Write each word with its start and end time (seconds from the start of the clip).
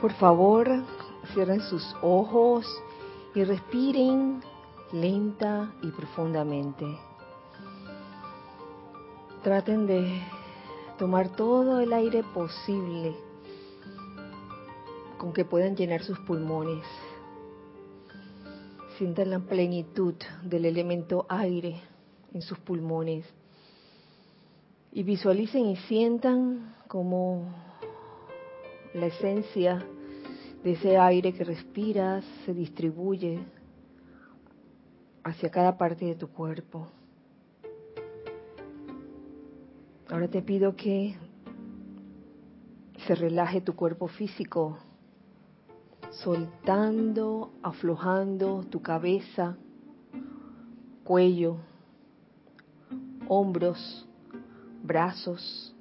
Por 0.00 0.12
favor, 0.12 0.84
cierren 1.34 1.60
sus 1.60 1.84
ojos 2.02 2.64
y 3.34 3.42
respiren 3.42 4.40
lenta 4.92 5.72
y 5.82 5.90
profundamente. 5.90 6.86
Traten 9.42 9.88
de 9.88 10.22
tomar 10.98 11.30
todo 11.30 11.80
el 11.80 11.92
aire 11.92 12.22
posible 12.22 13.16
con 15.18 15.32
que 15.32 15.44
puedan 15.44 15.74
llenar 15.74 16.04
sus 16.04 16.18
pulmones. 16.20 16.84
Sientan 18.98 19.30
la 19.30 19.40
plenitud 19.40 20.14
del 20.44 20.64
elemento 20.64 21.26
aire 21.28 21.80
en 22.32 22.42
sus 22.42 22.58
pulmones 22.58 23.24
y 24.92 25.02
visualicen 25.02 25.66
y 25.66 25.76
sientan 25.76 26.76
como 26.86 27.67
la 28.94 29.06
esencia 29.06 29.84
de 30.62 30.72
ese 30.72 30.96
aire 30.96 31.32
que 31.32 31.44
respiras 31.44 32.24
se 32.44 32.52
distribuye 32.54 33.38
hacia 35.24 35.50
cada 35.50 35.76
parte 35.76 36.04
de 36.04 36.14
tu 36.14 36.28
cuerpo. 36.28 36.88
Ahora 40.10 40.28
te 40.28 40.40
pido 40.42 40.74
que 40.74 41.16
se 43.06 43.14
relaje 43.14 43.60
tu 43.60 43.74
cuerpo 43.76 44.08
físico, 44.08 44.78
soltando, 46.10 47.52
aflojando 47.62 48.64
tu 48.64 48.80
cabeza, 48.80 49.56
cuello, 51.04 51.58
hombros, 53.28 54.08
brazos, 54.82 55.74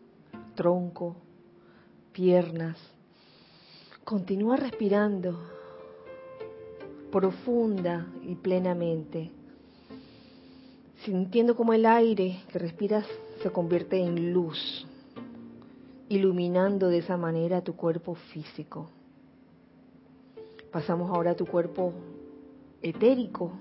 tronco, 0.56 1.16
piernas. 2.12 2.78
Continúa 4.08 4.56
respirando 4.56 5.38
profunda 7.12 8.08
y 8.24 8.36
plenamente, 8.36 9.32
sintiendo 11.04 11.58
como 11.58 11.74
el 11.74 11.86
aire 11.86 12.40
que 12.50 12.58
respiras 12.58 13.06
se 13.44 13.52
convierte 13.52 14.00
en 14.00 14.32
luz, 14.32 14.88
iluminando 16.08 16.88
de 16.88 17.00
esa 17.00 17.18
manera 17.18 17.66
tu 17.66 17.76
cuerpo 17.76 18.16
físico. 18.32 18.90
Pasamos 20.72 21.12
ahora 21.12 21.32
a 21.32 21.36
tu 21.36 21.46
cuerpo 21.46 21.92
etérico 22.82 23.52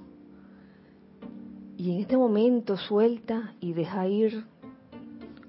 y 1.77 1.91
en 1.91 2.01
este 2.03 2.17
momento 2.17 2.77
suelta 2.77 3.53
y 3.59 3.73
deja 3.73 4.07
ir 4.07 4.45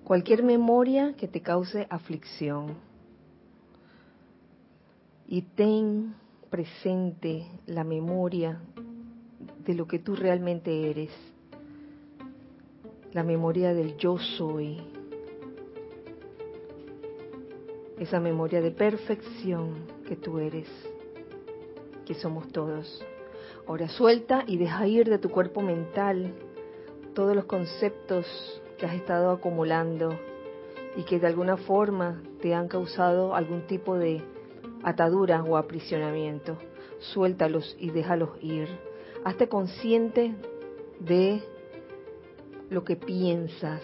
cualquier 0.04 0.42
memoria 0.42 1.14
que 1.16 1.28
te 1.28 1.42
cause 1.42 1.86
aflicción. 1.88 2.87
Y 5.28 5.42
ten 5.42 6.16
presente 6.50 7.46
la 7.66 7.84
memoria 7.84 8.62
de 9.66 9.74
lo 9.74 9.88
que 9.88 10.00
tú 10.00 10.16
realmente 10.16 10.90
eres 10.90 11.12
la 13.14 13.24
memoria 13.24 13.74
del 13.74 13.98
yo 13.98 14.18
soy, 14.18 14.78
esa 17.98 18.20
memoria 18.20 18.62
de 18.62 18.70
perfección 18.72 19.88
que 20.08 20.16
tú 20.16 20.40
eres, 20.40 20.68
que 22.06 22.14
somos 22.14 22.48
todos. 22.52 23.04
Ahora 23.66 23.90
suelta 23.90 24.44
y 24.46 24.58
deja 24.58 24.88
ir 24.88 25.10
de 25.10 25.18
tu 25.18 25.30
cuerpo 25.30 25.62
mental 25.62 26.34
todos 27.16 27.36
los 27.36 27.46
conceptos 27.46 28.26
que 28.78 28.86
has 28.86 28.94
estado 28.94 29.32
acumulando 29.32 30.14
y 30.96 31.04
que 31.04 31.20
de 31.20 31.28
alguna 31.28 31.58
forma 31.58 32.22
te 32.40 32.54
han 32.54 32.68
causado 32.68 33.34
algún 33.34 33.66
tipo 33.66 33.96
de 33.96 34.22
atadura 34.84 35.44
o 35.44 35.58
aprisionamiento. 35.58 36.58
Suéltalos 37.00 37.76
y 37.80 37.92
déjalos 37.92 38.32
ir. 38.42 38.68
Hazte 39.24 39.48
consciente 39.48 40.36
de 41.00 41.42
lo 42.70 42.84
que 42.84 42.96
piensas. 42.96 43.82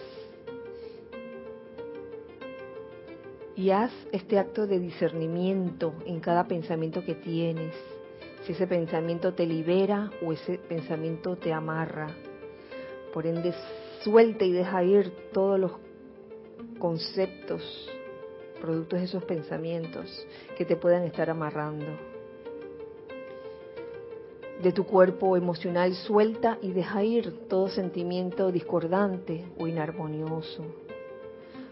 Y 3.56 3.70
haz 3.70 3.92
este 4.10 4.38
acto 4.38 4.66
de 4.66 4.80
discernimiento 4.80 5.94
en 6.06 6.20
cada 6.20 6.48
pensamiento 6.48 7.04
que 7.04 7.14
tienes. 7.14 7.74
Si 8.44 8.52
ese 8.52 8.66
pensamiento 8.66 9.32
te 9.32 9.46
libera 9.46 10.10
o 10.22 10.32
ese 10.32 10.58
pensamiento 10.58 11.36
te 11.36 11.52
amarra. 11.52 12.08
Por 13.12 13.26
ende, 13.26 13.54
suelta 14.02 14.44
y 14.44 14.52
deja 14.52 14.82
ir 14.82 15.12
todos 15.32 15.58
los 15.58 15.72
conceptos, 16.78 17.90
productos 18.64 18.98
de 18.98 19.04
esos 19.04 19.24
pensamientos 19.24 20.26
que 20.56 20.64
te 20.64 20.74
puedan 20.74 21.02
estar 21.02 21.28
amarrando 21.28 21.84
de 24.62 24.72
tu 24.72 24.86
cuerpo 24.86 25.36
emocional 25.36 25.94
suelta 25.94 26.56
y 26.62 26.72
deja 26.72 27.04
ir 27.04 27.46
todo 27.46 27.68
sentimiento 27.68 28.50
discordante 28.50 29.44
o 29.58 29.66
inarmonioso. 29.66 30.64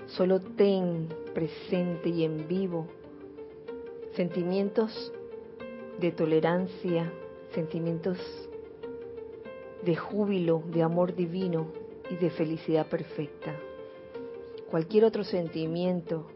Solo 0.09 0.39
ten 0.41 1.09
presente 1.33 2.11
y 2.11 2.25
en 2.25 2.47
vivo 2.47 2.89
sentimientos 4.15 5.15
de 5.99 6.13
tolerancia, 6.13 7.11
sentimientos 7.55 8.19
de 9.83 9.97
júbilo, 9.97 10.63
de 10.67 10.83
amor 10.83 11.15
divino 11.15 11.69
y 12.11 12.17
de 12.17 12.29
felicidad 12.29 12.87
perfecta. 12.87 13.57
Cualquier 14.71 15.07
otro 15.07 15.25
sentimiento 15.25 16.27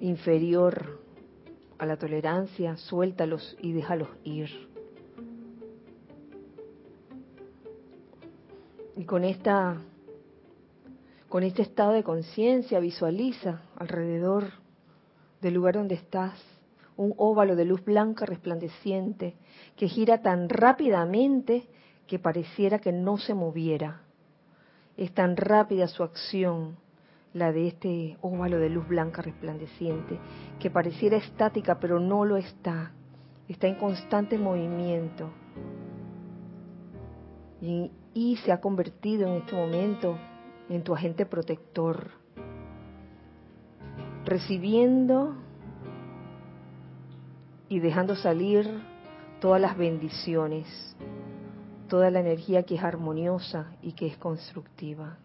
inferior 0.00 1.00
a 1.78 1.86
la 1.86 1.96
tolerancia, 1.96 2.76
suéltalos 2.76 3.56
y 3.60 3.72
déjalos 3.72 4.08
ir. 4.24 4.50
Y 8.96 9.04
con 9.04 9.24
esta 9.24 9.76
con 11.28 11.42
este 11.42 11.62
estado 11.62 11.92
de 11.92 12.04
conciencia 12.04 12.78
visualiza 12.78 13.62
alrededor 13.76 14.52
del 15.40 15.54
lugar 15.54 15.74
donde 15.74 15.96
estás 15.96 16.40
un 16.96 17.12
óvalo 17.16 17.56
de 17.56 17.64
luz 17.64 17.84
blanca 17.84 18.24
resplandeciente 18.26 19.34
que 19.76 19.88
gira 19.88 20.22
tan 20.22 20.48
rápidamente 20.48 21.68
que 22.06 22.18
pareciera 22.18 22.78
que 22.78 22.92
no 22.92 23.18
se 23.18 23.34
moviera. 23.34 24.02
Es 24.96 25.12
tan 25.12 25.36
rápida 25.36 25.88
su 25.88 26.02
acción, 26.02 26.76
la 27.36 27.52
de 27.52 27.68
este 27.68 28.16
óvalo 28.22 28.58
de 28.58 28.70
luz 28.70 28.88
blanca 28.88 29.20
resplandeciente, 29.20 30.18
que 30.58 30.70
pareciera 30.70 31.18
estática, 31.18 31.78
pero 31.78 32.00
no 32.00 32.24
lo 32.24 32.38
está. 32.38 32.92
Está 33.46 33.68
en 33.68 33.74
constante 33.74 34.38
movimiento. 34.38 35.28
Y 37.60 38.36
se 38.36 38.52
ha 38.52 38.60
convertido 38.60 39.28
en 39.28 39.42
este 39.42 39.54
momento 39.54 40.16
en 40.70 40.82
tu 40.82 40.94
agente 40.94 41.26
protector, 41.26 42.10
recibiendo 44.24 45.36
y 47.68 47.80
dejando 47.80 48.16
salir 48.16 48.66
todas 49.40 49.60
las 49.60 49.76
bendiciones, 49.76 50.66
toda 51.88 52.10
la 52.10 52.20
energía 52.20 52.62
que 52.62 52.76
es 52.76 52.82
armoniosa 52.82 53.72
y 53.82 53.92
que 53.92 54.06
es 54.06 54.16
constructiva. 54.16 55.18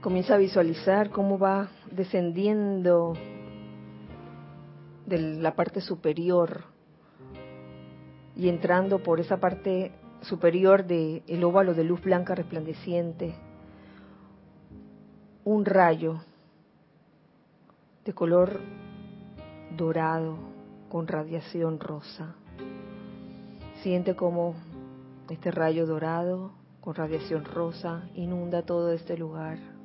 Comienza 0.00 0.34
a 0.34 0.38
visualizar 0.38 1.10
cómo 1.10 1.38
va 1.38 1.68
descendiendo 1.90 3.14
de 5.06 5.18
la 5.18 5.54
parte 5.56 5.80
superior 5.80 6.64
y 8.36 8.48
entrando 8.48 9.02
por 9.02 9.20
esa 9.20 9.38
parte 9.38 9.92
superior 10.20 10.84
del 10.84 11.22
el 11.26 11.44
óvalo 11.44 11.74
de 11.74 11.84
luz 11.84 12.02
blanca 12.02 12.34
resplandeciente, 12.34 13.34
un 15.44 15.64
rayo 15.64 16.20
de 18.04 18.12
color 18.12 18.60
dorado 19.76 20.36
con 20.88 21.08
radiación 21.08 21.80
rosa. 21.80 22.34
Siente 23.82 24.14
como 24.14 24.54
este 25.30 25.50
rayo 25.50 25.86
dorado 25.86 26.52
con 26.80 26.94
radiación 26.94 27.44
rosa 27.44 28.08
inunda 28.14 28.62
todo 28.62 28.92
este 28.92 29.16
lugar. 29.16 29.75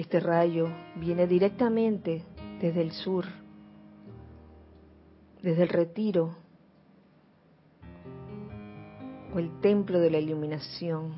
Este 0.00 0.18
rayo 0.18 0.70
viene 0.96 1.26
directamente 1.26 2.24
desde 2.58 2.80
el 2.80 2.92
sur, 2.92 3.26
desde 5.42 5.64
el 5.64 5.68
retiro 5.68 6.34
o 9.34 9.38
el 9.38 9.60
templo 9.60 10.00
de 10.00 10.10
la 10.10 10.16
iluminación 10.16 11.12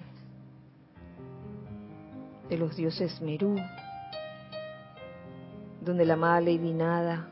de 2.49 2.59
los 2.59 2.75
dioses 2.75 3.21
Merú, 3.23 3.55
donde 5.81 6.05
la 6.05 6.15
amada 6.15 6.41
Lady 6.41 6.75
Nada 6.75 7.29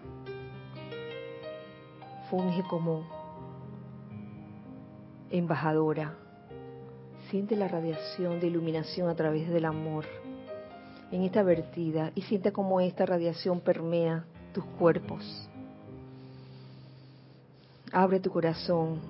funge 2.30 2.62
como 2.70 3.08
embajadora. 5.30 6.14
Siente 7.28 7.56
la 7.56 7.66
radiación 7.66 8.38
de 8.38 8.46
iluminación 8.46 9.08
a 9.08 9.16
través 9.16 9.48
del 9.48 9.64
amor 9.64 10.04
en 11.10 11.22
esta 11.22 11.42
vertida 11.42 12.12
y 12.14 12.22
siente 12.22 12.52
como 12.52 12.80
esta 12.80 13.06
radiación 13.06 13.60
permea 13.60 14.24
tus 14.52 14.64
cuerpos. 14.64 15.48
Abre 17.92 18.20
tu 18.20 18.30
corazón 18.30 19.00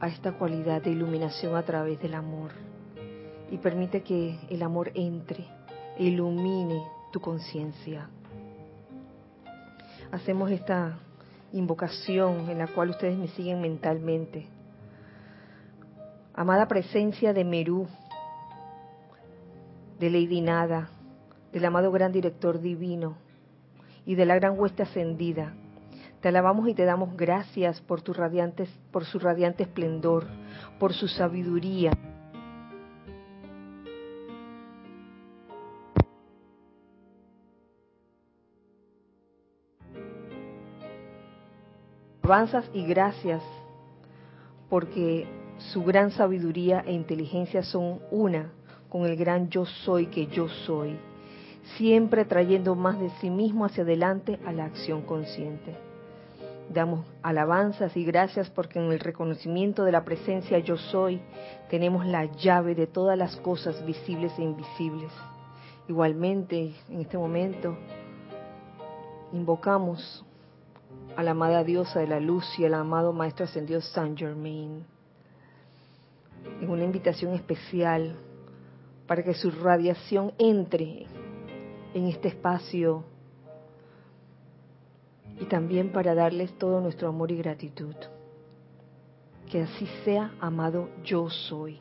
a 0.00 0.08
esta 0.08 0.32
cualidad 0.32 0.82
de 0.82 0.90
iluminación 0.90 1.54
a 1.54 1.62
través 1.62 2.00
del 2.00 2.14
amor 2.14 2.50
y 3.50 3.58
permite 3.58 4.02
que 4.02 4.38
el 4.48 4.62
amor 4.62 4.90
entre 4.94 5.46
e 5.98 6.04
ilumine 6.04 6.82
tu 7.12 7.20
conciencia. 7.20 8.08
Hacemos 10.10 10.50
esta 10.50 10.98
invocación 11.52 12.48
en 12.48 12.58
la 12.58 12.66
cual 12.66 12.90
ustedes 12.90 13.16
me 13.16 13.28
siguen 13.28 13.60
mentalmente. 13.60 14.46
Amada 16.34 16.66
presencia 16.66 17.34
de 17.34 17.44
Merú, 17.44 17.86
de 20.02 20.10
Lady 20.10 20.40
Nada, 20.40 20.88
del 21.52 21.64
amado 21.64 21.92
gran 21.92 22.10
director 22.10 22.60
divino 22.60 23.18
y 24.04 24.16
de 24.16 24.26
la 24.26 24.34
gran 24.34 24.58
huesta 24.58 24.82
ascendida, 24.82 25.54
te 26.20 26.26
alabamos 26.26 26.68
y 26.68 26.74
te 26.74 26.84
damos 26.84 27.16
gracias 27.16 27.80
por, 27.82 28.02
tu 28.02 28.12
radiante, 28.12 28.66
por 28.90 29.04
su 29.04 29.20
radiante 29.20 29.62
esplendor, 29.62 30.26
por 30.80 30.92
su 30.92 31.06
sabiduría. 31.06 31.92
Avanzas 42.24 42.68
y 42.74 42.84
gracias 42.86 43.40
porque 44.68 45.28
su 45.58 45.84
gran 45.84 46.10
sabiduría 46.10 46.82
e 46.84 46.92
inteligencia 46.92 47.62
son 47.62 48.00
una 48.10 48.50
con 48.92 49.06
el 49.06 49.16
gran 49.16 49.48
yo 49.48 49.64
soy 49.64 50.08
que 50.08 50.26
yo 50.26 50.50
soy, 50.66 50.98
siempre 51.78 52.26
trayendo 52.26 52.74
más 52.74 53.00
de 53.00 53.08
sí 53.22 53.30
mismo 53.30 53.64
hacia 53.64 53.84
adelante 53.84 54.38
a 54.44 54.52
la 54.52 54.66
acción 54.66 55.00
consciente. 55.00 55.74
Damos 56.68 57.06
alabanzas 57.22 57.96
y 57.96 58.04
gracias 58.04 58.50
porque 58.50 58.78
en 58.78 58.92
el 58.92 59.00
reconocimiento 59.00 59.84
de 59.84 59.92
la 59.92 60.04
presencia 60.04 60.58
yo 60.58 60.76
soy 60.76 61.22
tenemos 61.70 62.04
la 62.04 62.26
llave 62.26 62.74
de 62.74 62.86
todas 62.86 63.16
las 63.16 63.34
cosas 63.36 63.82
visibles 63.86 64.30
e 64.38 64.42
invisibles. 64.42 65.10
Igualmente, 65.88 66.74
en 66.90 67.00
este 67.00 67.16
momento, 67.16 67.74
invocamos 69.32 70.22
a 71.16 71.22
la 71.22 71.30
amada 71.30 71.64
diosa 71.64 72.00
de 72.00 72.08
la 72.08 72.20
luz 72.20 72.44
y 72.58 72.66
al 72.66 72.74
amado 72.74 73.14
Maestro 73.14 73.46
Ascendido 73.46 73.80
Saint 73.80 74.18
Germain 74.18 74.84
en 76.60 76.68
una 76.68 76.84
invitación 76.84 77.32
especial 77.32 78.18
para 79.06 79.22
que 79.22 79.34
su 79.34 79.50
radiación 79.50 80.32
entre 80.38 81.06
en 81.94 82.06
este 82.08 82.28
espacio 82.28 83.04
y 85.40 85.44
también 85.46 85.92
para 85.92 86.14
darles 86.14 86.56
todo 86.58 86.80
nuestro 86.80 87.08
amor 87.08 87.30
y 87.30 87.36
gratitud. 87.36 87.94
Que 89.50 89.62
así 89.62 89.86
sea, 90.04 90.32
amado 90.40 90.88
yo 91.04 91.28
soy. 91.28 91.78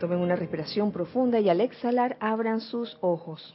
Tomen 0.00 0.18
una 0.18 0.36
respiración 0.36 0.92
profunda 0.92 1.40
y 1.40 1.48
al 1.48 1.60
exhalar 1.60 2.16
abran 2.20 2.60
sus 2.60 2.96
ojos. 3.00 3.54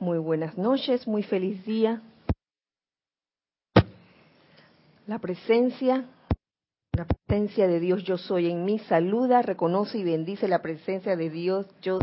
Muy 0.00 0.18
buenas 0.18 0.58
noches, 0.58 1.06
muy 1.06 1.22
feliz 1.22 1.64
día. 1.64 2.02
La 5.14 5.20
presencia 5.20 6.04
la 6.90 7.04
presencia 7.06 7.68
de 7.68 7.78
Dios 7.78 8.02
yo 8.02 8.18
soy 8.18 8.50
en 8.50 8.64
mí 8.64 8.80
saluda, 8.80 9.42
reconoce 9.42 9.98
y 9.98 10.02
bendice 10.02 10.48
la 10.48 10.60
presencia 10.60 11.14
de 11.14 11.30
Dios 11.30 11.68
yo 11.80 12.00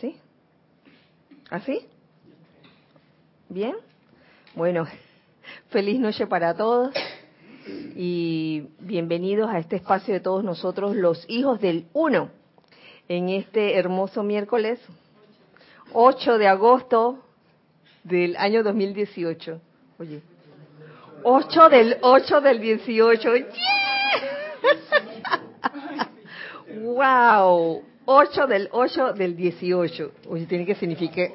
¿Sí? 0.00 0.16
¿Así? 1.50 1.86
¿Bien? 3.48 3.76
Bueno, 4.56 4.86
feliz 5.76 6.00
noche 6.00 6.26
para 6.26 6.54
todos 6.54 6.90
y 7.94 8.68
bienvenidos 8.78 9.50
a 9.50 9.58
este 9.58 9.76
espacio 9.76 10.14
de 10.14 10.20
todos 10.20 10.42
nosotros, 10.42 10.96
los 10.96 11.26
hijos 11.28 11.60
del 11.60 11.84
uno, 11.92 12.30
en 13.10 13.28
este 13.28 13.76
hermoso 13.76 14.22
miércoles 14.22 14.80
8 15.92 16.38
de 16.38 16.48
agosto 16.48 17.18
del 18.04 18.38
año 18.38 18.62
2018. 18.62 19.60
Oye, 19.98 20.22
8 21.22 21.68
del 21.68 21.98
8 22.00 22.40
del 22.40 22.58
18. 22.58 23.30
¡Wow! 26.84 27.82
8 28.06 28.46
del 28.46 28.70
8 28.72 29.12
del 29.12 29.36
18. 29.36 30.12
Oye, 30.30 30.46
tiene 30.46 30.64
que 30.64 30.74
significar 30.76 31.32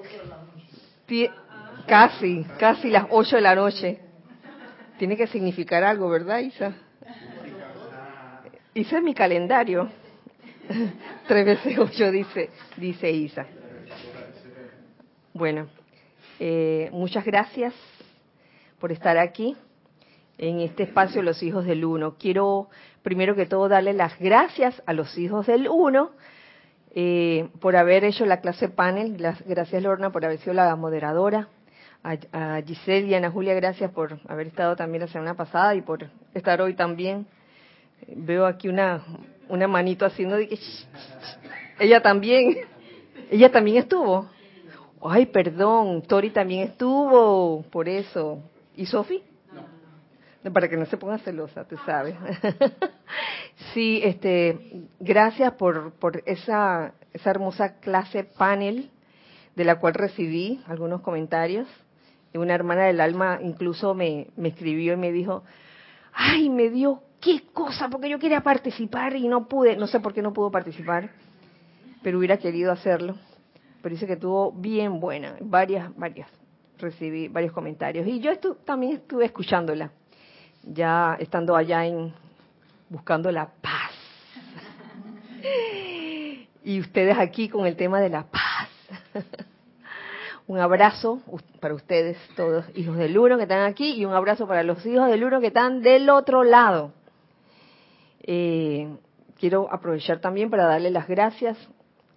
casi, 1.86 2.44
casi 2.58 2.90
las 2.90 3.06
8 3.12 3.36
de 3.36 3.42
la 3.44 3.54
noche. 3.54 4.11
Tiene 5.02 5.18
que 5.18 5.26
significar 5.26 5.84
algo, 5.84 6.10
¿verdad, 6.10 6.38
Isa? 6.38 6.76
Hice 8.76 9.02
mi 9.02 9.16
calendario. 9.16 9.90
Tres 11.28 11.44
veces 11.44 11.80
ocho, 11.80 12.12
dice, 12.12 12.52
dice 12.78 13.10
Isa. 13.10 13.48
Bueno, 15.34 15.70
eh, 16.40 16.88
muchas 16.92 17.26
gracias 17.26 17.74
por 18.80 18.92
estar 18.92 19.18
aquí 19.18 19.58
en 20.38 20.60
este 20.60 20.84
espacio 20.84 21.24
Los 21.24 21.42
Hijos 21.42 21.66
del 21.66 21.84
Uno. 21.84 22.14
Quiero 22.20 22.70
primero 23.02 23.36
que 23.36 23.48
todo 23.48 23.70
darle 23.70 23.94
las 23.94 24.20
gracias 24.20 24.84
a 24.86 24.94
los 24.94 25.18
Hijos 25.18 25.48
del 25.48 25.68
Uno 25.68 26.12
eh, 26.94 27.50
por 27.60 27.76
haber 27.76 28.04
hecho 28.04 28.28
la 28.28 28.40
clase 28.40 28.70
panel. 28.70 29.18
gracias 29.48 29.82
Lorna 29.82 30.12
por 30.12 30.26
haber 30.26 30.38
sido 30.38 30.54
la 30.54 30.76
moderadora 30.76 31.48
a, 32.04 32.62
Giselle 32.66 33.08
y 33.08 33.14
a 33.14 33.18
Ana 33.18 33.32
Julia, 33.32 33.54
gracias 33.54 33.92
por 33.92 34.20
haber 34.28 34.48
estado 34.48 34.76
también 34.76 35.02
la 35.02 35.08
semana 35.08 35.36
pasada 35.36 35.76
y 35.76 35.82
por 35.82 36.08
estar 36.34 36.62
hoy 36.62 36.74
también. 36.74 37.28
Veo 38.08 38.46
aquí 38.46 38.68
una, 38.68 39.04
una 39.50 39.68
manito 39.68 40.06
haciendo 40.06 40.38
de 40.38 40.48
que... 40.48 40.58
Ella 41.80 42.02
también, 42.02 42.58
ella 43.30 43.52
también 43.52 43.78
estuvo. 43.78 44.28
Ay, 45.04 45.28
perdón, 45.28 46.02
Tori 46.04 46.30
también 46.30 46.70
estuvo, 46.70 47.64
por 47.72 47.88
eso. 47.88 48.40
¿Y 48.76 48.86
Sofi? 48.86 49.24
Para 50.54 50.68
que 50.68 50.78
no 50.78 50.86
se 50.86 50.98
ponga 50.98 51.20
celosa, 51.20 51.68
tú 51.68 51.78
sabes. 51.86 52.16
sí, 53.74 54.02
este, 54.04 54.88
gracias 55.00 55.54
por, 55.54 55.94
por 55.94 56.24
esa, 56.26 56.94
esa 57.14 57.30
hermosa 57.30 57.80
clase 57.80 58.24
panel 58.24 58.90
de 59.56 59.66
la 59.66 59.80
cual 59.80 59.94
recibí 59.94 60.62
algunos 60.68 61.02
comentarios 61.02 61.68
una 62.40 62.56
hermana 62.56 62.84
del 62.84 63.02
alma 63.02 63.40
incluso 63.42 63.94
me, 63.94 64.28
escribió 64.44 64.94
y 64.94 64.98
me 64.98 65.12
dijo, 65.12 65.44
ay, 66.14 66.50
me 66.50 66.70
dio 66.70 67.04
qué 67.20 67.44
cosa, 67.54 67.90
porque 67.90 68.10
yo 68.10 68.20
quería 68.20 68.42
participar 68.42 69.16
y 69.16 69.28
no 69.28 69.48
pude, 69.48 69.76
no 69.76 69.88
sé 69.88 70.00
por 70.00 70.14
qué 70.14 70.22
no 70.22 70.34
pudo 70.34 70.50
participar, 70.50 71.12
pero 72.02 72.18
hubiera 72.18 72.38
querido 72.38 72.72
hacerlo. 72.72 73.16
Pero 73.82 73.94
dice 73.94 74.08
que 74.08 74.14
estuvo 74.14 74.52
bien 74.52 75.00
buena, 75.00 75.36
varias, 75.42 75.96
varias, 75.98 76.30
recibí 76.78 77.28
varios 77.28 77.52
comentarios. 77.52 78.08
Y 78.08 78.20
yo 78.20 78.38
también 78.64 78.94
estuve 78.94 79.26
escuchándola, 79.26 79.92
ya 80.64 81.18
estando 81.20 81.56
allá 81.56 81.86
en 81.86 82.14
buscando 82.90 83.32
la 83.32 83.48
paz. 83.50 83.92
y 86.64 86.80
ustedes 86.80 87.18
aquí 87.18 87.50
con 87.50 87.66
el 87.66 87.76
tema 87.76 88.00
de 88.00 88.10
la 88.10 88.24
paz. 88.24 88.70
Un 90.52 90.60
abrazo 90.60 91.22
para 91.62 91.74
ustedes, 91.74 92.18
todos 92.36 92.66
hijos 92.76 92.98
del 92.98 93.18
uno 93.18 93.38
que 93.38 93.44
están 93.44 93.62
aquí, 93.62 93.94
y 93.94 94.04
un 94.04 94.12
abrazo 94.12 94.46
para 94.48 94.64
los 94.64 94.86
hijos 94.86 95.10
del 95.10 95.24
uno 95.24 95.40
que 95.40 95.48
están 95.48 95.82
del 95.82 96.10
otro 96.10 96.44
lado. 96.44 96.92
Eh, 98.24 98.94
quiero 99.40 99.72
aprovechar 99.72 100.20
también 100.20 100.50
para 100.50 100.66
darle 100.66 100.92
las 100.92 101.08
gracias 101.08 101.58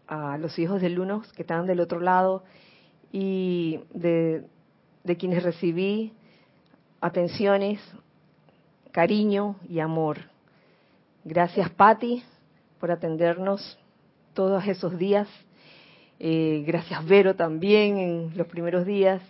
a 0.09 0.37
los 0.37 0.59
hijos 0.59 0.81
del 0.81 0.99
uno 0.99 1.23
que 1.37 1.43
están 1.43 1.69
del 1.69 1.79
otro 1.79 2.00
lado 2.00 2.43
y 3.12 3.79
de, 3.93 4.45
de 5.05 5.17
quienes 5.17 5.45
recibí 5.45 6.12
atenciones, 7.00 7.81
cariño 8.91 9.61
y 9.69 9.79
amor. 9.79 10.19
Gracias, 11.23 11.71
Patti, 11.71 12.25
por 12.81 12.91
atendernos 12.91 13.79
todos 14.33 14.67
esos 14.67 14.99
días 14.99 15.29
eh, 16.18 16.62
gracias 16.66 17.04
Vero 17.06 17.35
también 17.35 17.99
en 17.99 18.37
los 18.37 18.47
primeros 18.47 18.87
días. 18.87 19.23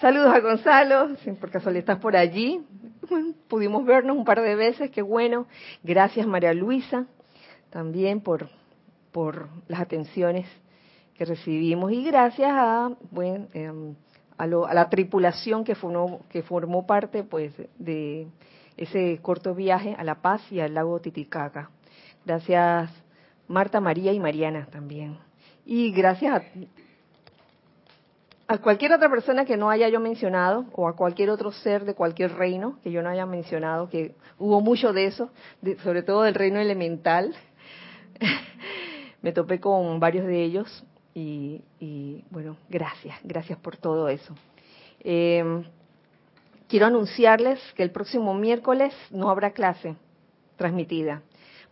Saludos 0.00 0.34
a 0.34 0.40
Gonzalo, 0.40 1.16
por 1.38 1.50
casualidad 1.50 1.80
estás 1.80 1.98
por 1.98 2.16
allí. 2.16 2.60
pudimos 3.48 3.84
vernos 3.84 4.16
un 4.16 4.24
par 4.24 4.40
de 4.40 4.54
veces, 4.54 4.90
qué 4.90 5.02
bueno. 5.02 5.46
Gracias 5.82 6.26
María 6.26 6.52
Luisa 6.54 7.06
también 7.70 8.20
por, 8.20 8.48
por 9.12 9.48
las 9.68 9.80
atenciones 9.80 10.46
que 11.14 11.24
recibimos 11.24 11.92
y 11.92 12.04
gracias 12.04 12.50
a, 12.52 12.90
bueno, 13.10 13.46
em, 13.54 13.94
a, 14.36 14.46
la 14.46 14.88
tripulación 14.90 15.64
que 15.64 15.74
formó, 15.74 16.20
que 16.28 16.42
formó 16.42 16.86
parte 16.86 17.22
pues 17.22 17.52
de 17.78 18.26
ese 18.76 19.18
corto 19.22 19.54
viaje 19.54 19.94
a 19.98 20.04
La 20.04 20.16
Paz 20.16 20.42
y 20.50 20.60
al 20.60 20.74
lago 20.74 21.00
Titicaca. 21.00 21.70
Gracias 22.24 22.90
Marta, 23.48 23.80
María 23.80 24.12
y 24.12 24.20
Mariana 24.20 24.66
también. 24.70 25.31
Y 25.64 25.92
gracias 25.92 26.42
a 28.48 28.58
cualquier 28.58 28.92
otra 28.92 29.08
persona 29.08 29.44
que 29.44 29.56
no 29.56 29.70
haya 29.70 29.88
yo 29.88 30.00
mencionado 30.00 30.66
o 30.74 30.88
a 30.88 30.96
cualquier 30.96 31.30
otro 31.30 31.52
ser 31.52 31.84
de 31.84 31.94
cualquier 31.94 32.34
reino 32.34 32.78
que 32.82 32.90
yo 32.90 33.02
no 33.02 33.08
haya 33.08 33.24
mencionado, 33.26 33.88
que 33.88 34.14
hubo 34.38 34.60
mucho 34.60 34.92
de 34.92 35.06
eso, 35.06 35.30
sobre 35.82 36.02
todo 36.02 36.22
del 36.22 36.34
reino 36.34 36.60
elemental. 36.60 37.34
Me 39.22 39.32
topé 39.32 39.60
con 39.60 40.00
varios 40.00 40.26
de 40.26 40.42
ellos 40.42 40.84
y, 41.14 41.62
bueno, 42.30 42.56
gracias, 42.68 43.16
gracias 43.22 43.58
por 43.58 43.76
todo 43.76 44.08
eso. 44.08 44.34
Em, 45.00 45.64
quiero 46.68 46.86
anunciarles 46.86 47.60
que 47.74 47.82
el 47.82 47.90
próximo 47.90 48.34
miércoles 48.34 48.92
no 49.10 49.30
habrá 49.30 49.52
clase 49.52 49.94
transmitida 50.56 51.22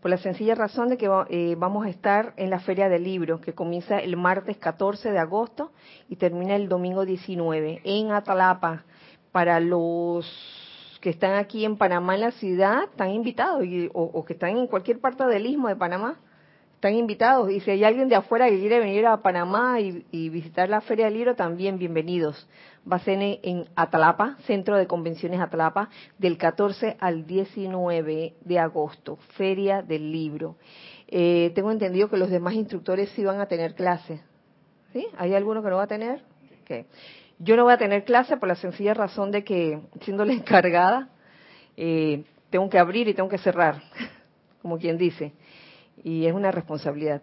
por 0.01 0.11
la 0.11 0.17
sencilla 0.17 0.55
razón 0.55 0.89
de 0.89 0.97
que 0.97 1.11
eh, 1.29 1.55
vamos 1.59 1.87
a 1.87 1.91
estar 1.91 2.33
en 2.37 2.51
la 2.51 2.61
Feria 2.61 2.89
del 2.89 3.05
Libro, 3.05 3.41
que 3.41 3.53
comienza 3.53 3.99
el 3.99 4.17
martes 4.17 4.57
14 4.57 5.11
de 5.11 5.19
agosto 5.19 5.73
y 6.09 6.17
termina 6.17 6.57
el 6.57 6.69
domingo 6.69 7.05
19 7.05 7.83
en 7.85 8.13
Atalapa. 8.13 8.85
Para 9.31 9.61
los 9.61 10.27
que 11.01 11.11
están 11.11 11.35
aquí 11.35 11.65
en 11.65 11.77
Panamá, 11.77 12.15
en 12.15 12.23
la 12.23 12.31
ciudad, 12.33 12.85
están 12.85 13.11
invitados, 13.11 13.63
o, 13.93 14.25
que 14.25 14.33
están 14.33 14.57
en 14.57 14.67
cualquier 14.67 15.01
parte 15.01 15.25
del 15.25 15.47
istmo 15.47 15.69
de 15.69 15.77
Panamá, 15.77 16.19
están 16.81 16.95
invitados. 16.95 17.51
Y 17.51 17.61
si 17.61 17.71
hay 17.71 17.85
alguien 17.85 18.09
de 18.09 18.17
afuera 18.17 18.49
que 18.49 18.59
quiere 18.59 18.79
venir 18.79 19.07
a 19.07 19.19
Panamá 19.19 19.81
y, 19.81 20.31
visitar 20.31 20.71
la 20.71 20.81
Feria 20.81 21.05
del 21.05 21.15
Libro, 21.15 21.37
también 21.37 21.79
bienvenidos 21.79 22.49
va 22.91 22.97
a 22.97 23.01
ser 23.01 23.19
en 23.21 23.67
Atlapa, 23.77 24.39
Centro 24.47 24.79
de 24.79 24.87
Convenciones 24.87 25.41
Atlapa, 25.41 25.91
del 26.17 26.39
14 26.39 26.97
al 26.99 27.27
19 27.27 28.33
de 28.41 28.59
agosto, 28.59 29.19
Feria 29.37 29.83
del 29.83 30.11
Libro. 30.11 30.57
Eh, 31.09 31.53
tengo 31.55 31.71
entendido 31.71 32.09
que 32.09 32.17
los 32.17 32.31
demás 32.31 32.55
instructores 32.55 33.11
sí 33.11 33.23
van 33.25 33.43
a 33.43 33.47
tener 33.47 33.75
clase. 33.75 34.23
¿Sí? 34.95 35.07
¿Hay 35.19 35.35
alguno 35.35 35.63
que 35.63 35.69
no 35.69 35.77
va 35.77 35.83
a 35.83 35.87
tener? 35.87 36.23
Yo 37.39 37.57
no 37.57 37.65
voy 37.65 37.75
a 37.75 37.79
tener 37.79 38.05
clase 38.05 38.39
por 38.39 38.49
la 38.49 38.55
sencilla 38.55 38.95
razón 38.95 39.31
de 39.31 39.45
que, 39.45 39.81
siendo 40.01 40.25
la 40.25 40.33
encargada, 40.33 41.11
eh, 41.77 42.25
tengo 42.49 42.71
que 42.71 42.79
abrir 42.79 43.07
y 43.07 43.13
tengo 43.13 43.29
que 43.29 43.37
cerrar, 43.37 43.83
como 44.63 44.79
quien 44.79 44.97
dice. 44.97 45.35
Y 46.03 46.27
es 46.27 46.35
una 46.35 46.51
responsabilidad. 46.51 47.23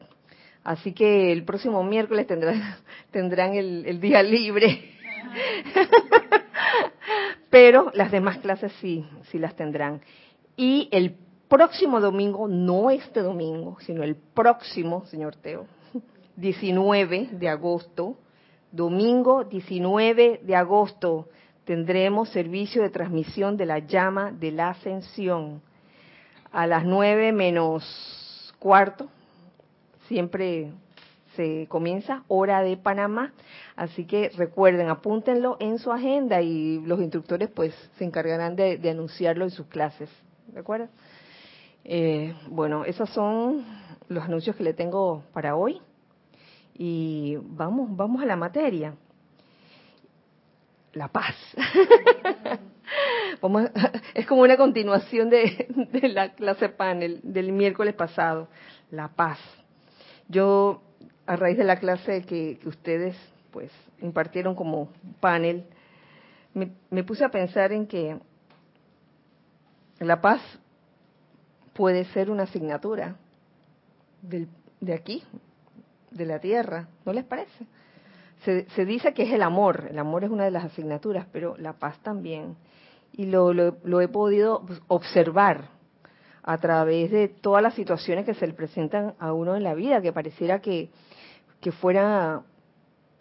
Así 0.63 0.93
que 0.93 1.31
el 1.31 1.43
próximo 1.43 1.83
miércoles 1.83 2.27
tendrán, 2.27 2.77
tendrán 3.11 3.55
el 3.55 3.99
día 3.99 4.23
libre 4.23 4.97
Pero 7.49 7.91
las 7.93 8.11
demás 8.11 8.37
clases 8.39 8.71
sí, 8.79 9.05
sí 9.31 9.39
las 9.39 9.55
tendrán. 9.55 10.01
Y 10.55 10.89
el 10.91 11.15
próximo 11.47 11.99
domingo, 11.99 12.47
no 12.47 12.89
este 12.89 13.21
domingo, 13.21 13.77
sino 13.81 14.03
el 14.03 14.15
próximo, 14.15 15.05
señor 15.05 15.35
Teo, 15.35 15.65
19 16.35 17.29
de 17.31 17.49
agosto, 17.49 18.17
domingo 18.71 19.45
19 19.45 20.41
de 20.43 20.55
agosto, 20.55 21.29
tendremos 21.63 22.29
servicio 22.29 22.81
de 22.81 22.89
transmisión 22.89 23.57
de 23.57 23.65
la 23.65 23.79
llama 23.79 24.31
de 24.31 24.51
la 24.51 24.69
ascensión 24.69 25.61
a 26.51 26.65
las 26.65 26.85
9 26.85 27.33
menos 27.33 27.83
cuarto, 28.67 29.07
siempre 30.09 30.73
se 31.37 31.67
comienza, 31.69 32.25
hora 32.27 32.61
de 32.61 32.75
Panamá. 32.75 33.31
Así 33.77 34.03
que 34.03 34.29
recuerden, 34.35 34.89
apúntenlo 34.89 35.55
en 35.61 35.79
su 35.79 35.89
agenda 35.89 36.41
y 36.41 36.81
los 36.81 36.99
instructores 36.99 37.49
pues 37.49 37.73
se 37.97 38.03
encargarán 38.03 38.57
de, 38.57 38.77
anunciarlo 38.89 39.45
en 39.45 39.51
sus 39.51 39.67
clases. 39.67 40.09
¿De 40.47 40.59
acuerdo? 40.59 40.89
Eh, 41.85 42.35
bueno, 42.49 42.83
esos 42.83 43.09
son 43.11 43.63
los 44.09 44.25
anuncios 44.25 44.53
que 44.57 44.65
le 44.65 44.73
tengo 44.73 45.23
para 45.31 45.55
hoy. 45.55 45.79
Y 46.73 47.37
vamos, 47.41 47.87
vamos 47.95 48.21
a 48.21 48.25
la 48.25 48.35
materia. 48.35 48.95
La 50.91 51.07
paz. 51.07 51.35
es 54.13 54.25
como 54.25 54.41
una 54.41 54.57
continuación 54.57 55.29
de, 55.29 55.67
de 55.91 56.09
la 56.09 56.33
clase 56.33 56.69
panel 56.69 57.19
del 57.23 57.51
miércoles 57.51 57.93
pasado. 57.95 58.47
La 58.91 59.09
paz. 59.09 59.39
Yo 60.29 60.81
a 61.27 61.35
raíz 61.35 61.57
de 61.57 61.65
la 61.65 61.77
clase 61.77 62.23
que, 62.23 62.59
ustedes 62.65 63.15
pues 63.51 63.71
impartieron 64.01 64.55
como 64.55 64.89
panel, 65.19 65.65
me, 66.53 67.03
puse 67.03 67.23
a 67.23 67.29
pensar 67.29 67.71
en 67.71 67.85
que 67.85 68.17
la 69.99 70.21
paz 70.21 70.41
puede 71.73 72.05
ser 72.05 72.31
una 72.31 72.43
asignatura 72.43 73.15
de 74.21 74.93
aquí, 74.93 75.23
de 76.11 76.25
la 76.25 76.39
tierra, 76.39 76.87
¿no 77.05 77.13
les 77.13 77.25
parece? 77.25 77.67
Se, 78.43 78.85
dice 78.85 79.13
que 79.13 79.23
es 79.23 79.33
el 79.33 79.41
amor, 79.41 79.87
el 79.89 79.99
amor 79.99 80.23
es 80.23 80.29
una 80.29 80.45
de 80.45 80.51
las 80.51 80.65
asignaturas, 80.65 81.25
pero 81.31 81.57
la 81.57 81.73
paz 81.73 81.99
también. 82.01 82.55
Y 83.13 83.25
lo, 83.25 83.51
lo 83.53 84.01
he 84.01 84.07
podido 84.07 84.63
observar 84.87 85.69
a 86.43 86.57
través 86.57 87.11
de 87.11 87.27
todas 87.27 87.61
las 87.61 87.73
situaciones 87.73 88.25
que 88.25 88.33
se 88.33 88.47
le 88.47 88.53
presentan 88.53 89.15
a 89.19 89.33
uno 89.33 89.55
en 89.55 89.63
la 89.63 89.73
vida, 89.73 90.01
que 90.01 90.13
pareciera 90.13 90.61
que 90.61 90.89
fuera 91.81 92.43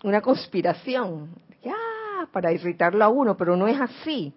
una 0.04 0.20
conspiración, 0.20 1.30
ya, 1.62 1.75
para 2.30 2.52
irritarlo 2.52 3.04
a 3.04 3.08
uno, 3.08 3.37
pero 3.37 3.56
no 3.56 3.66
es 3.66 3.80
así, 3.80 4.32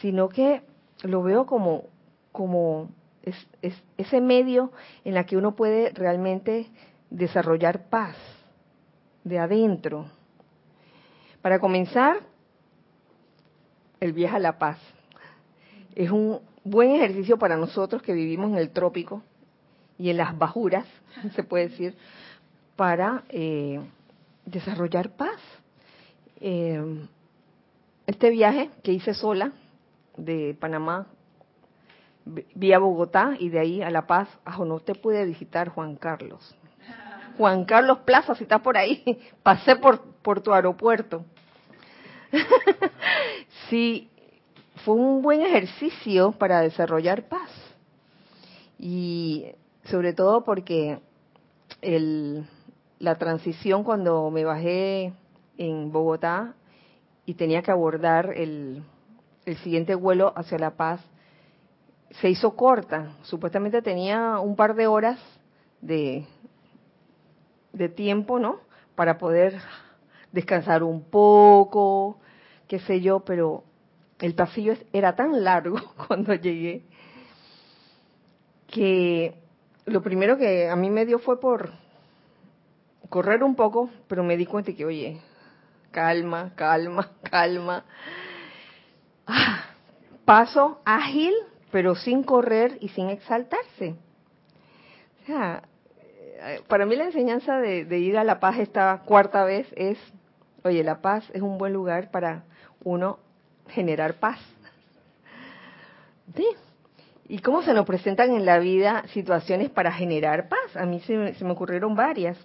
sino 0.00 0.28
que 0.28 0.62
lo 1.02 1.22
veo 1.22 1.46
como, 1.46 1.84
como 2.32 2.88
es, 3.22 3.36
ese 3.96 4.20
medio 4.20 4.72
en 5.04 5.14
la 5.14 5.24
que 5.24 5.36
uno 5.36 5.54
puede 5.54 5.90
realmente 5.90 6.66
desarrollar 7.10 7.88
paz 7.88 8.16
de 9.24 9.38
adentro. 9.38 10.06
Para 11.42 11.58
comenzar, 11.58 12.20
el 14.00 14.12
viaje 14.12 14.36
a 14.36 14.40
la 14.40 14.58
paz. 14.58 14.78
Es 15.94 16.10
un 16.10 16.40
buen 16.64 16.92
ejercicio 16.92 17.38
para 17.38 17.56
nosotros 17.56 18.02
que 18.02 18.12
vivimos 18.12 18.50
en 18.50 18.58
el 18.58 18.70
trópico 18.70 19.22
y 19.98 20.10
en 20.10 20.16
las 20.16 20.36
bajuras, 20.38 20.86
se 21.34 21.42
puede 21.42 21.68
decir, 21.68 21.96
para 22.76 23.24
eh, 23.28 23.80
desarrollar 24.44 25.10
paz. 25.10 25.40
Eh, 26.40 27.06
este 28.06 28.30
viaje 28.30 28.70
que 28.82 28.92
hice 28.92 29.14
sola 29.14 29.52
de 30.16 30.56
Panamá 30.58 31.06
vía 32.24 32.78
Bogotá 32.78 33.36
y 33.38 33.48
de 33.48 33.58
ahí 33.58 33.82
a 33.82 33.90
La 33.90 34.06
Paz, 34.06 34.28
a 34.44 34.56
no 34.58 34.80
te 34.80 34.94
pude 34.94 35.24
visitar 35.24 35.68
Juan 35.68 35.96
Carlos. 35.96 36.54
Juan 37.38 37.64
Carlos 37.64 37.98
Plaza, 38.00 38.34
si 38.34 38.44
estás 38.44 38.60
por 38.60 38.76
ahí, 38.76 39.20
pasé 39.42 39.76
por, 39.76 40.00
por 40.22 40.40
tu 40.40 40.52
aeropuerto. 40.52 41.24
sí, 43.68 44.08
fue 44.84 44.94
un 44.94 45.22
buen 45.22 45.42
ejercicio 45.42 46.32
para 46.32 46.60
desarrollar 46.60 47.28
paz. 47.28 47.50
Y 48.78 49.46
sobre 49.84 50.12
todo 50.12 50.44
porque 50.44 51.00
el, 51.80 52.46
la 52.98 53.16
transición 53.16 53.84
cuando 53.84 54.30
me 54.30 54.44
bajé 54.44 55.12
en 55.58 55.92
Bogotá 55.92 56.54
y 57.26 57.34
tenía 57.34 57.62
que 57.62 57.70
abordar 57.70 58.32
el, 58.34 58.82
siguiente 59.62 59.94
vuelo 59.94 60.32
hacia 60.36 60.58
La 60.58 60.76
Paz, 60.76 61.00
se 62.20 62.30
hizo 62.30 62.54
corta. 62.54 63.16
Supuestamente 63.22 63.82
tenía 63.82 64.38
un 64.38 64.54
par 64.54 64.74
de 64.74 64.86
horas 64.86 65.18
de 65.80 66.26
tiempo, 67.96 68.38
¿no? 68.38 68.60
Para 68.94 69.18
poder 69.18 69.60
descansar 70.30 70.82
un 70.82 71.02
poco, 71.02 72.18
qué 72.72 72.78
sé 72.78 73.02
yo, 73.02 73.20
pero 73.20 73.64
el 74.18 74.34
pasillo 74.34 74.72
era 74.94 75.14
tan 75.14 75.44
largo 75.44 75.76
cuando 76.08 76.32
llegué 76.32 76.84
que 78.66 79.34
lo 79.84 80.00
primero 80.00 80.38
que 80.38 80.70
a 80.70 80.74
mí 80.74 80.88
me 80.88 81.04
dio 81.04 81.18
fue 81.18 81.38
por 81.38 81.70
correr 83.10 83.42
un 83.42 83.56
poco, 83.56 83.90
pero 84.08 84.24
me 84.24 84.38
di 84.38 84.46
cuenta 84.46 84.72
que, 84.72 84.86
oye, 84.86 85.20
calma, 85.90 86.54
calma, 86.54 87.10
calma. 87.30 87.84
Ah, 89.26 89.66
paso 90.24 90.80
ágil, 90.86 91.34
pero 91.70 91.94
sin 91.94 92.22
correr 92.22 92.78
y 92.80 92.88
sin 92.88 93.10
exaltarse. 93.10 93.96
O 95.24 95.26
sea, 95.26 95.62
eh, 96.40 96.62
para 96.68 96.86
mí 96.86 96.96
la 96.96 97.04
enseñanza 97.04 97.58
de, 97.58 97.84
de, 97.84 97.98
ir 97.98 98.16
a 98.16 98.24
La 98.24 98.40
Paz 98.40 98.58
esta 98.60 99.02
cuarta 99.04 99.44
vez 99.44 99.66
es, 99.76 99.98
oye, 100.64 100.82
La 100.82 101.02
Paz 101.02 101.28
es 101.34 101.42
un 101.42 101.58
buen 101.58 101.74
lugar 101.74 102.10
para 102.10 102.44
uno 102.84 103.18
generar 103.68 104.14
paz. 104.14 104.38
¿Y 107.28 107.38
cómo 107.38 107.62
se 107.62 107.74
nos 107.74 107.86
presentan 107.86 108.34
en 108.34 108.44
la 108.44 108.58
vida 108.58 109.04
situaciones 109.08 109.70
para 109.70 109.92
generar 109.92 110.48
paz? 110.48 110.76
A 110.76 110.86
mí 110.86 111.00
se, 111.00 111.16
me 111.16 111.50
ocurrieron 111.50 111.94
varias. 111.94 112.38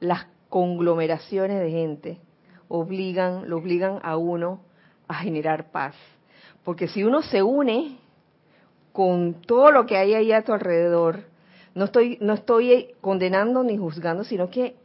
Las 0.00 0.26
conglomeraciones 0.48 1.60
de 1.60 1.70
gente 1.70 2.18
obligan, 2.68 3.48
lo 3.48 3.58
obligan 3.58 4.00
a 4.02 4.16
uno 4.16 4.60
a 5.08 5.14
generar 5.14 5.70
paz. 5.70 5.94
Porque 6.64 6.88
si 6.88 7.04
uno 7.04 7.22
se 7.22 7.42
une 7.42 7.98
con 8.92 9.34
todo 9.42 9.70
lo 9.70 9.86
que 9.86 9.96
hay 9.96 10.14
ahí 10.14 10.32
a 10.32 10.42
tu 10.42 10.52
alrededor, 10.52 11.24
no 11.74 11.86
estoy, 11.86 12.18
no 12.20 12.34
estoy 12.34 12.94
condenando 13.00 13.62
ni 13.62 13.78
juzgando, 13.78 14.24
sino 14.24 14.50
que 14.50 14.76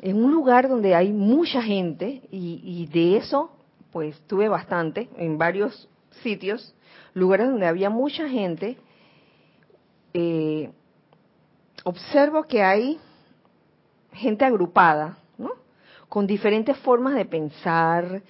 en 0.00 0.22
un 0.22 0.32
lugar 0.32 0.68
donde 0.68 0.94
hay 0.94 1.12
mucha 1.12 1.62
gente, 1.62 2.22
y, 2.30 2.60
y 2.64 2.86
de 2.86 3.16
eso, 3.18 3.53
pues 3.94 4.20
tuve 4.26 4.48
bastante 4.48 5.08
en 5.18 5.38
varios 5.38 5.88
sitios, 6.24 6.74
lugares 7.12 7.46
donde 7.46 7.68
había 7.68 7.90
mucha 7.90 8.28
gente, 8.28 8.76
eh, 10.12 10.72
observo 11.84 12.42
que 12.42 12.60
hay 12.60 12.98
gente 14.12 14.44
agrupada, 14.44 15.18
¿no? 15.38 15.52
Con 16.08 16.26
diferentes 16.26 16.76
formas 16.78 17.14
de 17.14 17.24
pensar, 17.24 18.20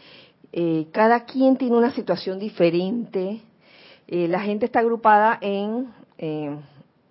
eh, 0.53 0.87
cada 0.93 1.25
quien 1.25 1.57
tiene 1.57 1.79
una 1.79 1.93
situación 1.93 2.39
diferente, 2.39 3.41
eh, 4.07 4.29
la 4.29 4.41
gente 4.41 4.67
está 4.67 4.81
agrupada 4.81 5.39
en 5.41 5.89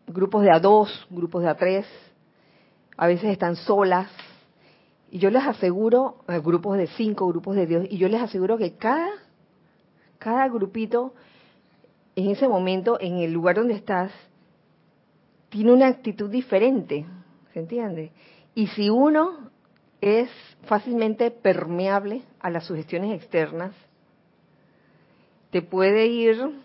grupos 0.06 0.44
de 0.44 0.52
a 0.52 0.60
dos, 0.60 1.08
grupos 1.10 1.42
de 1.42 1.50
a 1.50 1.56
tres, 1.56 1.88
a 2.98 3.08
veces 3.08 3.32
están 3.32 3.56
solas, 3.56 4.12
y 5.14 5.20
yo 5.20 5.30
les 5.30 5.44
aseguro, 5.44 6.24
grupos 6.44 6.76
de 6.76 6.88
cinco, 6.88 7.28
grupos 7.28 7.56
de 7.56 7.68
diez, 7.68 7.88
y 7.92 8.00
yo 8.00 8.08
les 8.08 8.20
aseguro 8.20 8.58
que 8.58 8.78
cada, 8.78 9.12
cada 10.18 10.48
grupito 10.50 11.14
en 12.16 12.32
ese 12.32 12.48
momento, 12.48 12.98
en 13.00 13.20
el 13.20 13.32
lugar 13.32 13.58
donde 13.58 13.76
estás, 13.76 14.12
tiene 15.50 15.72
una 15.72 15.86
actitud 15.86 16.32
diferente, 16.32 17.06
¿se 17.54 17.60
entiende? 17.60 18.12
Y 18.56 18.66
si 18.70 18.90
uno 18.90 19.52
es 20.02 20.32
fácilmente 20.64 21.30
permeable 21.30 22.24
a 22.40 22.50
las 22.50 22.66
sugestiones 22.66 23.14
externas, 23.14 23.76
te 25.52 25.62
puede 25.62 26.08
ir 26.08 26.60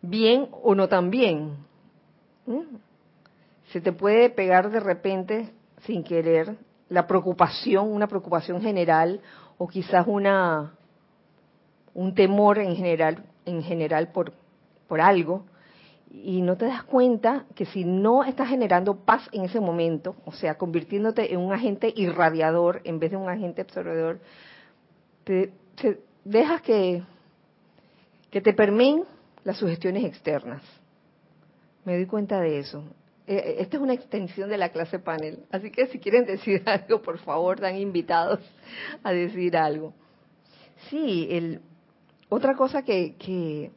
bien 0.00 0.48
o 0.62 0.74
no 0.74 0.88
tan 0.88 1.10
bien. 1.10 1.56
Se 3.70 3.82
te 3.82 3.92
puede 3.92 4.30
pegar 4.30 4.70
de 4.70 4.80
repente, 4.80 5.59
sin 5.84 6.02
querer, 6.02 6.56
la 6.88 7.06
preocupación, 7.06 7.88
una 7.88 8.06
preocupación 8.06 8.60
general 8.60 9.20
o 9.58 9.68
quizás 9.68 10.06
una 10.06 10.74
un 11.94 12.14
temor 12.14 12.58
en 12.58 12.76
general, 12.76 13.24
en 13.44 13.62
general 13.62 14.12
por, 14.12 14.32
por 14.88 15.00
algo, 15.00 15.44
y 16.10 16.42
no 16.42 16.56
te 16.56 16.66
das 16.66 16.82
cuenta 16.82 17.44
que 17.54 17.66
si 17.66 17.84
no 17.84 18.24
estás 18.24 18.48
generando 18.48 18.96
paz 19.04 19.28
en 19.32 19.44
ese 19.44 19.60
momento, 19.60 20.16
o 20.24 20.32
sea, 20.32 20.56
convirtiéndote 20.56 21.32
en 21.32 21.40
un 21.40 21.52
agente 21.52 21.92
irradiador 21.94 22.80
en 22.84 22.98
vez 22.98 23.12
de 23.12 23.16
un 23.16 23.28
agente 23.28 23.62
absorbedor, 23.62 24.18
te, 25.24 25.52
dejas 26.24 26.62
que, 26.62 27.02
que 28.30 28.40
te 28.40 28.52
permeen 28.52 29.04
las 29.44 29.58
sugestiones 29.58 30.04
externas. 30.04 30.62
Me 31.84 31.94
doy 31.94 32.06
cuenta 32.06 32.40
de 32.40 32.58
eso. 32.58 32.82
E, 33.30 33.34
e, 33.34 33.62
esta 33.62 33.76
es 33.76 33.82
una 33.82 33.94
extensión 33.94 34.50
de 34.50 34.58
la 34.58 34.70
clase 34.70 34.98
panel, 34.98 35.44
así 35.52 35.70
que 35.70 35.86
si 35.86 36.00
quieren 36.00 36.24
decir 36.24 36.64
algo, 36.66 37.00
por 37.00 37.18
favor, 37.18 37.58
están 37.58 37.76
invitados 37.76 38.40
a 39.04 39.12
decir 39.12 39.56
algo. 39.56 39.94
Sí, 40.88 41.28
el, 41.30 41.60
otra 42.28 42.56
cosa 42.56 42.82
que, 42.82 43.70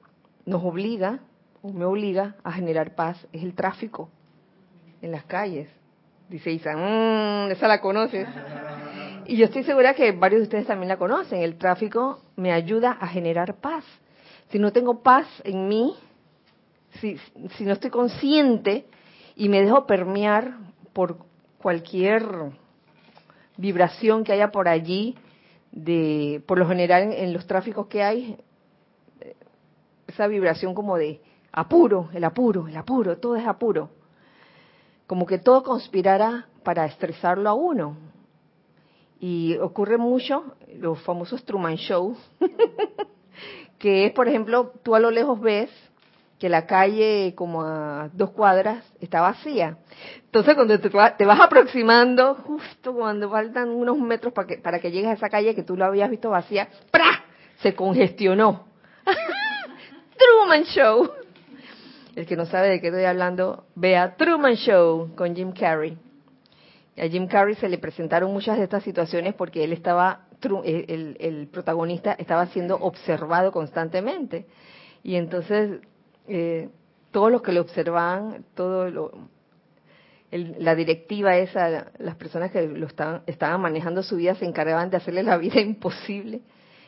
nos 0.45 0.63
obliga, 0.63 1.19
o 1.61 1.71
me 1.71 1.85
obliga 1.85 2.35
a 2.43 2.51
generar 2.51 2.95
paz, 2.95 3.27
es 3.31 3.43
el 3.43 3.53
tráfico 3.53 4.09
en 5.03 5.11
las 5.11 5.23
calles. 5.25 5.69
Dice 6.29 6.51
Isa, 6.51 6.75
mmm, 6.75 7.51
esa 7.51 7.67
la 7.67 7.79
conoces. 7.79 8.27
Y 9.25 9.37
yo 9.37 9.45
estoy 9.45 9.63
segura 9.63 9.93
que 9.93 10.11
varios 10.11 10.41
de 10.41 10.43
ustedes 10.43 10.67
también 10.67 10.89
la 10.89 10.97
conocen. 10.97 11.41
El 11.41 11.57
tráfico 11.57 12.19
me 12.35 12.51
ayuda 12.51 12.97
a 12.99 13.07
generar 13.07 13.55
paz. 13.55 13.85
Si 14.49 14.59
no 14.59 14.73
tengo 14.73 15.01
paz 15.01 15.25
en 15.45 15.69
mí, 15.69 15.95
si, 16.99 17.17
si 17.55 17.63
no 17.63 17.71
estoy 17.71 17.89
consciente 17.89 18.85
y 19.35 19.49
me 19.49 19.61
dejo 19.61 19.85
permear 19.85 20.57
por 20.93 21.17
cualquier 21.57 22.23
vibración 23.57 24.23
que 24.23 24.33
haya 24.33 24.51
por 24.51 24.67
allí, 24.67 25.15
de, 25.71 26.43
por 26.45 26.57
lo 26.57 26.67
general 26.67 27.11
en 27.13 27.33
los 27.33 27.47
tráficos 27.47 27.87
que 27.87 28.03
hay, 28.03 28.37
esa 30.07 30.27
vibración 30.27 30.75
como 30.75 30.97
de 30.97 31.21
apuro, 31.51 32.09
el 32.13 32.23
apuro, 32.23 32.67
el 32.67 32.77
apuro, 32.77 33.17
todo 33.17 33.35
es 33.35 33.47
apuro. 33.47 33.89
Como 35.07 35.25
que 35.25 35.39
todo 35.39 35.63
conspirara 35.63 36.47
para 36.63 36.85
estresarlo 36.85 37.49
a 37.49 37.53
uno. 37.53 37.97
Y 39.19 39.57
ocurre 39.57 39.97
mucho 39.97 40.55
los 40.75 41.01
famosos 41.03 41.43
Truman 41.45 41.77
Show, 41.77 42.17
que 43.79 44.05
es, 44.05 44.13
por 44.13 44.27
ejemplo, 44.27 44.73
tú 44.83 44.95
a 44.95 44.99
lo 44.99 45.11
lejos 45.11 45.39
ves 45.39 45.69
que 46.43 46.49
la 46.49 46.65
calle 46.65 47.33
como 47.37 47.63
a 47.63 48.09
dos 48.11 48.31
cuadras 48.31 48.83
está 48.99 49.21
vacía. 49.21 49.77
Entonces 50.25 50.55
cuando 50.55 50.77
te, 50.77 50.89
vas 50.89 51.39
aproximando, 51.39 52.35
justo 52.35 52.93
cuando 52.93 53.29
faltan 53.29 53.69
unos 53.69 53.97
metros 53.97 54.33
para 54.33 54.47
que, 54.49 54.57
para 54.57 54.79
que 54.79 54.91
llegues 54.91 55.11
a 55.11 55.13
esa 55.13 55.29
calle 55.29 55.55
que 55.55 55.63
tú 55.63 55.77
lo 55.77 55.85
habías 55.85 56.09
visto 56.09 56.29
vacía, 56.29 56.67
¡pra! 56.91 57.23
se 57.61 57.73
congestionó. 57.73 58.65
Truman 60.17 60.65
Show. 60.65 61.11
El 62.13 62.25
que 62.25 62.35
no 62.35 62.45
sabe 62.45 62.71
de 62.71 62.81
qué 62.81 62.87
estoy 62.87 63.05
hablando, 63.05 63.63
vea 63.75 64.17
Truman 64.17 64.55
Show 64.55 65.15
con 65.15 65.33
Jim 65.37 65.53
Carrey. 65.53 65.97
A 66.97 67.07
Jim 67.07 67.27
Carrey 67.27 67.55
se 67.55 67.69
le 67.69 67.77
presentaron 67.77 68.33
muchas 68.33 68.57
de 68.57 68.65
estas 68.65 68.83
situaciones 68.83 69.33
porque 69.33 69.63
él 69.63 69.71
estaba, 69.71 70.25
el, 70.65 71.15
el 71.21 71.47
protagonista 71.47 72.11
estaba 72.19 72.47
siendo 72.47 72.75
observado 72.75 73.53
constantemente. 73.53 74.45
Y 75.03 75.15
entonces 75.15 75.79
eh, 76.27 76.69
todos 77.11 77.31
los 77.31 77.41
que 77.41 77.51
lo 77.51 77.61
observaban, 77.61 78.45
todo 78.55 78.89
lo, 78.89 79.11
la 80.31 80.75
directiva 80.75 81.37
esa, 81.37 81.91
las 81.99 82.15
personas 82.15 82.51
que 82.51 82.67
lo 82.67 82.87
estaban, 82.87 83.21
estaban 83.27 83.61
manejando 83.61 84.01
su 84.01 84.15
vida 84.15 84.35
se 84.35 84.45
encargaban 84.45 84.89
de 84.89 84.97
hacerle 84.97 85.23
la 85.23 85.37
vida 85.37 85.61
imposible 85.61 86.41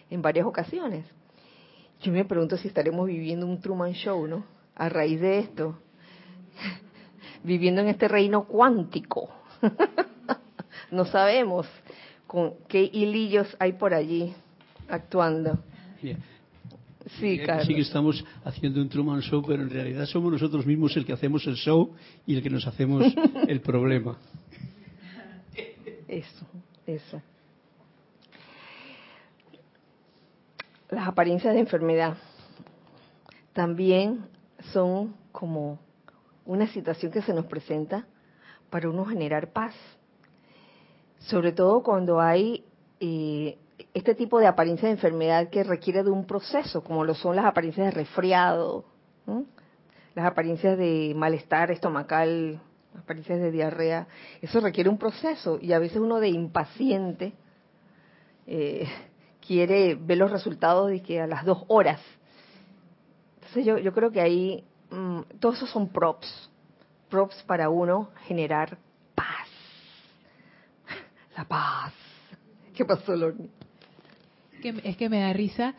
en 0.09 0.21
varias 0.21 0.45
ocasiones. 0.45 1.05
Yo 2.01 2.11
me 2.11 2.25
pregunto 2.25 2.57
si 2.57 2.67
estaremos 2.67 3.07
viviendo 3.07 3.45
un 3.45 3.61
Truman 3.61 3.93
Show, 3.93 4.27
¿no? 4.27 4.45
A 4.75 4.89
raíz 4.89 5.21
de 5.21 5.39
esto, 5.39 5.77
viviendo 7.43 7.81
en 7.81 7.87
este 7.87 8.07
reino 8.07 8.45
cuántico. 8.45 9.29
no 10.91 11.05
sabemos 11.05 11.67
con 12.27 12.55
qué 12.67 12.89
hilillos 12.91 13.55
hay 13.59 13.73
por 13.73 13.93
allí 13.93 14.33
actuando. 14.89 15.59
Sí, 17.19 17.39
claro. 17.39 17.63
Sí 17.65 17.75
que 17.75 17.81
estamos 17.81 18.25
haciendo 18.43 18.81
un 18.81 18.89
Truman 18.89 19.21
Show, 19.21 19.43
pero 19.45 19.61
en 19.61 19.69
realidad 19.69 20.05
somos 20.05 20.31
nosotros 20.31 20.65
mismos 20.65 20.95
el 20.97 21.05
que 21.05 21.13
hacemos 21.13 21.45
el 21.45 21.55
show 21.55 21.93
y 22.25 22.35
el 22.35 22.41
que 22.41 22.49
nos 22.49 22.65
hacemos 22.65 23.03
el 23.47 23.61
problema. 23.61 24.17
Eso, 26.07 26.45
eso. 26.87 27.21
Las 30.89 31.07
apariencias 31.07 31.53
de 31.53 31.59
enfermedad 31.59 32.17
también 33.53 34.25
son 34.73 35.15
como 35.31 35.79
una 36.45 36.67
situación 36.67 37.11
que 37.11 37.21
se 37.21 37.33
nos 37.33 37.45
presenta 37.45 38.07
para 38.69 38.89
uno 38.89 39.05
generar 39.05 39.51
paz. 39.51 39.73
Sobre 41.19 41.51
todo 41.51 41.81
cuando 41.81 42.19
hay 42.19 42.63
eh, 42.99 43.57
este 43.93 44.15
tipo 44.15 44.39
de 44.39 44.47
apariencia 44.47 44.87
de 44.87 44.93
enfermedad 44.95 45.49
que 45.49 45.63
requiere 45.63 46.03
de 46.03 46.11
un 46.11 46.25
proceso, 46.25 46.83
como 46.83 47.03
lo 47.03 47.13
son 47.13 47.35
las 47.35 47.45
apariencias 47.45 47.87
de 47.87 47.91
resfriado, 47.91 48.85
las 50.13 50.25
apariencias 50.25 50.77
de 50.77 51.13
malestar 51.15 51.71
estomacal, 51.71 52.61
las 52.93 53.03
apariencias 53.03 53.39
de 53.39 53.51
diarrea, 53.51 54.07
eso 54.41 54.59
requiere 54.59 54.89
un 54.89 54.97
proceso 54.97 55.59
y 55.61 55.73
a 55.73 55.79
veces 55.79 55.97
uno 55.97 56.19
de 56.19 56.29
impaciente 56.29 57.33
eh, 58.47 58.87
quiere 59.45 59.95
ver 59.95 60.17
los 60.17 60.31
resultados 60.31 60.89
de 60.89 61.01
que 61.01 61.21
a 61.21 61.27
las 61.27 61.43
dos 61.45 61.63
horas. 61.67 62.01
Entonces 63.35 63.65
yo, 63.65 63.77
yo 63.77 63.93
creo 63.93 64.11
que 64.11 64.21
ahí 64.21 64.63
mm, 64.89 65.21
todos 65.39 65.57
esos 65.57 65.69
son 65.69 65.89
props, 65.89 66.49
props 67.09 67.43
para 67.43 67.69
uno 67.69 68.09
generar 68.27 68.77
paz. 69.13 69.49
La 71.37 71.45
paz. 71.45 71.93
¿Qué 72.73 72.85
pasó, 72.85 73.15
Lorne? 74.71 74.89
es 74.89 74.97
que 74.97 75.09
me 75.09 75.19
da 75.19 75.33
risa 75.33 75.75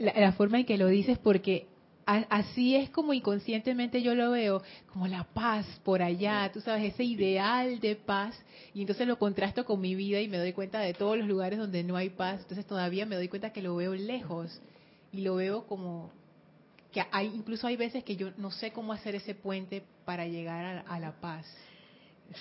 la, 0.00 0.32
forma 0.32 0.60
en 0.60 0.66
que 0.66 0.78
lo 0.78 0.86
dices 0.86 1.18
porque 1.18 1.66
así 2.06 2.74
es 2.74 2.88
como 2.88 3.12
inconscientemente 3.12 4.00
yo 4.00 4.14
lo 4.14 4.30
veo, 4.30 4.62
como 4.90 5.06
la 5.06 5.24
paz 5.24 5.66
por 5.84 6.02
allá, 6.02 6.50
tú 6.52 6.60
sabes, 6.60 6.94
ese 6.94 7.04
ideal 7.04 7.80
de 7.80 7.96
paz, 7.96 8.34
y 8.72 8.80
entonces 8.80 9.06
lo 9.06 9.18
contrasto 9.18 9.66
con 9.66 9.80
mi 9.80 9.94
vida 9.94 10.18
y 10.20 10.28
me 10.28 10.38
doy 10.38 10.54
cuenta 10.54 10.80
de 10.80 10.94
todos 10.94 11.18
los 11.18 11.26
lugares 11.26 11.58
donde 11.58 11.84
no 11.84 11.96
hay 11.96 12.08
paz, 12.08 12.40
entonces 12.40 12.64
todavía 12.66 13.04
me 13.04 13.16
doy 13.16 13.28
cuenta 13.28 13.52
que 13.52 13.60
lo 13.60 13.76
veo 13.76 13.94
lejos. 13.94 14.60
y 15.12 15.20
lo 15.20 15.36
veo 15.36 15.66
como 15.66 16.10
que 16.92 17.04
hay 17.10 17.26
incluso 17.26 17.66
hay 17.66 17.76
veces 17.76 18.02
que 18.04 18.16
yo 18.16 18.30
no 18.38 18.50
sé 18.50 18.72
cómo 18.72 18.94
hacer 18.94 19.14
ese 19.14 19.34
puente 19.34 19.82
para 20.06 20.26
llegar 20.26 20.84
a, 20.86 20.98
la 20.98 21.12
paz. 21.12 21.46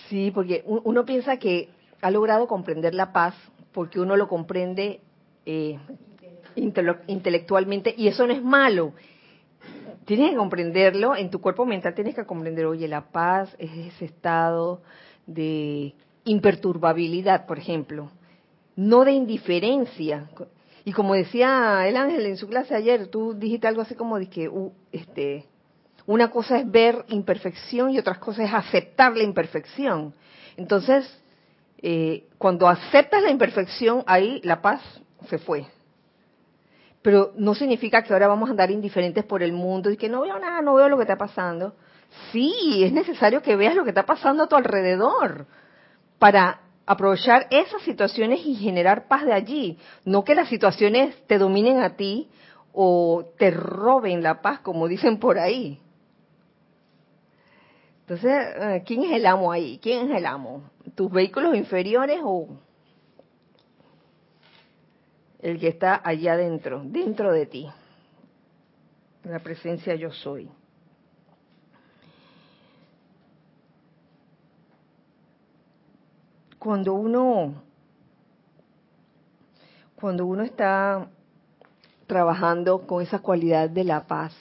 Sí, 0.07 0.31
porque 0.31 0.63
uno 0.65 1.05
piensa 1.05 1.37
que 1.37 1.69
ha 2.01 2.11
logrado 2.11 2.47
comprender 2.47 2.93
la 2.93 3.11
paz 3.11 3.35
porque 3.73 3.99
uno 3.99 4.15
lo 4.15 4.29
comprende 4.29 5.01
eh, 5.49 5.79
intelectualmente 7.07 7.93
y 7.97 8.09
eso 8.09 8.27
no 8.27 8.33
es 8.33 8.43
malo. 8.43 8.91
Tienes 10.03 10.31
que 10.31 10.35
comprenderlo, 10.35 11.15
en 11.15 11.29
tu 11.29 11.39
cuerpo 11.39 11.65
mental 11.65 11.95
tienes 11.95 12.15
que 12.15 12.25
comprender, 12.25 12.65
oye, 12.65 12.87
la 12.87 13.09
paz 13.11 13.55
es 13.57 13.71
ese 13.71 14.05
estado 14.05 14.81
de 15.25 15.93
imperturbabilidad, 16.25 17.45
por 17.45 17.59
ejemplo, 17.59 18.11
no 18.75 19.05
de 19.05 19.13
indiferencia. 19.13 20.29
Y 20.83 20.91
como 20.91 21.13
decía 21.13 21.87
el 21.87 21.95
ángel 21.95 22.25
en 22.25 22.35
su 22.35 22.47
clase 22.47 22.75
ayer, 22.75 23.07
tú 23.07 23.33
dijiste 23.33 23.67
algo 23.67 23.81
así 23.81 23.95
como 23.95 24.19
de 24.19 24.27
que 24.29 24.49
uh, 24.49 24.73
este, 24.91 25.45
una 26.05 26.29
cosa 26.29 26.59
es 26.59 26.69
ver 26.69 27.05
imperfección 27.07 27.91
y 27.91 27.99
otra 27.99 28.19
cosa 28.19 28.43
es 28.43 28.53
aceptar 28.53 29.15
la 29.15 29.23
imperfección. 29.23 30.13
Entonces, 30.57 31.05
eh, 31.81 32.25
cuando 32.37 32.67
aceptas 32.67 33.23
la 33.23 33.31
imperfección, 33.31 34.03
ahí 34.07 34.41
la 34.43 34.61
paz 34.61 34.81
se 35.29 35.37
fue. 35.37 35.65
Pero 37.01 37.31
no 37.37 37.55
significa 37.55 38.03
que 38.03 38.13
ahora 38.13 38.27
vamos 38.27 38.49
a 38.49 38.51
andar 38.51 38.71
indiferentes 38.71 39.23
por 39.23 39.43
el 39.43 39.53
mundo 39.53 39.89
y 39.89 39.97
que 39.97 40.09
no 40.09 40.21
veo 40.21 40.39
nada, 40.39 40.61
no 40.61 40.75
veo 40.75 40.89
lo 40.89 40.97
que 40.97 41.03
está 41.03 41.17
pasando. 41.17 41.75
Sí, 42.31 42.83
es 42.83 42.91
necesario 42.91 43.41
que 43.41 43.55
veas 43.55 43.75
lo 43.75 43.83
que 43.83 43.89
está 43.89 44.05
pasando 44.05 44.43
a 44.43 44.47
tu 44.47 44.55
alrededor 44.55 45.45
para 46.19 46.61
aprovechar 46.85 47.47
esas 47.51 47.81
situaciones 47.83 48.45
y 48.45 48.55
generar 48.55 49.07
paz 49.07 49.25
de 49.25 49.33
allí, 49.33 49.77
no 50.05 50.23
que 50.23 50.35
las 50.35 50.47
situaciones 50.47 51.15
te 51.27 51.37
dominen 51.37 51.81
a 51.81 51.95
ti 51.95 52.29
o 52.73 53.25
te 53.37 53.51
roben 53.51 54.23
la 54.23 54.41
paz, 54.41 54.61
como 54.61 54.87
dicen 54.87 55.19
por 55.19 55.37
ahí. 55.37 55.79
Entonces, 58.01 58.31
eh, 58.31 58.83
¿quién 58.85 59.03
es 59.03 59.11
el 59.11 59.25
amo 59.25 59.51
ahí? 59.51 59.79
¿Quién 59.81 60.09
es 60.09 60.17
el 60.17 60.25
amo? 60.25 60.63
¿Tus 60.95 61.11
vehículos 61.11 61.55
inferiores 61.57 62.21
o 62.23 62.47
el 65.47 65.59
que 65.59 65.69
está 65.69 66.01
allá 66.03 66.33
adentro, 66.33 66.81
dentro 66.83 67.31
de 67.31 67.45
ti? 67.45 67.67
La 69.23 69.39
presencia 69.39 69.95
yo 69.95 70.11
soy. 70.11 70.49
cuando 76.67 76.95
uno 76.95 77.63
cuando 79.95 80.25
uno 80.25 80.43
está 80.43 81.07
trabajando 82.07 82.85
con 82.85 83.01
esa 83.01 83.19
cualidad 83.19 83.69
de 83.69 83.85
la 83.85 84.05
paz, 84.05 84.33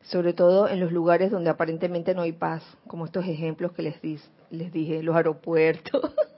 sobre 0.00 0.32
todo 0.32 0.66
en 0.66 0.80
los 0.80 0.92
lugares 0.92 1.30
donde 1.30 1.50
aparentemente 1.50 2.14
no 2.14 2.22
hay 2.22 2.32
paz, 2.32 2.62
como 2.86 3.04
estos 3.04 3.26
ejemplos 3.26 3.72
que 3.72 3.82
les, 3.82 4.00
les 4.48 4.72
dije, 4.72 5.02
los 5.02 5.14
aeropuertos. 5.14 6.10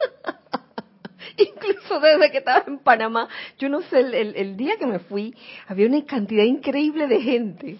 Incluso 1.54 2.00
desde 2.00 2.30
que 2.30 2.38
estaba 2.38 2.64
en 2.66 2.78
Panamá, 2.78 3.28
yo 3.58 3.68
no 3.68 3.82
sé, 3.82 4.00
el 4.00 4.56
día 4.56 4.76
que 4.78 4.86
me 4.86 4.98
fui, 4.98 5.34
había 5.66 5.86
una 5.86 6.04
cantidad 6.04 6.44
increíble 6.44 7.06
de 7.06 7.20
gente. 7.20 7.78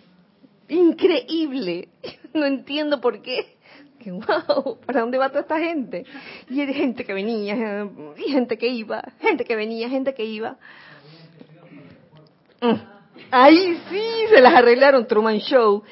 Increíble. 0.68 1.88
No 2.34 2.44
entiendo 2.44 3.00
por 3.00 3.22
qué 3.22 3.56
wow, 4.10 4.78
¿para 4.84 5.00
dónde 5.00 5.18
va 5.18 5.28
toda 5.28 5.40
esta 5.40 5.58
gente? 5.58 6.04
Y 6.48 6.60
hay 6.60 6.72
gente 6.74 7.04
que 7.04 7.12
venía, 7.12 7.86
y 8.16 8.30
gente 8.30 8.56
que 8.58 8.68
iba, 8.68 9.02
gente 9.20 9.44
que 9.44 9.56
venía, 9.56 9.88
gente 9.88 10.14
que 10.14 10.24
iba. 10.24 10.56
Mm. 12.60 12.74
Ahí 13.30 13.78
sí, 13.90 14.02
se 14.28 14.40
las 14.40 14.54
arreglaron, 14.54 15.06
Truman 15.06 15.38
Show. 15.38 15.82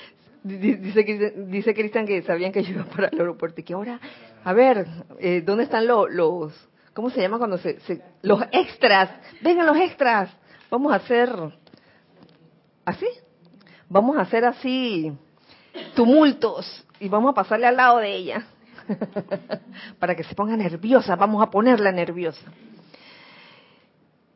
Dice, 0.42 1.34
dice 1.48 1.74
Cristian 1.74 2.06
que 2.06 2.22
sabían 2.22 2.52
que 2.52 2.62
yo 2.62 2.74
iba 2.74 2.84
para 2.84 3.08
el 3.08 3.18
aeropuerto 3.18 3.60
y 3.60 3.64
que 3.64 3.72
ahora, 3.72 3.98
a 4.44 4.52
ver, 4.52 4.86
eh, 5.18 5.42
¿dónde 5.44 5.64
están 5.64 5.86
los, 5.86 6.68
cómo 6.94 7.10
se 7.10 7.20
llama 7.20 7.38
cuando 7.38 7.58
se, 7.58 7.78
los 8.22 8.40
extras? 8.52 9.10
Vengan 9.42 9.66
los 9.66 9.76
extras, 9.76 10.30
vamos 10.70 10.92
a 10.92 10.96
hacer, 10.96 11.30
¿así? 12.84 13.06
Vamos 13.88 14.16
a 14.16 14.22
hacer 14.22 14.44
así 14.44 15.12
tumultos 15.94 16.86
y 17.00 17.08
vamos 17.08 17.32
a 17.32 17.34
pasarle 17.34 17.66
al 17.66 17.76
lado 17.76 17.98
de 17.98 18.14
ella 18.14 18.46
para 19.98 20.14
que 20.14 20.24
se 20.24 20.34
ponga 20.34 20.56
nerviosa, 20.56 21.16
vamos 21.16 21.42
a 21.42 21.50
ponerla 21.50 21.92
nerviosa. 21.92 22.46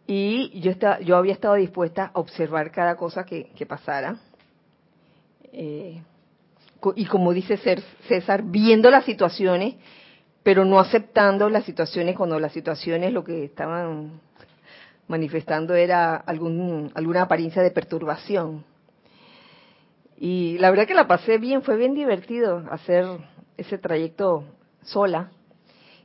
Y 0.06 0.58
yo, 0.60 0.70
estaba, 0.70 1.00
yo 1.00 1.16
había 1.16 1.34
estado 1.34 1.54
dispuesta 1.54 2.10
a 2.14 2.18
observar 2.18 2.72
cada 2.72 2.96
cosa 2.96 3.24
que, 3.24 3.50
pasara. 3.68 4.16
Eh, 5.52 6.02
y 6.96 7.04
como 7.06 7.34
dice 7.34 7.58
César, 8.08 8.42
viendo 8.42 8.90
las 8.90 9.04
situaciones, 9.04 9.74
pero 10.42 10.64
no 10.64 10.78
aceptando 10.80 11.48
las 11.50 11.64
situaciones 11.64 12.16
cuando 12.16 12.38
las 12.40 12.52
situaciones 12.52 13.12
lo 13.12 13.24
que 13.24 13.44
estaban 13.44 14.20
manifestando 15.08 15.74
era 15.74 16.16
algún, 16.16 16.92
alguna 16.94 17.22
apariencia 17.22 17.62
de 17.62 17.70
perturbación. 17.70 18.64
Y 20.16 20.58
la 20.58 20.70
verdad 20.70 20.86
que 20.86 20.94
la 20.94 21.06
pasé 21.06 21.38
bien, 21.38 21.62
fue 21.62 21.76
bien 21.76 21.94
divertido 21.94 22.64
hacer 22.70 23.06
ese 23.56 23.78
trayecto 23.78 24.44
sola. 24.82 25.30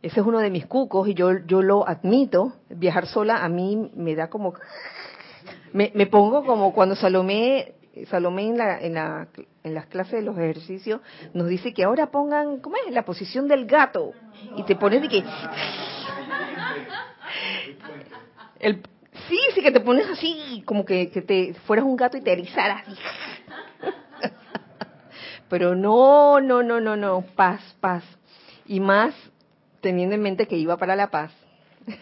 Ese 0.02 0.20
es 0.20 0.26
uno 0.26 0.40
de 0.40 0.50
mis 0.50 0.66
cucos 0.66 1.08
y 1.08 1.14
yo, 1.14 1.40
yo 1.46 1.62
lo 1.62 1.88
admito. 1.88 2.54
Viajar 2.70 3.08
sola 3.08 3.44
a 3.44 3.50
mí 3.50 3.92
me 3.96 4.16
da 4.16 4.30
como... 4.30 4.54
Me, 5.72 5.92
me 5.96 6.06
pongo 6.06 6.46
como 6.46 6.74
cuando 6.74 6.96
Salomé, 6.96 7.74
Salomé 8.10 8.48
en, 8.48 8.58
la, 8.58 8.80
en, 8.80 8.96
la, 8.96 9.28
en 9.64 9.74
las 9.74 9.86
clases 9.86 10.14
de 10.14 10.22
los 10.24 10.38
ejercicios 10.38 11.02
nos 11.34 11.48
dice 11.48 11.74
que 11.74 11.84
ahora 11.84 12.10
pongan, 12.10 12.60
¿cómo 12.60 12.76
es? 12.88 12.92
La 12.92 13.06
posición 13.06 13.48
del 13.48 13.68
gato. 13.68 14.14
Y 14.58 14.64
te 14.64 14.76
pones 14.76 15.02
de 15.02 15.10
que... 15.10 15.24
Sí, 19.28 19.40
sí 19.54 19.62
que 19.62 19.72
te 19.72 19.80
pones 19.80 20.10
así, 20.10 20.64
como 20.66 20.86
que, 20.86 21.12
que 21.12 21.22
te 21.22 21.54
fueras 21.66 21.86
un 21.86 21.96
gato 21.96 22.18
y 22.18 22.22
te 22.22 22.32
erizaras. 22.32 22.84
Pero 25.50 25.76
no, 25.76 26.42
no, 26.42 26.64
no, 26.64 26.82
no, 26.82 26.96
no, 26.96 27.24
paz, 27.36 27.62
paz. 27.80 28.04
Y 28.66 28.80
más 28.80 29.14
teniendo 29.82 30.16
en 30.16 30.22
mente 30.22 30.48
que 30.48 30.58
iba 30.58 30.78
para 30.78 30.96
la 30.96 31.12
paz. 31.12 31.32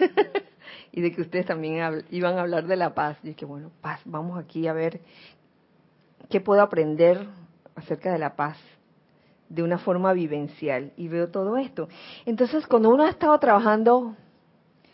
y 0.92 1.02
de 1.02 1.12
que 1.12 1.22
ustedes 1.22 1.46
también 1.46 2.06
iban 2.12 2.38
a 2.38 2.42
hablar 2.42 2.66
de 2.66 2.78
la 2.78 2.94
paz. 2.94 3.18
Y 3.24 3.34
que 3.34 3.46
bueno, 3.46 3.72
paz, 3.82 4.00
vamos 4.06 4.40
aquí 4.40 4.68
a 4.68 4.74
ver 4.74 5.02
qué 6.32 6.42
puedo 6.42 6.64
aprender 6.64 7.28
acerca 7.76 8.12
de 8.12 8.18
la 8.18 8.36
paz 8.36 8.58
de 9.50 9.62
una 9.62 9.78
forma 9.78 10.14
vivencial. 10.14 10.94
Y 10.98 11.08
veo 11.08 11.30
todo 11.30 11.58
esto. 11.58 11.88
Entonces, 12.26 12.66
cuando 12.66 12.90
uno 12.90 13.04
ha 13.04 13.10
estado 13.10 13.38
trabajando 13.38 14.16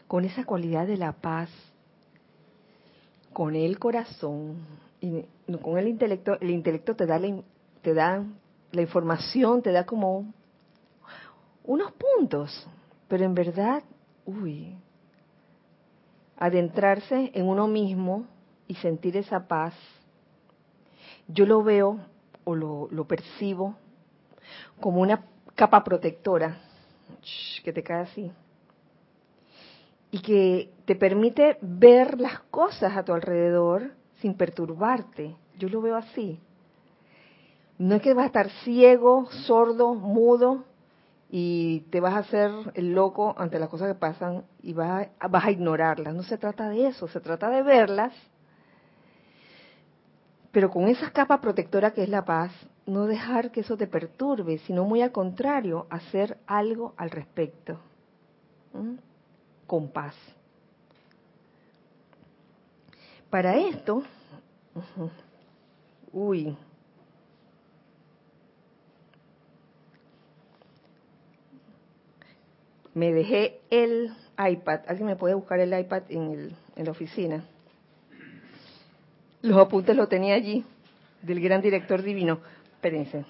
con 0.08 0.26
esa 0.26 0.44
cualidad 0.44 0.86
de 0.86 0.98
la 0.98 1.14
paz, 1.14 1.50
con 3.32 3.56
el 3.56 3.80
corazón, 3.80 4.58
y 5.00 5.24
con 5.62 5.78
el 5.78 5.88
intelecto, 5.88 6.38
el 6.42 6.50
intelecto 6.50 6.96
te 6.96 7.06
da, 7.06 7.22
te 7.82 7.94
da 7.94 8.26
la 8.72 8.82
información 8.82 9.62
te 9.62 9.72
da 9.72 9.86
como 9.86 10.34
unos 11.64 11.92
puntos, 11.94 12.68
pero 13.08 13.26
en 13.26 13.34
verdad, 13.34 13.84
uy, 14.26 14.76
adentrarse 16.38 17.32
en 17.34 17.46
uno 17.46 17.68
mismo 17.68 18.26
y 18.68 18.76
sentir 18.76 19.18
esa 19.18 19.48
paz, 19.48 19.74
yo 21.28 21.46
lo 21.46 21.64
veo 21.64 22.00
o 22.44 22.56
lo, 22.56 23.08
percibo 23.08 23.76
como 24.80 25.02
una 25.02 25.26
capa 25.56 25.84
protectora 25.84 26.58
que 27.64 27.74
te 27.74 27.84
cae 27.84 28.04
así 28.04 28.32
y 30.12 30.22
que 30.22 30.72
te 30.86 30.96
permite 30.96 31.58
ver 31.62 32.20
las 32.20 32.40
cosas 32.52 32.96
a 32.96 33.04
tu 33.04 33.14
alrededor 33.14 33.92
sin 34.22 34.36
perturbarte. 34.36 35.36
Yo 35.58 35.68
lo 35.68 35.82
veo 35.82 35.96
así. 35.98 36.40
No 37.78 37.96
es 37.96 38.02
que 38.02 38.14
vas 38.14 38.24
a 38.24 38.28
estar 38.28 38.50
ciego, 38.64 39.28
sordo, 39.46 39.94
mudo 39.94 40.64
y 41.30 41.82
te 41.92 42.00
vas 42.00 42.14
a 42.14 42.20
hacer 42.20 42.52
el 42.74 42.94
loco 42.94 43.36
ante 43.38 43.60
las 43.60 43.70
cosas 43.70 43.90
que 43.90 44.00
pasan 44.00 44.46
y 44.64 44.74
vas 44.74 45.10
a, 45.20 45.28
vas 45.28 45.46
a 45.46 45.52
ignorarlas. 45.52 46.16
No 46.16 46.24
se 46.24 46.38
trata 46.38 46.70
de 46.70 46.88
eso, 46.88 47.08
se 47.08 47.20
trata 47.20 47.50
de 47.50 47.64
verlas, 47.64 48.14
pero 50.58 50.72
con 50.72 50.88
esa 50.88 51.12
capa 51.12 51.40
protectora 51.40 51.92
que 51.92 52.02
es 52.02 52.10
la 52.10 52.26
paz, 52.26 52.52
no 52.88 53.06
dejar 53.06 53.52
que 53.52 53.60
eso 53.60 53.78
te 53.78 53.86
perturbe, 53.86 54.58
sino 54.58 54.86
muy 54.86 55.04
al 55.04 55.12
contrario, 55.12 55.86
hacer 55.92 56.40
algo 56.48 56.96
al 56.98 57.12
respecto, 57.12 57.80
con 59.68 59.90
paz. 59.90 60.16
Para 63.30 63.56
esto, 63.56 64.02
uy, 66.12 66.58
me 72.96 73.14
dejé 73.14 73.62
el 73.70 74.12
iPad. 74.40 74.80
¿Alguien 74.88 75.06
me 75.06 75.16
puede 75.16 75.36
buscar 75.36 75.60
el 75.60 75.80
iPad 75.80 76.02
en, 76.10 76.32
el, 76.32 76.56
en 76.76 76.86
la 76.86 76.90
oficina? 76.90 77.46
Los 79.48 79.58
apuntes 79.60 79.96
los 79.96 80.10
tenía 80.10 80.36
allí, 80.36 80.66
del 81.22 81.40
gran 81.40 81.62
director 81.62 82.02
divino. 82.02 82.40
Espérense. 82.74 83.24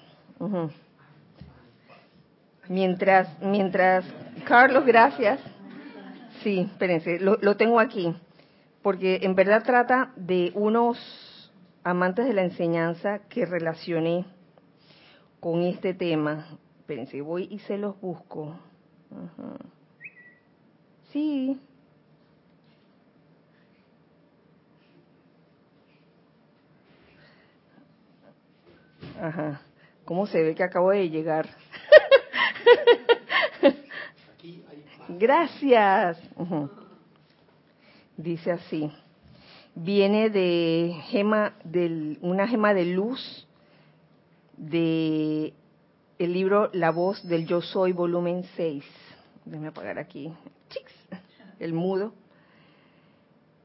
Mientras, 2.68 3.40
mientras, 3.40 4.04
Carlos, 4.44 4.84
gracias. 4.84 5.38
Sí, 6.42 6.68
espérense, 6.72 7.20
lo, 7.20 7.56
tengo 7.56 7.78
aquí, 7.78 8.12
porque 8.82 9.20
en 9.22 9.36
verdad 9.36 9.62
trata 9.62 10.12
de 10.16 10.50
unos 10.56 11.52
amantes 11.84 12.26
de 12.26 12.32
la 12.32 12.42
enseñanza 12.42 13.20
que 13.28 13.46
relacioné 13.46 14.26
con 15.38 15.62
este 15.62 15.94
tema. 15.94 16.58
Espérense, 16.80 17.20
voy 17.20 17.46
y 17.48 17.60
se 17.60 17.78
los 17.78 18.00
busco. 18.00 18.58
Sí. 21.12 21.60
Ajá. 29.20 29.60
¿Cómo 30.04 30.26
se 30.26 30.42
ve 30.42 30.54
que 30.54 30.62
acabo 30.62 30.90
de 30.90 31.10
llegar? 31.10 31.48
Gracias. 35.08 36.18
Dice 38.16 38.52
así. 38.52 38.90
Viene 39.74 40.30
de 40.30 40.94
gema 41.08 41.54
del, 41.64 42.18
una 42.20 42.48
gema 42.48 42.74
de 42.74 42.84
luz 42.84 43.46
de 44.56 45.52
el 46.18 46.32
libro 46.32 46.70
La 46.72 46.90
voz 46.90 47.26
del 47.26 47.46
yo 47.46 47.60
soy 47.60 47.92
volumen 47.92 48.44
6. 48.56 48.84
Déjame 49.44 49.68
apagar 49.68 49.98
aquí. 49.98 50.32
El 51.58 51.72
mudo. 51.72 52.12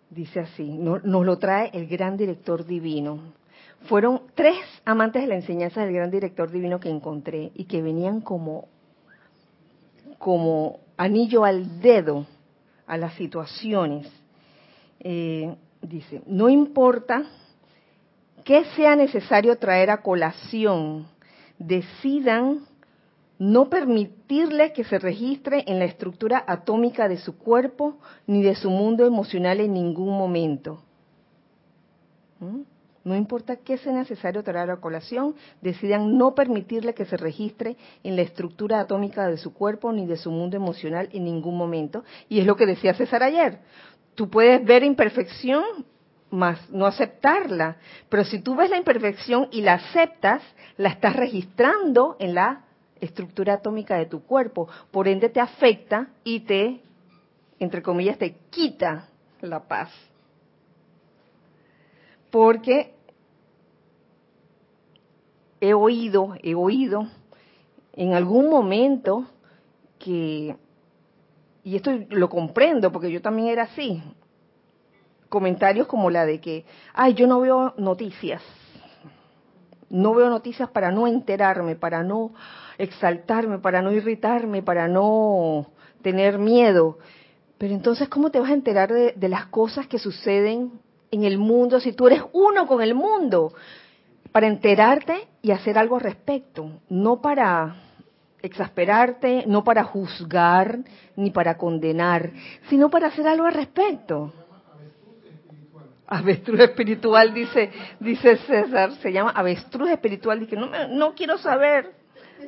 Dice 0.10 0.42
así, 0.42 0.64
nos 0.64 1.04
lo 1.04 1.38
trae 1.40 1.72
el 1.74 1.88
gran 1.88 2.18
director 2.18 2.66
divino. 2.66 3.34
Fueron 3.88 4.22
tres 4.34 4.56
amantes 4.86 5.22
de 5.24 5.28
la 5.28 5.36
enseñanza 5.36 5.82
del 5.82 5.94
gran 5.94 6.10
director 6.10 6.50
divino 6.50 6.80
que 6.80 6.90
encontré 6.90 7.52
y 7.54 7.66
que 7.66 7.82
venían 7.82 8.22
como, 8.22 8.68
como 10.18 10.80
anillo 10.96 11.44
al 11.44 11.82
dedo 11.82 12.26
a 12.88 12.98
las 12.98 13.14
situaciones. 13.16 14.08
Eh, 15.02 15.54
dice, 15.82 16.22
no 16.26 16.48
importa 16.50 17.24
qué 18.46 18.64
sea 18.76 18.96
necesario 18.96 19.58
traer 19.58 19.90
a 19.90 20.02
colación, 20.02 21.08
decidan 21.58 22.66
no 23.38 23.70
permitirle 23.70 24.72
que 24.72 24.86
se 24.86 25.00
registre 25.00 25.66
en 25.68 25.80
la 25.80 25.86
estructura 25.86 26.44
atómica 26.48 27.10
de 27.10 27.18
su 27.18 27.38
cuerpo 27.38 27.98
ni 28.28 28.42
de 28.42 28.56
su 28.56 28.70
mundo 28.70 29.06
emocional 29.06 29.60
en 29.60 29.74
ningún 29.74 30.18
momento. 30.18 30.82
¿Mm? 32.40 32.62
No 33.04 33.16
importa 33.16 33.58
qué 33.58 33.78
sea 33.78 33.92
necesario 33.92 34.44
traer 34.44 34.72
a 34.72 34.78
colación, 34.78 35.36
decidan 35.62 36.18
no 36.18 36.34
permitirle 36.36 36.94
que 36.94 37.06
se 37.06 37.18
registre 37.18 37.76
en 38.02 38.16
la 38.16 38.22
estructura 38.22 38.80
atómica 38.80 39.28
de 39.28 39.38
su 39.38 39.54
cuerpo 39.54 39.92
ni 39.92 40.06
de 40.06 40.16
su 40.16 40.32
mundo 40.32 40.56
emocional 40.56 41.10
en 41.12 41.26
ningún 41.26 41.58
momento. 41.58 42.06
Y 42.30 42.40
es 42.40 42.46
lo 42.46 42.56
que 42.56 42.66
decía 42.66 42.94
César 42.94 43.22
ayer. 43.24 43.60
Tú 44.16 44.30
puedes 44.30 44.64
ver 44.64 44.84
imperfección, 44.84 45.64
más 46.30 46.70
no 46.70 46.86
aceptarla. 46.86 47.76
Pero 48.08 48.24
si 48.24 48.40
tú 48.40 48.56
ves 48.56 48.70
la 48.70 48.78
imperfección 48.78 49.50
y 49.52 49.62
la 49.62 49.74
aceptas, 49.74 50.42
la 50.78 50.90
estás 50.90 51.16
registrando 51.16 52.16
en 52.20 52.36
la 52.36 52.64
estructura 53.02 53.56
atómica 53.56 53.98
de 53.98 54.06
tu 54.06 54.24
cuerpo. 54.24 54.70
Por 54.92 55.10
ende 55.10 55.28
te 55.28 55.42
afecta 55.42 56.08
y 56.24 56.42
te, 56.42 56.80
entre 57.60 57.82
comillas, 57.82 58.18
te 58.18 58.38
quita 58.50 59.10
la 59.42 59.60
paz 59.68 59.92
porque 62.34 62.96
he 65.62 65.76
oído, 65.76 66.34
he 66.42 66.56
oído 66.56 67.08
en 67.94 68.16
algún 68.16 68.50
momento 68.50 69.28
que, 70.00 70.56
y 71.64 71.76
esto 71.76 71.92
lo 72.10 72.30
comprendo 72.30 72.92
porque 72.92 73.12
yo 73.12 73.22
también 73.22 73.50
era 73.50 73.66
así, 73.66 74.02
comentarios 75.30 75.86
como 75.86 76.10
la 76.10 76.26
de 76.26 76.42
que, 76.42 76.66
ay, 76.96 77.14
yo 77.14 77.28
no 77.28 77.40
veo 77.40 77.76
noticias, 77.78 78.42
no 79.92 80.16
veo 80.16 80.28
noticias 80.32 80.72
para 80.72 80.92
no 80.92 81.06
enterarme, 81.06 81.76
para 81.76 82.02
no 82.02 82.34
exaltarme, 82.80 83.60
para 83.60 83.84
no 83.84 83.92
irritarme, 83.92 84.64
para 84.64 84.88
no 84.88 85.68
tener 86.02 86.40
miedo. 86.40 86.98
Pero 87.60 87.76
entonces, 87.76 88.10
¿cómo 88.10 88.32
te 88.32 88.40
vas 88.40 88.50
a 88.50 88.56
enterar 88.56 88.92
de, 88.92 89.14
de 89.16 89.30
las 89.30 89.46
cosas 89.46 89.86
que 89.86 90.00
suceden 90.00 90.82
en 91.14 91.24
el 91.24 91.38
mundo 91.38 91.80
si 91.80 91.94
tú 91.94 92.08
eres 92.08 92.24
uno 92.34 92.66
con 92.68 92.82
el 92.82 92.96
mundo? 92.96 93.54
Para 94.32 94.48
enterarte 94.48 95.28
y 95.42 95.52
hacer 95.52 95.78
algo 95.78 95.96
al 95.96 96.02
respecto, 96.02 96.82
no 96.90 97.22
para 97.22 97.76
exasperarte, 98.42 99.46
no 99.48 99.64
para 99.64 99.84
juzgar 99.84 100.80
ni 101.16 101.32
para 101.32 101.58
condenar, 101.58 102.32
sino 102.70 102.90
para 102.90 103.08
hacer 103.08 103.28
algo 103.28 103.46
al 103.46 103.54
respecto. 103.54 104.34
Avestruz 106.08 106.60
espiritual, 106.60 107.34
dice, 107.34 107.72
dice 108.00 108.38
César, 108.38 108.92
se 108.94 109.12
llama 109.12 109.32
avestruz 109.32 109.90
espiritual, 109.90 110.40
dice, 110.40 110.58
no, 110.58 110.70
no 110.90 111.14
quiero 111.14 111.38
saber, 111.38 111.94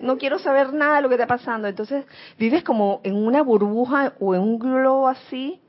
no 0.02 0.18
quiero 0.18 0.38
saber 0.40 0.74
nada 0.74 0.98
de 0.98 1.02
lo 1.04 1.10
que 1.10 1.16
está 1.16 1.28
pasando. 1.28 1.68
Entonces 1.68 2.06
vives 2.38 2.64
como 2.64 3.00
en 3.04 3.16
una 3.16 3.42
burbuja 3.42 4.14
o 4.20 4.36
en 4.36 4.42
un 4.42 4.60
globo 4.60 5.08
así, 5.08 5.62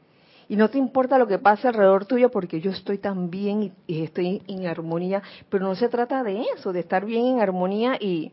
y 0.49 0.57
no 0.57 0.71
te 0.71 0.79
importa 0.79 1.19
lo 1.19 1.27
que 1.27 1.39
pase 1.39 1.69
alrededor 1.69 2.07
tuyo 2.07 2.31
porque 2.31 2.61
yo 2.61 2.71
estoy 2.71 2.99
tan 2.99 3.31
bien 3.31 3.73
y, 3.87 4.03
estoy 4.03 4.43
en 4.47 4.67
armonía, 4.67 5.23
pero 5.49 5.67
no 5.67 5.75
se 5.75 5.89
trata 5.89 6.23
de 6.23 6.43
eso, 6.57 6.73
de 6.73 6.81
estar 6.81 7.05
bien 7.05 7.27
en 7.27 7.41
armonía 7.41 7.97
y 8.01 8.33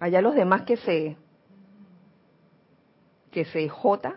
allá 0.00 0.20
los 0.20 0.34
demás 0.34 0.62
que 0.62 0.76
se 0.76 1.16
que 3.30 3.44
se 3.44 3.68
jota. 3.68 4.16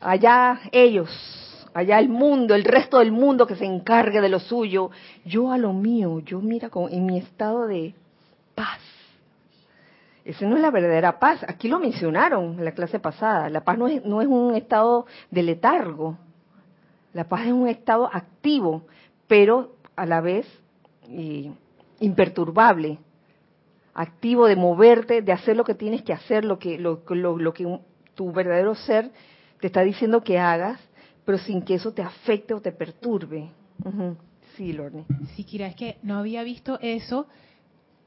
Allá 0.00 0.60
ellos, 0.70 1.10
allá 1.74 1.98
el 1.98 2.08
mundo, 2.08 2.54
el 2.54 2.62
resto 2.62 3.00
del 3.00 3.10
mundo 3.10 3.46
que 3.46 3.56
se 3.56 3.64
encargue 3.64 4.20
de 4.20 4.28
lo 4.28 4.38
suyo, 4.38 4.92
yo 5.24 5.50
a 5.50 5.58
lo 5.58 5.72
mío, 5.72 6.20
yo 6.20 6.40
mira 6.40 6.70
con, 6.70 6.92
en 6.92 7.04
mi 7.04 7.18
estado 7.18 7.66
de 7.66 7.94
paz 8.54 8.80
esa 10.28 10.46
no 10.46 10.56
es 10.56 10.62
la 10.62 10.70
verdadera 10.70 11.18
paz. 11.18 11.42
Aquí 11.48 11.68
lo 11.68 11.80
mencionaron 11.80 12.58
en 12.58 12.64
la 12.66 12.72
clase 12.72 13.00
pasada. 13.00 13.48
La 13.48 13.64
paz 13.64 13.78
no 13.78 13.88
es, 13.88 14.04
no 14.04 14.20
es 14.20 14.28
un 14.28 14.54
estado 14.54 15.06
de 15.30 15.42
letargo. 15.42 16.18
La 17.14 17.24
paz 17.24 17.46
es 17.46 17.52
un 17.52 17.66
estado 17.66 18.10
activo, 18.12 18.82
pero 19.26 19.76
a 19.96 20.04
la 20.04 20.20
vez 20.20 20.46
imperturbable. 21.98 22.98
Activo 23.94 24.46
de 24.46 24.54
moverte, 24.54 25.22
de 25.22 25.32
hacer 25.32 25.56
lo 25.56 25.64
que 25.64 25.74
tienes 25.74 26.02
que 26.02 26.12
hacer, 26.12 26.44
lo 26.44 26.58
que, 26.58 26.78
lo, 26.78 27.00
lo, 27.08 27.54
que 27.54 27.80
tu 28.14 28.30
verdadero 28.30 28.74
ser 28.74 29.10
te 29.60 29.68
está 29.68 29.80
diciendo 29.80 30.22
que 30.22 30.38
hagas, 30.38 30.78
pero 31.24 31.38
sin 31.38 31.62
que 31.62 31.76
eso 31.76 31.94
te 31.94 32.02
afecte 32.02 32.52
o 32.52 32.60
te 32.60 32.72
perturbe. 32.72 33.48
Sí, 34.56 34.74
Lorne. 34.74 35.06
Sí, 35.34 35.44
Kira, 35.44 35.68
es 35.68 35.74
que 35.74 35.96
no 36.02 36.18
había 36.18 36.42
visto 36.42 36.78
eso 36.82 37.28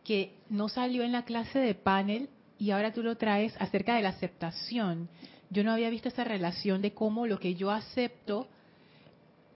que 0.04 0.34
no 0.50 0.70
salió 0.70 1.04
en 1.04 1.12
la 1.12 1.24
clase 1.24 1.60
de 1.60 1.76
panel 1.76 2.30
y 2.58 2.72
ahora 2.72 2.94
tú 2.94 3.04
lo 3.04 3.18
traes 3.18 3.54
acerca 3.60 3.96
de 3.96 4.02
la 4.02 4.10
aceptación. 4.10 5.10
Yo 5.50 5.64
no 5.64 5.72
había 5.72 5.90
visto 5.90 6.10
esa 6.10 6.24
relación 6.24 6.82
de 6.82 6.94
cómo 6.94 7.28
lo 7.28 7.40
que 7.40 7.56
yo 7.56 7.72
acepto 7.72 8.48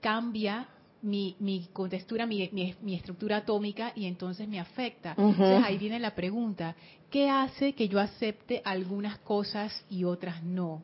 cambia 0.00 0.68
mi, 1.02 1.36
mi 1.38 1.68
contextura, 1.72 2.26
mi, 2.26 2.50
mi, 2.82 2.94
estructura 2.94 3.38
atómica 3.38 3.92
y 3.94 4.06
entonces 4.06 4.48
me 4.48 4.58
afecta. 4.58 5.14
Entonces 5.16 5.62
ahí 5.64 5.78
viene 5.78 6.00
la 6.00 6.14
pregunta, 6.14 6.74
¿qué 7.10 7.30
hace 7.30 7.74
que 7.74 7.88
yo 7.88 8.00
acepte 8.00 8.60
algunas 8.64 9.18
cosas 9.18 9.84
y 9.88 10.04
otras 10.04 10.42
no? 10.42 10.82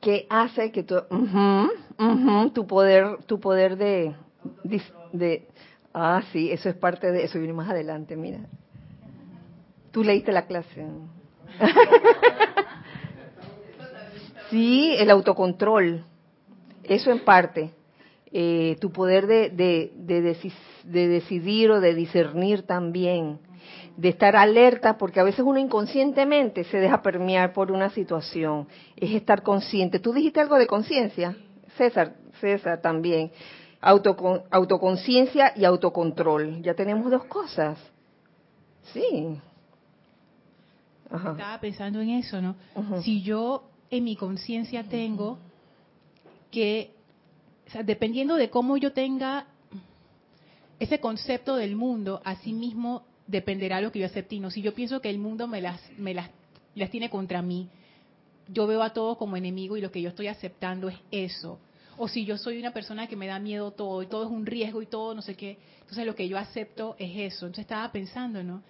¿Qué 0.00 0.26
hace 0.30 0.72
que 0.72 0.82
tu, 0.82 0.96
tu 2.54 2.66
poder, 2.66 3.18
tu 3.26 3.38
poder 3.38 3.76
de, 3.76 4.14
de, 5.12 5.46
Ah, 5.92 6.22
sí, 6.32 6.50
eso 6.50 6.68
es 6.68 6.76
parte 6.76 7.10
de 7.10 7.24
eso. 7.24 7.38
Viene 7.38 7.52
más 7.52 7.70
adelante, 7.70 8.16
mira. 8.16 8.40
Tú 9.90 10.04
leíste 10.04 10.32
la 10.32 10.46
clase. 10.46 10.86
sí, 14.50 14.94
el 14.96 15.10
autocontrol. 15.10 16.04
Eso 16.84 17.10
en 17.10 17.20
parte. 17.20 17.72
Eh, 18.32 18.76
tu 18.80 18.92
poder 18.92 19.26
de, 19.26 19.50
de, 19.50 19.92
de, 19.96 21.08
decidir 21.08 21.70
o 21.72 21.80
de 21.80 21.94
discernir 21.94 22.62
también. 22.62 23.40
De 23.96 24.10
estar 24.10 24.36
alerta, 24.36 24.96
porque 24.96 25.18
a 25.18 25.24
veces 25.24 25.40
uno 25.40 25.58
inconscientemente 25.58 26.62
se 26.64 26.78
deja 26.78 27.02
permear 27.02 27.52
por 27.52 27.72
una 27.72 27.90
situación. 27.90 28.68
Es 28.96 29.10
estar 29.10 29.42
consciente. 29.42 29.98
Tú 29.98 30.12
dijiste 30.12 30.40
algo 30.40 30.56
de 30.56 30.68
conciencia, 30.68 31.36
César, 31.76 32.14
César 32.40 32.80
también 32.80 33.32
autoconciencia 33.80 35.52
y 35.56 35.64
autocontrol. 35.64 36.62
Ya 36.62 36.74
tenemos 36.74 37.10
dos 37.10 37.24
cosas. 37.24 37.78
Sí. 38.92 39.38
Estaba 41.12 41.58
pensando 41.60 42.00
en 42.00 42.10
eso, 42.10 42.40
¿no? 42.40 42.54
Si 43.02 43.22
yo 43.22 43.64
en 43.90 44.04
mi 44.04 44.16
conciencia 44.16 44.84
tengo 44.84 45.38
que, 46.50 46.92
dependiendo 47.84 48.36
de 48.36 48.50
cómo 48.50 48.76
yo 48.76 48.92
tenga 48.92 49.46
ese 50.78 51.00
concepto 51.00 51.56
del 51.56 51.74
mundo, 51.74 52.20
así 52.24 52.52
mismo 52.52 53.04
dependerá 53.26 53.80
lo 53.80 53.90
que 53.92 54.00
yo 54.00 54.06
acepte. 54.06 54.38
No, 54.38 54.50
si 54.50 54.62
yo 54.62 54.74
pienso 54.74 55.00
que 55.00 55.10
el 55.10 55.18
mundo 55.18 55.46
me 55.46 55.60
las, 55.60 55.80
me 55.98 56.14
las, 56.14 56.30
las 56.74 56.90
tiene 56.90 57.10
contra 57.10 57.42
mí, 57.42 57.68
yo 58.48 58.66
veo 58.66 58.82
a 58.82 58.90
todo 58.90 59.16
como 59.16 59.36
enemigo 59.36 59.76
y 59.76 59.80
lo 59.80 59.90
que 59.90 60.02
yo 60.02 60.08
estoy 60.08 60.28
aceptando 60.28 60.88
es 60.88 60.96
eso. 61.10 61.58
O 62.02 62.08
si 62.08 62.24
yo 62.24 62.38
soy 62.38 62.58
una 62.58 62.72
persona 62.72 63.08
que 63.08 63.14
me 63.14 63.26
da 63.26 63.38
miedo 63.38 63.72
todo 63.72 64.02
y 64.02 64.06
todo 64.06 64.24
es 64.24 64.30
un 64.30 64.46
riesgo 64.46 64.80
y 64.80 64.86
todo 64.86 65.14
no 65.14 65.20
sé 65.20 65.34
qué, 65.34 65.58
entonces 65.80 66.06
lo 66.06 66.14
que 66.14 66.26
yo 66.28 66.38
acepto 66.38 66.96
es 66.98 67.34
eso. 67.34 67.44
Entonces 67.44 67.64
estaba 67.66 67.92
pensando, 67.92 68.42
¿no? 68.42 68.62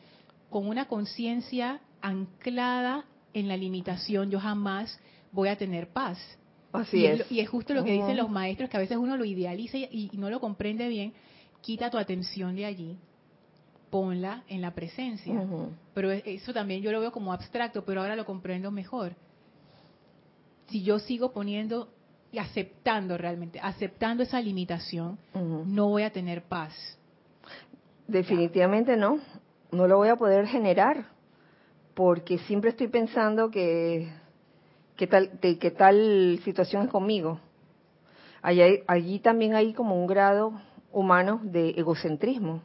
Con 0.49 0.67
una 0.67 0.89
conciencia 0.89 1.81
anclada 2.01 3.05
en 3.33 3.47
la 3.47 3.57
limitación, 3.57 4.33
yo 4.33 4.41
jamás 4.41 4.99
voy 5.31 5.49
a 5.49 5.57
tener 5.57 5.91
paz. 5.93 6.19
Así 6.73 6.99
y 6.99 7.07
es. 7.07 7.31
y 7.31 7.39
es 7.39 7.49
justo 7.49 7.73
lo 7.73 7.85
que 7.85 7.93
dicen 7.93 8.17
los 8.17 8.29
maestros, 8.29 8.69
que 8.69 8.77
a 8.77 8.81
veces 8.81 8.97
uno 8.97 9.17
lo 9.17 9.25
idealiza 9.25 9.79
y, 9.79 10.11
no 10.15 10.29
lo 10.29 10.41
comprende 10.41 10.89
bien. 10.89 11.13
Quita 11.61 11.89
tu 11.89 11.99
atención 11.99 12.57
de 12.57 12.67
allí, 12.67 12.97
ponla 13.91 14.43
en 14.49 14.61
la 14.61 14.75
presencia. 14.75 15.33
Pero 15.95 16.11
eso 16.11 16.53
también 16.53 16.83
yo 16.83 16.91
lo 16.91 16.99
veo 16.99 17.13
como 17.13 17.33
abstracto, 17.33 17.85
pero 17.85 18.01
ahora 18.01 18.17
lo 18.17 18.25
comprendo 18.25 18.73
mejor. 18.73 19.15
Si 20.67 20.83
yo 20.83 20.99
sigo 20.99 21.31
poniendo 21.31 21.93
y 22.33 22.39
aceptando 22.39 23.19
realmente, 23.19 23.59
aceptando 23.61 24.23
esa 24.23 24.41
limitación, 24.41 25.19
no 25.35 25.89
voy 25.89 26.03
a 26.03 26.11
tener 26.11 26.43
paz. 26.43 26.73
Definitivamente 28.07 28.97
no, 28.97 29.19
no 29.73 29.89
lo 29.89 29.97
voy 29.97 30.09
a 30.09 30.17
poder 30.17 30.47
generar, 30.47 31.07
porque 31.95 32.39
siempre 32.39 32.71
estoy 32.71 32.89
pensando 32.89 33.51
que 33.51 34.13
qué 34.97 35.07
tal, 35.07 35.39
qué 35.41 35.71
tal 35.71 36.41
situación 36.45 36.85
es 36.85 36.91
conmigo. 36.91 37.41
Allí, 38.43 38.63
allí 38.87 39.19
también 39.19 39.55
hay 39.55 39.73
como 39.75 40.01
un 40.01 40.07
grado 40.07 40.53
humano 40.93 41.41
de 41.43 41.71
egocentrismo, 41.71 42.63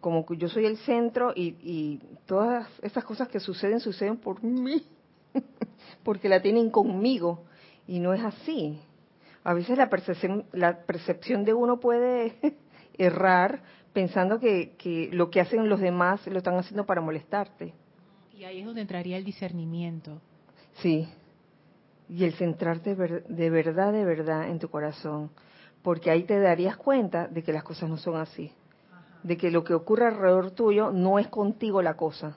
como 0.00 0.24
que 0.26 0.36
yo 0.36 0.48
soy 0.48 0.66
el 0.66 0.76
centro 0.78 1.32
y, 1.34 1.56
y 1.62 2.00
todas 2.26 2.68
esas 2.82 3.04
cosas 3.04 3.28
que 3.28 3.40
suceden 3.40 3.80
suceden 3.80 4.18
por 4.18 4.42
mí, 4.42 4.86
porque 6.04 6.28
la 6.28 6.40
tienen 6.40 6.70
conmigo 6.70 7.47
y 7.88 7.98
no 7.98 8.14
es 8.14 8.22
así. 8.22 8.80
A 9.42 9.54
veces 9.54 9.76
la 9.76 9.90
percepción, 9.90 10.44
la 10.52 10.82
percepción 10.82 11.44
de 11.44 11.54
uno 11.54 11.80
puede 11.80 12.36
errar 12.98 13.62
pensando 13.92 14.38
que, 14.38 14.76
que 14.76 15.08
lo 15.10 15.30
que 15.30 15.40
hacen 15.40 15.68
los 15.68 15.80
demás 15.80 16.24
lo 16.28 16.38
están 16.38 16.56
haciendo 16.56 16.86
para 16.86 17.00
molestarte. 17.00 17.74
Y 18.36 18.44
ahí 18.44 18.60
es 18.60 18.66
donde 18.66 18.82
entraría 18.82 19.16
el 19.16 19.24
discernimiento. 19.24 20.20
Sí, 20.74 21.08
y 22.08 22.24
el 22.24 22.34
centrarte 22.34 22.94
de 22.94 23.50
verdad, 23.50 23.92
de 23.92 24.04
verdad 24.04 24.48
en 24.48 24.58
tu 24.58 24.68
corazón, 24.68 25.30
porque 25.82 26.10
ahí 26.10 26.22
te 26.22 26.38
darías 26.38 26.76
cuenta 26.76 27.26
de 27.26 27.42
que 27.42 27.52
las 27.52 27.64
cosas 27.64 27.88
no 27.88 27.96
son 27.96 28.16
así, 28.16 28.52
de 29.22 29.36
que 29.36 29.50
lo 29.50 29.64
que 29.64 29.74
ocurre 29.74 30.06
alrededor 30.06 30.52
tuyo 30.52 30.90
no 30.90 31.18
es 31.18 31.28
contigo 31.28 31.82
la 31.82 31.94
cosa. 31.94 32.36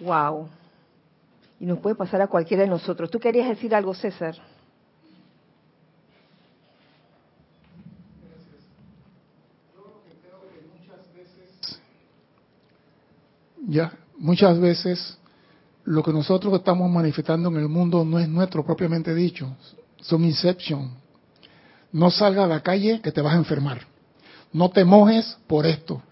Wow. 0.00 0.48
Y 1.60 1.66
nos 1.66 1.78
puede 1.80 1.96
pasar 1.96 2.20
a 2.22 2.28
cualquiera 2.28 2.62
de 2.62 2.68
nosotros. 2.68 3.10
¿Tú 3.10 3.18
querías 3.18 3.48
decir 3.48 3.74
algo, 3.74 3.94
César? 3.94 4.36
Ya, 13.66 13.92
muchas 14.16 14.58
veces 14.58 15.18
lo 15.84 16.02
que 16.02 16.12
nosotros 16.12 16.54
estamos 16.54 16.90
manifestando 16.90 17.50
en 17.50 17.56
el 17.56 17.68
mundo 17.68 18.02
no 18.04 18.18
es 18.18 18.28
nuestro 18.28 18.64
propiamente 18.64 19.14
dicho, 19.14 19.54
son 20.00 20.24
inception. 20.24 20.90
No 21.92 22.10
salga 22.10 22.44
a 22.44 22.46
la 22.46 22.62
calle 22.62 23.00
que 23.02 23.12
te 23.12 23.20
vas 23.20 23.34
a 23.34 23.38
enfermar. 23.38 23.80
No 24.52 24.70
te 24.70 24.84
mojes 24.84 25.36
por 25.46 25.66
esto. 25.66 26.02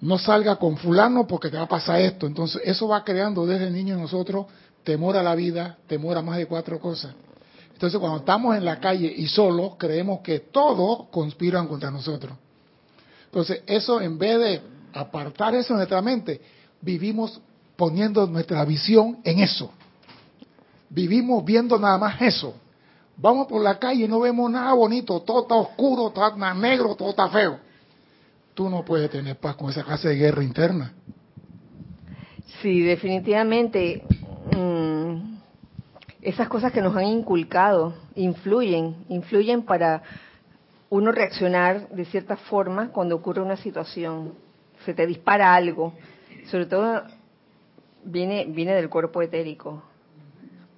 No 0.00 0.18
salga 0.18 0.56
con 0.56 0.76
fulano 0.76 1.26
porque 1.26 1.50
te 1.50 1.56
va 1.56 1.64
a 1.64 1.68
pasar 1.68 2.00
esto. 2.00 2.26
Entonces 2.26 2.60
eso 2.64 2.88
va 2.88 3.04
creando 3.04 3.46
desde 3.46 3.70
niño 3.70 3.94
en 3.94 4.00
nosotros 4.00 4.46
temor 4.84 5.16
a 5.16 5.22
la 5.22 5.34
vida, 5.34 5.78
temor 5.86 6.16
a 6.16 6.22
más 6.22 6.38
de 6.38 6.46
cuatro 6.46 6.78
cosas. 6.80 7.14
Entonces 7.72 7.98
cuando 7.98 8.18
estamos 8.18 8.56
en 8.56 8.64
la 8.64 8.78
calle 8.78 9.12
y 9.16 9.26
solos 9.26 9.72
creemos 9.76 10.20
que 10.20 10.38
todos 10.38 11.08
conspiran 11.10 11.66
contra 11.66 11.90
nosotros. 11.90 12.32
Entonces 13.26 13.62
eso 13.66 14.00
en 14.00 14.18
vez 14.18 14.38
de 14.38 14.60
apartar 14.92 15.54
eso 15.54 15.72
en 15.72 15.78
nuestra 15.78 16.02
mente, 16.02 16.40
vivimos 16.80 17.40
poniendo 17.76 18.26
nuestra 18.26 18.64
visión 18.64 19.18
en 19.24 19.40
eso. 19.40 19.72
Vivimos 20.90 21.44
viendo 21.44 21.78
nada 21.78 21.98
más 21.98 22.20
eso. 22.20 22.54
Vamos 23.16 23.46
por 23.46 23.62
la 23.62 23.78
calle 23.78 24.04
y 24.04 24.08
no 24.08 24.20
vemos 24.20 24.50
nada 24.50 24.72
bonito, 24.74 25.20
todo 25.20 25.42
está 25.42 25.54
oscuro, 25.54 26.10
todo 26.10 26.28
está 26.28 26.54
negro, 26.54 26.94
todo 26.94 27.10
está 27.10 27.28
feo. 27.28 27.58
Tú 28.54 28.68
no 28.68 28.84
puedes 28.84 29.10
tener 29.10 29.36
paz 29.36 29.56
con 29.56 29.70
esa 29.70 29.82
clase 29.82 30.08
de 30.08 30.16
guerra 30.16 30.44
interna. 30.44 30.92
Sí, 32.60 32.80
definitivamente. 32.80 34.04
Mm, 34.50 35.36
esas 36.20 36.48
cosas 36.48 36.72
que 36.72 36.82
nos 36.82 36.96
han 36.96 37.06
inculcado 37.06 37.94
influyen, 38.14 39.04
influyen 39.08 39.62
para 39.62 40.02
uno 40.90 41.12
reaccionar 41.12 41.88
de 41.88 42.04
cierta 42.04 42.36
forma 42.36 42.88
cuando 42.88 43.16
ocurre 43.16 43.40
una 43.40 43.56
situación. 43.56 44.34
Se 44.84 44.94
te 44.94 45.06
dispara 45.06 45.54
algo. 45.54 45.94
Sobre 46.46 46.66
todo 46.66 47.02
viene, 48.04 48.46
viene 48.48 48.74
del 48.74 48.88
cuerpo 48.88 49.22
etérico. 49.22 49.82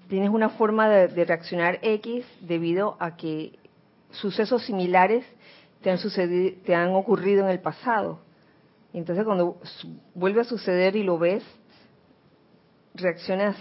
Tienes 0.08 0.30
una 0.30 0.50
forma 0.50 0.88
de, 0.88 1.24
reaccionar 1.24 1.78
X 1.82 2.24
debido 2.40 2.96
a 3.00 3.16
que 3.16 3.58
sucesos 4.10 4.64
similares 4.64 5.24
te 5.82 5.90
han, 5.90 5.98
sucedido, 5.98 6.56
te 6.64 6.74
han 6.74 6.94
ocurrido 6.94 7.44
en 7.44 7.50
el 7.50 7.60
pasado. 7.60 8.20
Entonces 8.92 9.24
cuando 9.24 9.58
vuelve 10.14 10.42
a 10.42 10.44
suceder 10.44 10.94
y 10.94 11.02
lo 11.02 11.18
ves, 11.18 11.42
reaccionas 12.94 13.56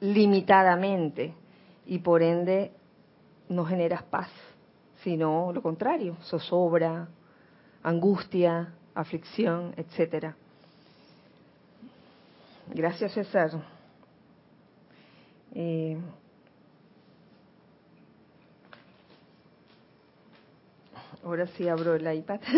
limitadamente 0.00 1.34
y 1.86 1.98
por 1.98 2.22
ende 2.22 2.72
no 3.48 3.64
generas 3.64 4.02
paz, 4.04 4.30
sino 5.02 5.52
lo 5.52 5.62
contrario, 5.62 6.16
zozobra, 6.22 7.08
angustia, 7.82 8.74
aflicción, 8.94 9.74
etcétera. 9.76 10.36
Gracias, 12.74 13.12
César. 13.12 13.50
Eh, 15.54 15.98
ahora 21.24 21.46
sí 21.48 21.68
abro 21.68 21.94
el 21.94 22.14
iPad. 22.14 22.40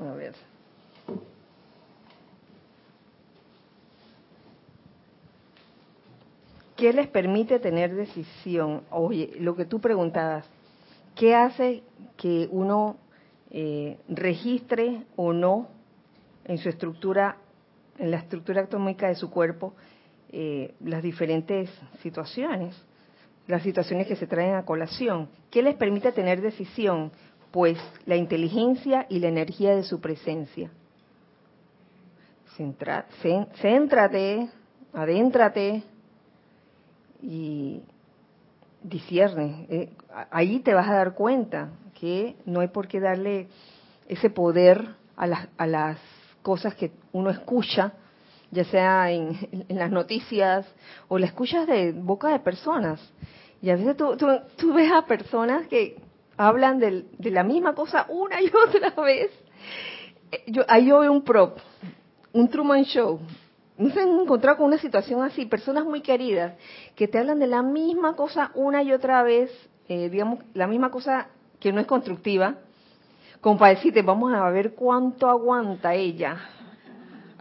A 0.00 0.12
ver. 0.14 0.34
¿Qué 6.84 6.92
les 6.92 7.08
permite 7.08 7.60
tener 7.60 7.94
decisión? 7.94 8.82
Oye, 8.90 9.30
lo 9.40 9.56
que 9.56 9.64
tú 9.64 9.80
preguntabas, 9.80 10.44
¿qué 11.14 11.34
hace 11.34 11.82
que 12.18 12.46
uno 12.50 12.98
eh, 13.50 13.96
registre 14.06 15.04
o 15.16 15.32
no 15.32 15.68
en 16.44 16.58
su 16.58 16.68
estructura, 16.68 17.38
en 17.96 18.10
la 18.10 18.18
estructura 18.18 18.64
atómica 18.64 19.08
de 19.08 19.14
su 19.14 19.30
cuerpo, 19.30 19.72
eh, 20.30 20.74
las 20.84 21.02
diferentes 21.02 21.70
situaciones, 22.02 22.76
las 23.46 23.62
situaciones 23.62 24.06
que 24.06 24.16
se 24.16 24.26
traen 24.26 24.54
a 24.54 24.66
colación. 24.66 25.30
¿Qué 25.50 25.62
les 25.62 25.76
permite 25.76 26.12
tener 26.12 26.42
decisión? 26.42 27.12
Pues 27.50 27.78
la 28.04 28.16
inteligencia 28.16 29.06
y 29.08 29.20
la 29.20 29.28
energía 29.28 29.74
de 29.74 29.84
su 29.84 30.02
presencia. 30.02 30.70
Céntrate, 32.58 34.50
adéntrate 34.92 35.82
y 37.24 37.82
discierne. 38.82 39.66
Eh, 39.70 39.90
ahí 40.30 40.60
te 40.60 40.74
vas 40.74 40.88
a 40.88 40.94
dar 40.94 41.14
cuenta 41.14 41.70
que 41.98 42.36
no 42.44 42.60
hay 42.60 42.68
por 42.68 42.86
qué 42.86 43.00
darle 43.00 43.48
ese 44.08 44.28
poder 44.28 44.86
a 45.16 45.26
las, 45.26 45.48
a 45.56 45.66
las 45.66 45.98
cosas 46.42 46.74
que 46.74 46.92
uno 47.12 47.30
escucha, 47.30 47.94
ya 48.50 48.64
sea 48.64 49.10
en, 49.10 49.66
las 49.70 49.90
noticias 49.90 50.66
o 51.08 51.18
la 51.18 51.26
escuchas 51.26 51.66
de 51.66 51.92
boca 51.92 52.28
de 52.28 52.40
personas. 52.40 53.00
Y 53.62 53.70
a 53.70 53.76
veces 53.76 53.96
tú, 53.96 54.16
tú, 54.56 54.74
ves 54.74 54.92
a 54.92 55.06
personas 55.06 55.66
que 55.68 55.96
hablan 56.36 56.78
de, 56.78 57.06
la 57.30 57.42
misma 57.42 57.74
cosa 57.74 58.04
una 58.10 58.42
y 58.42 58.50
otra 58.68 59.02
vez. 59.02 59.30
Eh, 60.30 60.44
yo, 60.48 60.62
ahí 60.68 60.86
yo 60.86 61.00
veo 61.00 61.10
un 61.12 61.22
prop, 61.22 61.56
un 62.34 62.48
Truman 62.50 62.84
Show. 62.84 63.18
No 63.76 63.90
se 63.90 64.00
han 64.00 64.20
encontrado 64.20 64.58
con 64.58 64.66
una 64.66 64.78
situación 64.78 65.22
así, 65.22 65.46
personas 65.46 65.84
muy 65.84 66.00
queridas 66.00 66.54
que 66.94 67.08
te 67.08 67.18
hablan 67.18 67.40
de 67.40 67.48
la 67.48 67.62
misma 67.62 68.14
cosa 68.14 68.52
una 68.54 68.82
y 68.82 68.92
otra 68.92 69.22
vez, 69.22 69.50
eh, 69.88 70.08
digamos, 70.08 70.40
la 70.54 70.66
misma 70.66 70.90
cosa 70.90 71.28
que 71.58 71.72
no 71.72 71.80
es 71.80 71.86
constructiva, 71.86 72.56
como 73.40 73.58
para 73.58 73.74
decirte, 73.74 74.02
vamos 74.02 74.32
a 74.32 74.48
ver 74.50 74.74
cuánto 74.74 75.28
aguanta 75.28 75.94
ella 75.94 76.38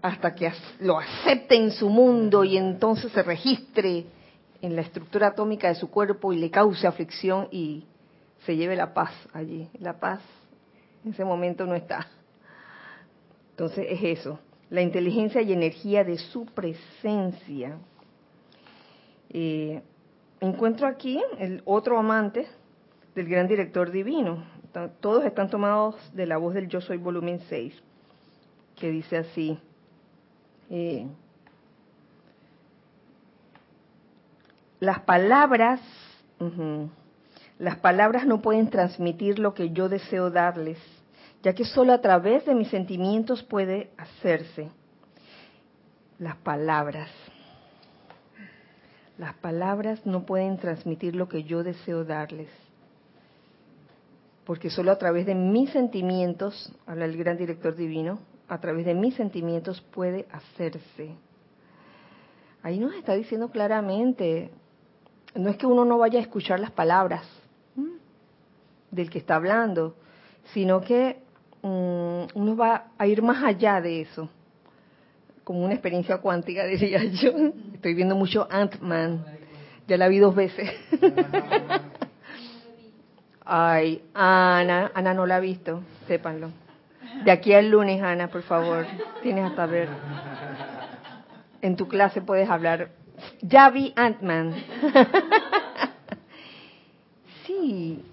hasta 0.01 0.35
que 0.35 0.51
lo 0.79 0.99
acepte 0.99 1.55
en 1.55 1.71
su 1.71 1.87
mundo 1.87 2.43
y 2.43 2.57
entonces 2.57 3.11
se 3.13 3.23
registre 3.23 4.05
en 4.61 4.75
la 4.75 4.81
estructura 4.81 5.27
atómica 5.27 5.69
de 5.69 5.75
su 5.75 5.89
cuerpo 5.89 6.33
y 6.33 6.37
le 6.37 6.49
cause 6.49 6.85
aflicción 6.85 7.47
y 7.51 7.85
se 8.45 8.57
lleve 8.57 8.75
la 8.75 8.93
paz 8.93 9.11
allí. 9.33 9.69
La 9.79 9.99
paz 9.99 10.19
en 11.05 11.11
ese 11.11 11.23
momento 11.23 11.65
no 11.65 11.75
está. 11.75 12.07
Entonces 13.51 13.85
es 13.89 14.19
eso, 14.19 14.39
la 14.73 14.81
inteligencia 14.81 15.39
y 15.43 15.53
energía 15.53 16.03
de 16.03 16.17
su 16.17 16.47
presencia. 16.47 17.77
Eh, 19.29 19.83
encuentro 20.39 20.87
aquí 20.87 21.21
el 21.37 21.61
otro 21.63 21.99
amante 21.99 22.47
del 23.13 23.29
gran 23.29 23.47
director 23.47 23.91
divino. 23.91 24.43
Todos 24.99 25.25
están 25.25 25.51
tomados 25.51 25.95
de 26.15 26.25
la 26.25 26.37
voz 26.37 26.55
del 26.55 26.69
Yo 26.69 26.81
Soy 26.81 26.97
volumen 26.97 27.39
6, 27.49 27.71
que 28.75 28.89
dice 28.89 29.17
así. 29.17 29.59
Eh, 30.71 31.05
las 34.79 35.01
palabras, 35.01 35.81
las 37.59 37.77
palabras 37.77 38.25
no 38.25 38.41
pueden 38.41 38.71
transmitir 38.71 39.37
lo 39.37 39.53
que 39.53 39.69
yo 39.69 39.87
deseo 39.87 40.31
darles, 40.31 40.79
ya 41.43 41.53
que 41.53 41.65
solo 41.65 41.91
a 41.91 41.99
través 41.99 42.45
de 42.45 42.55
mis 42.55 42.69
sentimientos 42.69 43.43
puede 43.43 43.91
hacerse. 43.97 44.71
Las 46.17 46.37
palabras. 46.37 47.09
Las 49.17 49.35
palabras 49.35 50.05
no 50.05 50.25
pueden 50.25 50.57
transmitir 50.57 51.15
lo 51.15 51.27
que 51.27 51.43
yo 51.43 51.61
deseo 51.61 52.05
darles. 52.05 52.49
Porque 54.45 54.69
solo 54.69 54.91
a 54.91 54.97
través 54.97 55.25
de 55.25 55.35
mis 55.35 55.69
sentimientos, 55.71 56.73
habla 56.85 57.05
el 57.05 57.17
gran 57.17 57.37
director 57.37 57.75
divino, 57.75 58.19
a 58.47 58.59
través 58.59 58.85
de 58.85 58.93
mis 58.93 59.15
sentimientos 59.15 59.81
puede 59.81 60.25
hacerse. 60.31 61.15
Ahí 62.61 62.79
nos 62.79 62.93
está 62.95 63.13
diciendo 63.15 63.49
claramente, 63.49 64.49
no 65.35 65.49
es 65.49 65.57
que 65.57 65.65
uno 65.65 65.83
no 65.83 65.97
vaya 65.97 66.19
a 66.19 66.21
escuchar 66.21 66.61
las 66.61 66.71
palabras 66.71 67.27
del 68.91 69.09
que 69.09 69.19
está 69.19 69.35
hablando, 69.35 69.95
sino 70.53 70.81
que 70.81 71.22
mm, 71.63 72.23
uno 72.35 72.55
va 72.55 72.91
a 72.97 73.07
ir 73.07 73.21
más 73.21 73.43
allá 73.43 73.81
de 73.81 74.01
eso, 74.01 74.29
como 75.43 75.63
una 75.63 75.73
experiencia 75.73 76.19
cuántica, 76.19 76.65
diría 76.67 77.03
yo. 77.03 77.31
Estoy 77.73 77.93
viendo 77.95 78.15
mucho 78.15 78.47
Ant-Man, 78.49 79.25
ya 79.87 79.97
la 79.97 80.07
vi 80.07 80.19
dos 80.19 80.35
veces. 80.35 80.69
Ay, 83.45 84.01
Ana, 84.13 84.91
Ana 84.93 85.13
no 85.13 85.25
la 85.25 85.37
ha 85.37 85.39
visto, 85.39 85.81
sépanlo. 86.07 86.51
De 87.25 87.31
aquí 87.31 87.53
al 87.53 87.69
lunes, 87.69 88.01
Ana, 88.01 88.27
por 88.27 88.41
favor, 88.43 88.85
tienes 89.21 89.45
hasta 89.45 89.65
ver. 89.65 89.89
En 91.61 91.75
tu 91.75 91.87
clase 91.87 92.21
puedes 92.21 92.49
hablar. 92.49 92.89
Ya 93.41 93.69
vi 93.69 93.93
Ant-Man. 93.95 94.53
sí, 97.45 98.03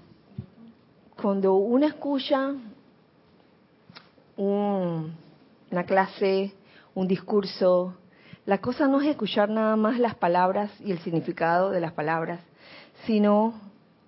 cuando 1.21 1.55
uno 1.55 1.87
escucha 1.87 2.53
una 4.41 5.85
clase, 5.85 6.53
un 6.95 7.07
discurso, 7.07 7.95
la 8.47 8.59
cosa 8.59 8.89
no 8.89 9.01
es 9.03 9.09
escuchar 9.09 9.51
nada 9.51 9.77
más 9.77 9.99
las 9.99 10.15
palabras 10.15 10.71
y 10.81 10.93
el 10.93 10.99
significado 11.01 11.71
de 11.71 11.81
las 11.81 11.93
palabras, 11.93 12.41
sino 13.07 13.61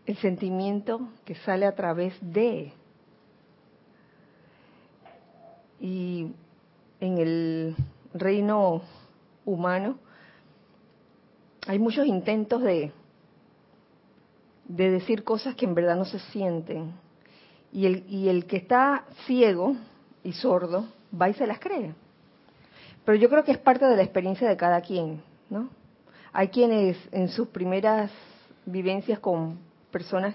el 0.07 0.17
sentimiento 0.17 1.09
que 1.27 1.35
sale 1.35 1.67
a 1.67 1.75
través 1.75 2.15
de 2.21 2.73
y 5.81 6.33
en 7.01 7.19
el 7.19 7.77
reino 8.15 8.83
humano 9.45 9.99
hay 11.67 11.79
muchos 11.79 12.07
intentos 12.07 12.63
de, 12.63 12.91
de 14.65 14.91
decir 14.91 15.25
cosas 15.25 15.55
que 15.57 15.67
en 15.67 15.75
verdad 15.75 15.97
no 15.97 16.05
se 16.05 16.19
sienten. 16.19 16.93
Y 17.73 17.87
el, 17.87 18.05
y 18.09 18.29
el 18.29 18.47
que 18.47 18.59
está 18.59 19.05
ciego 19.27 19.77
y 20.25 20.33
sordo 20.33 20.87
va 21.19 21.29
y 21.29 21.35
se 21.35 21.47
las 21.47 21.59
cree. 21.59 21.95
Pero 23.05 23.19
yo 23.19 23.29
creo 23.29 23.45
que 23.45 23.53
es 23.53 23.59
parte 23.59 23.85
de 23.87 23.97
la 23.97 24.03
experiencia 24.03 24.49
de 24.49 24.57
cada 24.57 24.81
quien, 24.81 25.23
¿no? 25.51 25.69
Hay 26.33 26.49
quienes 26.49 26.97
en 27.11 27.29
sus 27.29 27.49
primeras 27.49 28.11
vivencias 28.65 29.19
con 29.19 29.59
personas 29.91 30.35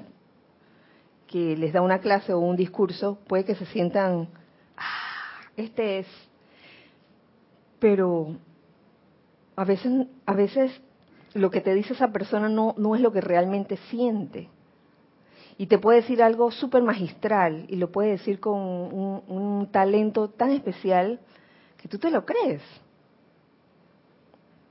que 1.28 1.58
les 1.58 1.74
da 1.74 1.82
una 1.82 2.00
clase 2.00 2.34
o 2.34 2.40
un 2.40 2.56
discurso, 2.56 3.18
puede 3.28 3.46
que 3.46 3.56
se 3.56 3.66
sientan 3.68 4.30
este 5.58 6.00
es. 6.00 6.08
Pero 7.80 8.38
a 9.56 9.66
veces, 9.66 10.08
a 10.26 10.34
veces 10.34 10.72
lo 11.34 11.52
que 11.52 11.62
te 11.62 11.74
dice 11.74 11.94
esa 11.94 12.12
persona 12.12 12.48
no, 12.48 12.76
no 12.78 12.96
es 12.96 13.02
lo 13.02 13.12
que 13.12 13.22
realmente 13.22 13.78
siente. 13.90 14.50
Y 15.58 15.68
te 15.68 15.80
puede 15.80 16.02
decir 16.02 16.22
algo 16.22 16.52
súper 16.52 16.84
magistral 16.84 17.66
y 17.68 17.78
lo 17.78 17.92
puede 17.92 18.12
decir 18.12 18.40
con 18.40 18.60
un, 18.60 19.68
talento 19.72 20.30
tan 20.30 20.52
especial 20.52 21.20
que 21.82 21.88
tú 21.88 21.98
te 21.98 22.12
lo 22.12 22.26
crees. 22.26 22.62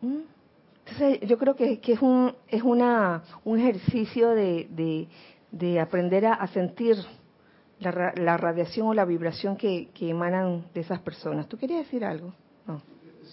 ¿Mm? 0.01 0.21
Entonces 0.87 1.29
yo 1.29 1.37
creo 1.39 1.57
que, 1.57 1.81
que, 1.81 1.95
es, 1.95 2.01
un, 2.01 2.33
es 2.47 2.63
una, 2.63 3.25
un 3.45 3.59
ejercicio 3.59 4.31
de, 4.31 4.69
de, 4.71 5.09
de 5.51 5.81
aprender 5.81 6.27
a, 6.27 6.47
sentir 6.49 6.97
la, 7.79 8.37
radiación 8.37 8.89
o 8.89 8.95
la 8.95 9.05
vibración 9.05 9.57
que, 9.57 9.91
emanan 10.01 10.67
de 10.75 10.81
esas 10.81 11.01
personas. 11.01 11.49
¿Tú 11.49 11.57
querías 11.57 11.85
decir 11.85 12.05
algo? 12.05 12.33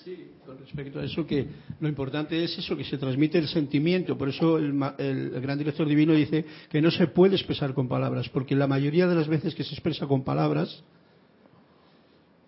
Sí, 0.03 0.31
con 0.45 0.57
respecto 0.57 0.99
a 0.99 1.05
eso, 1.05 1.25
que 1.25 1.45
lo 1.79 1.87
importante 1.87 2.43
es 2.43 2.57
eso, 2.57 2.75
que 2.75 2.83
se 2.83 2.97
transmite 2.97 3.37
el 3.37 3.47
sentimiento. 3.47 4.17
Por 4.17 4.29
eso 4.29 4.57
el, 4.57 4.73
el, 4.97 5.29
gran 5.39 5.57
director 5.57 5.87
divino 5.87 6.13
dice 6.13 6.45
que 6.69 6.81
no 6.81 6.89
se 6.89 7.07
puede 7.07 7.35
expresar 7.35 7.73
con 7.73 7.87
palabras, 7.87 8.27
porque 8.29 8.55
la 8.55 8.67
mayoría 8.67 9.07
de 9.07 9.15
las 9.15 9.27
veces 9.27 9.53
que 9.53 9.63
se 9.63 9.73
expresa 9.73 10.07
con 10.07 10.23
palabras, 10.23 10.83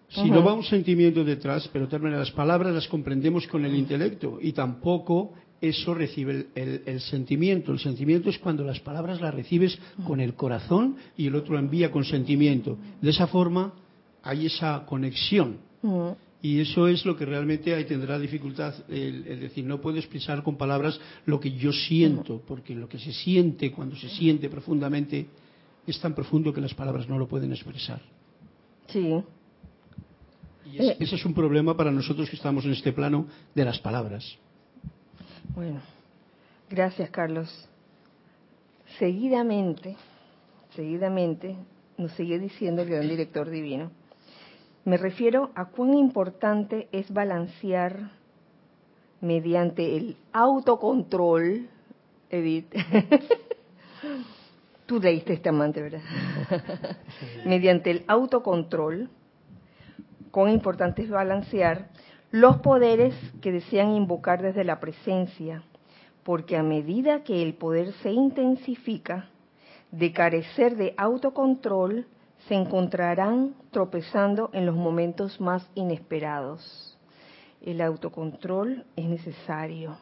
si 0.09 0.29
no 0.29 0.43
va 0.43 0.53
un 0.53 0.63
sentimiento 0.63 1.23
detrás, 1.23 1.69
pero 1.71 1.87
también 1.87 2.17
las 2.17 2.31
palabras 2.31 2.73
las 2.73 2.87
comprendemos 2.87 3.47
con 3.47 3.65
el 3.65 3.75
intelecto 3.75 4.39
y 4.41 4.53
tampoco 4.53 5.33
eso 5.61 5.93
recibe 5.93 6.47
el, 6.55 7.01
sentimiento. 7.01 7.71
El 7.71 7.79
sentimiento 7.79 8.29
es 8.29 8.39
cuando 8.39 8.63
las 8.63 8.79
palabras 8.79 9.21
las 9.21 9.33
recibes 9.33 9.77
con 10.05 10.19
el 10.19 10.35
corazón 10.35 10.95
y 11.17 11.27
el 11.27 11.35
otro 11.35 11.53
lo 11.53 11.59
envía 11.59 11.91
con 11.91 12.05
sentimiento. 12.05 12.77
De 13.01 13.09
esa 13.09 13.27
forma 13.27 13.73
hay 14.23 14.45
esa 14.45 14.85
conexión. 14.85 15.57
Y 16.45 16.61
eso 16.61 16.87
es 16.87 17.03
lo 17.07 17.17
que 17.17 17.25
realmente 17.25 17.73
ahí 17.73 17.85
tendrá 17.85 18.19
dificultad, 18.19 18.75
el, 18.87 19.23
decir, 19.39 19.65
no 19.65 19.81
puedo 19.81 19.97
expresar 19.97 20.43
con 20.43 20.57
palabras 20.57 21.01
lo 21.25 21.39
que 21.39 21.51
yo 21.51 21.73
siento, 21.73 22.39
porque 22.45 22.75
lo 22.75 22.87
que 22.87 22.99
se 22.99 23.11
siente 23.11 23.71
cuando 23.71 23.95
se 23.95 24.09
siente 24.09 24.47
profundamente 24.47 25.25
es 25.87 25.99
tan 25.99 26.13
profundo 26.13 26.53
que 26.53 26.61
las 26.61 26.75
palabras 26.75 27.09
no 27.09 27.17
lo 27.17 27.27
pueden 27.27 27.51
expresar. 27.51 27.99
Sí. 28.89 29.23
Y 30.71 30.77
ese 30.77 31.15
es 31.15 31.25
un 31.25 31.33
problema 31.33 31.75
para 31.75 31.89
nosotros 31.89 32.29
que 32.29 32.35
estamos 32.35 32.63
en 32.65 32.73
este 32.73 32.93
plano 32.93 33.25
de 33.55 33.65
las 33.65 33.79
palabras. 33.79 34.37
Bueno, 35.55 35.81
gracias 36.69 37.09
Carlos. 37.09 37.49
Seguidamente, 38.99 39.95
seguidamente, 40.75 41.55
nos 41.97 42.11
sigue 42.11 42.37
diciendo 42.37 42.83
el 42.83 42.89
gran 42.89 43.09
director 43.09 43.49
divino, 43.49 43.89
me 44.85 44.97
refiero 44.97 45.49
a 45.55 45.65
cuán 45.65 45.95
importante 45.95 46.87
es 46.91 47.11
balancear 47.11 48.11
mediante 49.19 49.97
el 49.97 50.15
autocontrol, 50.31 51.67
Edith. 52.29 52.71
Tú 54.85 54.99
leíste 54.99 55.33
este 55.33 55.49
amante, 55.49 55.81
¿verdad? 55.81 56.01
mediante 57.45 57.89
el 57.89 58.03
autocontrol, 58.07 59.09
cuán 60.29 60.51
importante 60.51 61.01
es 61.01 61.09
balancear 61.09 61.89
los 62.29 62.57
poderes 62.57 63.15
que 63.41 63.51
desean 63.51 63.95
invocar 63.95 64.43
desde 64.43 64.63
la 64.63 64.79
presencia, 64.79 65.63
porque 66.23 66.57
a 66.57 66.63
medida 66.63 67.23
que 67.23 67.41
el 67.41 67.55
poder 67.55 67.91
se 68.03 68.11
intensifica, 68.11 69.29
de 69.89 70.11
carecer 70.11 70.75
de 70.75 70.93
autocontrol, 70.97 72.05
se 72.47 72.55
encontrarán 72.55 73.55
tropezando 73.71 74.49
en 74.53 74.65
los 74.65 74.75
momentos 74.75 75.39
más 75.41 75.67
inesperados. 75.75 76.97
El 77.61 77.81
autocontrol 77.81 78.85
es 78.95 79.05
necesario, 79.05 79.97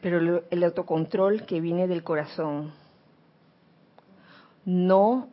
pero 0.00 0.42
el 0.50 0.64
autocontrol 0.64 1.44
que 1.44 1.60
viene 1.60 1.86
del 1.86 2.02
corazón, 2.02 2.72
no 4.64 5.28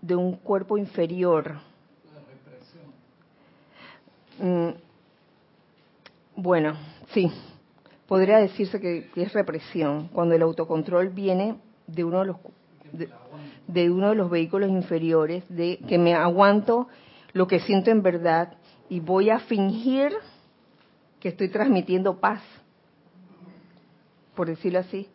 de 0.00 0.14
un 0.14 0.36
cuerpo 0.36 0.78
inferior, 0.78 1.56
Mm, 4.38 4.70
bueno, 6.34 6.74
sí, 7.12 7.30
podría 8.08 8.38
decirse 8.38 8.80
que, 8.80 9.08
es 9.14 9.32
represión, 9.32 10.08
cuando 10.08 10.34
el 10.34 10.42
autocontrol 10.42 11.10
viene 11.10 11.58
de 11.86 12.02
uno 12.02 12.20
de 12.20 12.26
los 12.26 12.36
de, 12.92 13.90
uno 13.90 14.10
de 14.10 14.14
los 14.14 14.30
vehículos 14.30 14.70
inferiores, 14.70 15.44
de 15.48 15.78
que 15.88 15.98
me 15.98 16.14
aguanto 16.14 16.88
lo 17.32 17.46
que 17.46 17.60
siento 17.60 17.90
en 17.90 18.02
verdad 18.02 18.54
y 18.88 19.00
voy 19.00 19.30
a 19.30 19.38
fingir 19.40 20.12
que 21.20 21.30
estoy 21.30 21.48
transmitiendo 21.48 22.20
paz, 22.20 22.42
por 24.34 24.48
decirlo 24.48 24.80
así. 24.80 25.08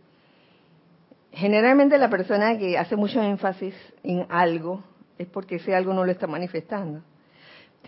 Generalmente 1.31 1.97
la 1.97 2.09
persona 2.09 2.57
que 2.57 2.77
hace 2.77 2.95
mucho 2.95 3.21
énfasis 3.21 3.75
en 4.03 4.25
algo 4.29 4.83
es 5.17 5.27
porque 5.27 5.55
ese 5.55 5.75
algo 5.75 5.93
no 5.93 6.05
lo 6.05 6.11
está 6.11 6.27
manifestando. 6.27 7.01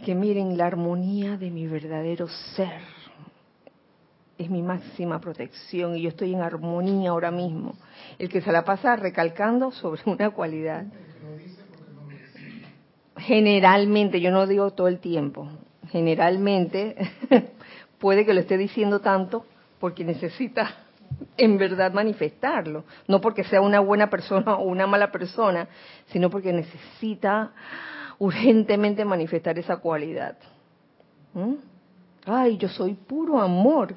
Que 0.06 0.14
miren 0.16 0.58
la 0.58 0.68
armonía 0.68 1.38
de 1.38 1.50
mi 1.50 1.68
verdadero 1.68 2.28
ser. 2.28 2.99
Es 4.40 4.50
mi 4.50 4.62
máxima 4.62 5.20
protección 5.20 5.98
y 5.98 6.04
yo 6.04 6.10
estoy 6.10 6.34
en 6.34 6.42
armonía 6.42 7.10
ahora 7.10 7.30
mismo. 7.30 7.76
El 8.18 8.30
que 8.30 8.40
se 8.40 8.54
la 8.54 8.64
pasa 8.64 8.96
recalcando 8.96 9.72
sobre 9.74 10.02
una 10.06 10.30
cualidad. 10.30 10.86
Generalmente, 13.18 14.22
yo 14.22 14.32
no 14.32 14.48
digo 14.48 14.72
todo 14.72 14.88
el 14.88 15.00
tiempo, 15.00 15.50
generalmente 15.92 16.96
puede 18.00 18.26
que 18.26 18.34
lo 18.34 18.40
esté 18.40 18.58
diciendo 18.58 19.02
tanto 19.02 19.46
porque 19.78 20.06
necesita 20.06 20.74
en 21.38 21.58
verdad 21.58 21.92
manifestarlo, 21.92 22.86
no 23.10 23.20
porque 23.20 23.44
sea 23.44 23.60
una 23.60 23.82
buena 23.82 24.10
persona 24.10 24.56
o 24.56 24.64
una 24.64 24.88
mala 24.88 25.12
persona, 25.12 25.68
sino 26.08 26.30
porque 26.30 26.54
necesita 26.54 27.52
urgentemente 28.20 29.04
manifestar 29.04 29.60
esa 29.60 29.78
cualidad. 29.78 30.38
¿Mm? 31.34 31.56
Ay, 32.26 32.56
yo 32.56 32.70
soy 32.70 32.94
puro 32.94 33.42
amor. 33.42 33.96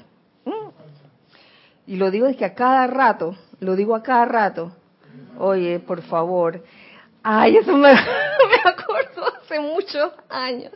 Y 1.87 1.97
lo 1.97 2.11
digo 2.11 2.26
es 2.26 2.37
que 2.37 2.45
a 2.45 2.55
cada 2.55 2.87
rato, 2.87 3.37
lo 3.61 3.76
digo 3.76 3.95
a 3.95 4.03
cada 4.03 4.24
rato. 4.24 4.72
Oye, 5.39 5.80
por 5.80 6.03
favor. 6.03 6.62
Ay, 7.22 7.57
eso 7.57 7.76
me, 7.76 7.93
me 7.93 8.70
acuerdo 8.70 9.24
hace 9.37 9.61
muchos 9.61 10.12
años. 10.28 10.72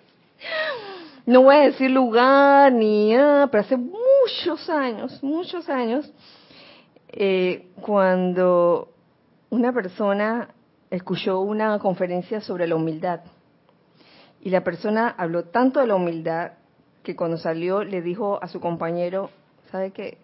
No 1.24 1.42
voy 1.42 1.56
a 1.56 1.60
decir 1.60 1.90
lugar 1.90 2.72
ni 2.72 3.12
nada, 3.12 3.48
pero 3.48 3.62
hace 3.62 3.76
muchos 3.76 4.68
años, 4.70 5.22
muchos 5.22 5.68
años, 5.68 6.12
eh, 7.08 7.68
cuando 7.80 8.90
una 9.50 9.72
persona 9.72 10.48
escuchó 10.90 11.40
una 11.40 11.78
conferencia 11.78 12.40
sobre 12.40 12.66
la 12.66 12.76
humildad 12.76 13.20
y 14.40 14.50
la 14.50 14.62
persona 14.62 15.14
habló 15.18 15.44
tanto 15.46 15.80
de 15.80 15.88
la 15.88 15.96
humildad 15.96 16.52
que 17.02 17.16
cuando 17.16 17.36
salió 17.38 17.82
le 17.82 18.02
dijo 18.02 18.38
a 18.40 18.48
su 18.48 18.60
compañero, 18.60 19.30
¿sabe 19.72 19.90
qué? 19.90 20.18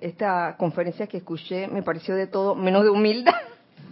Esta, 0.00 0.56
conferencia 0.56 1.06
que 1.06 1.18
escuché 1.18 1.68
me 1.68 1.82
pareció 1.82 2.14
de 2.14 2.26
todo 2.26 2.54
menos 2.54 2.84
de 2.84 2.90
humildad. 2.90 3.34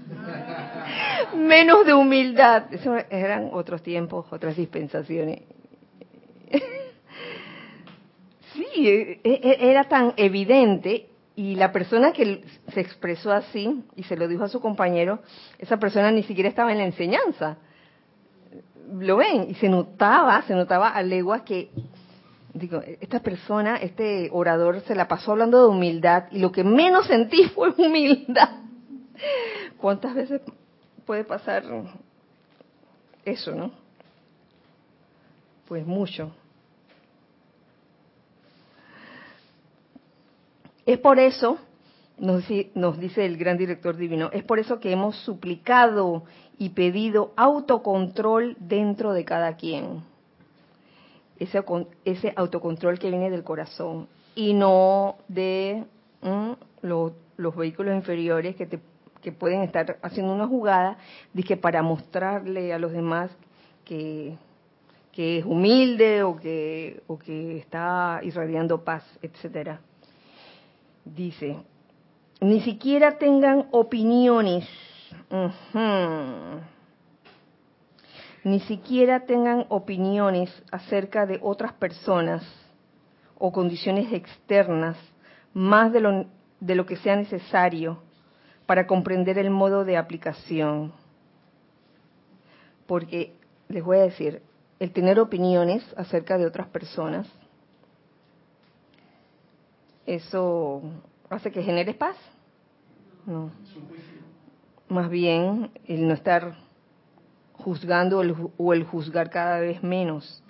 menos 1.36 1.86
de 1.86 1.94
humildad. 1.94 2.72
Eso 2.72 2.96
eran 3.10 3.50
otros 3.52 3.82
tiempos, 3.82 4.26
otras 4.30 4.56
dispensaciones. 4.56 5.42
sí, 8.54 8.88
e, 8.88 9.20
e, 9.22 9.70
era 9.70 9.84
tan 9.84 10.14
evidente 10.16 11.10
y 11.36 11.54
la 11.54 11.72
persona 11.72 12.12
que 12.12 12.44
se 12.74 12.80
expresó 12.80 13.32
así 13.32 13.82
y 13.96 14.02
se 14.02 14.16
lo 14.16 14.28
dijo 14.28 14.44
a 14.44 14.48
su 14.48 14.60
compañero, 14.60 15.20
esa 15.58 15.78
persona 15.78 16.10
ni 16.10 16.22
siquiera 16.24 16.48
estaba 16.48 16.72
en 16.72 16.78
la 16.78 16.84
enseñanza. 16.84 17.56
Lo 18.92 19.16
ven 19.16 19.46
y 19.48 19.54
se 19.54 19.68
notaba, 19.68 20.42
se 20.42 20.54
notaba 20.54 20.88
a 20.88 21.02
legua 21.02 21.44
que 21.44 21.70
digo, 22.54 22.82
esta 23.00 23.20
persona, 23.20 23.76
este 23.76 24.28
orador 24.32 24.80
se 24.82 24.94
la 24.94 25.08
pasó 25.08 25.32
hablando 25.32 25.60
de 25.62 25.68
humildad 25.68 26.24
y 26.30 26.38
lo 26.38 26.52
que 26.52 26.64
menos 26.64 27.06
sentí 27.06 27.44
fue 27.54 27.70
humildad. 27.76 28.48
¿Cuántas 29.78 30.14
veces 30.14 30.42
puede 31.06 31.24
pasar 31.24 31.64
eso, 33.24 33.54
no? 33.54 33.72
Pues 35.66 35.86
mucho. 35.86 36.32
Es 40.84 40.98
por 40.98 41.18
eso, 41.18 41.58
nos, 42.18 42.48
dice 42.98 43.24
el 43.24 43.36
gran 43.36 43.56
director 43.56 43.96
divino, 43.96 44.30
es 44.32 44.42
por 44.42 44.58
eso 44.58 44.80
que 44.80 44.90
hemos 44.90 45.16
suplicado 45.16 46.24
y 46.58 46.70
pedido 46.70 47.32
autocontrol 47.36 48.56
dentro 48.58 49.12
de 49.12 49.24
cada 49.24 49.56
quien. 49.56 50.02
Ese, 51.40 51.64
ese 52.04 52.32
autocontrol 52.36 52.98
que 52.98 53.10
viene 53.10 53.30
del 53.30 53.42
corazón 53.42 54.06
y 54.34 54.54
no 54.54 55.16
de 55.26 55.84
los 56.82 57.56
vehículos 57.56 57.96
inferiores 57.96 58.54
que, 58.54 58.66
te, 58.66 58.78
que 59.22 59.32
pueden 59.32 59.62
estar 59.62 59.98
haciendo 60.02 60.32
una 60.32 60.46
jugada 60.46 60.98
dije, 61.32 61.56
para 61.56 61.82
mostrarle 61.82 62.72
a 62.72 62.78
los 62.78 62.92
demás 62.92 63.30
que, 63.84 64.36
es 65.16 65.44
humilde 65.44 66.22
o 66.22 66.36
que, 66.36 67.02
o 67.06 67.18
que 67.18 67.58
está 67.58 68.20
irradiando 68.22 68.82
paz, 68.82 69.04
etcétera. 69.20 69.80
Dice, 71.04 71.56
ni 72.40 72.60
siquiera 72.62 73.18
tengan 73.18 73.66
opiniones, 73.70 74.66
ni 78.44 78.60
siquiera 78.60 79.26
tengan 79.26 79.66
opiniones 79.68 80.50
acerca 80.70 81.26
de 81.26 81.38
otras 81.42 81.72
personas 81.74 82.42
o 83.38 83.52
condiciones 83.52 84.12
externas 84.12 84.96
más 85.52 85.92
de 85.92 86.00
lo, 86.00 86.26
de 86.60 86.74
lo 86.74 86.86
que 86.86 86.96
sea 86.96 87.16
necesario 87.16 88.02
para 88.66 88.86
comprender 88.86 89.38
el 89.38 89.50
modo 89.50 89.84
de 89.84 89.96
aplicación. 89.96 90.92
Porque 92.86 93.34
les 93.68 93.84
voy 93.84 93.98
a 93.98 94.02
decir, 94.02 94.42
el 94.78 94.92
tener 94.92 95.20
opiniones 95.20 95.84
acerca 95.96 96.38
de 96.38 96.46
otras 96.46 96.68
personas 96.68 97.26
¿eso 100.10 100.82
hace 101.28 101.52
que 101.52 101.62
genere 101.62 101.94
paz? 101.94 102.16
No. 103.26 103.52
Más 104.88 105.08
bien 105.08 105.70
el 105.86 106.08
no 106.08 106.14
estar 106.14 106.56
juzgando 107.62 108.22
o 108.56 108.72
el, 108.72 108.84
juzgar 108.84 109.30
cada 109.30 109.60
vez 109.60 109.82
menos. 109.82 110.42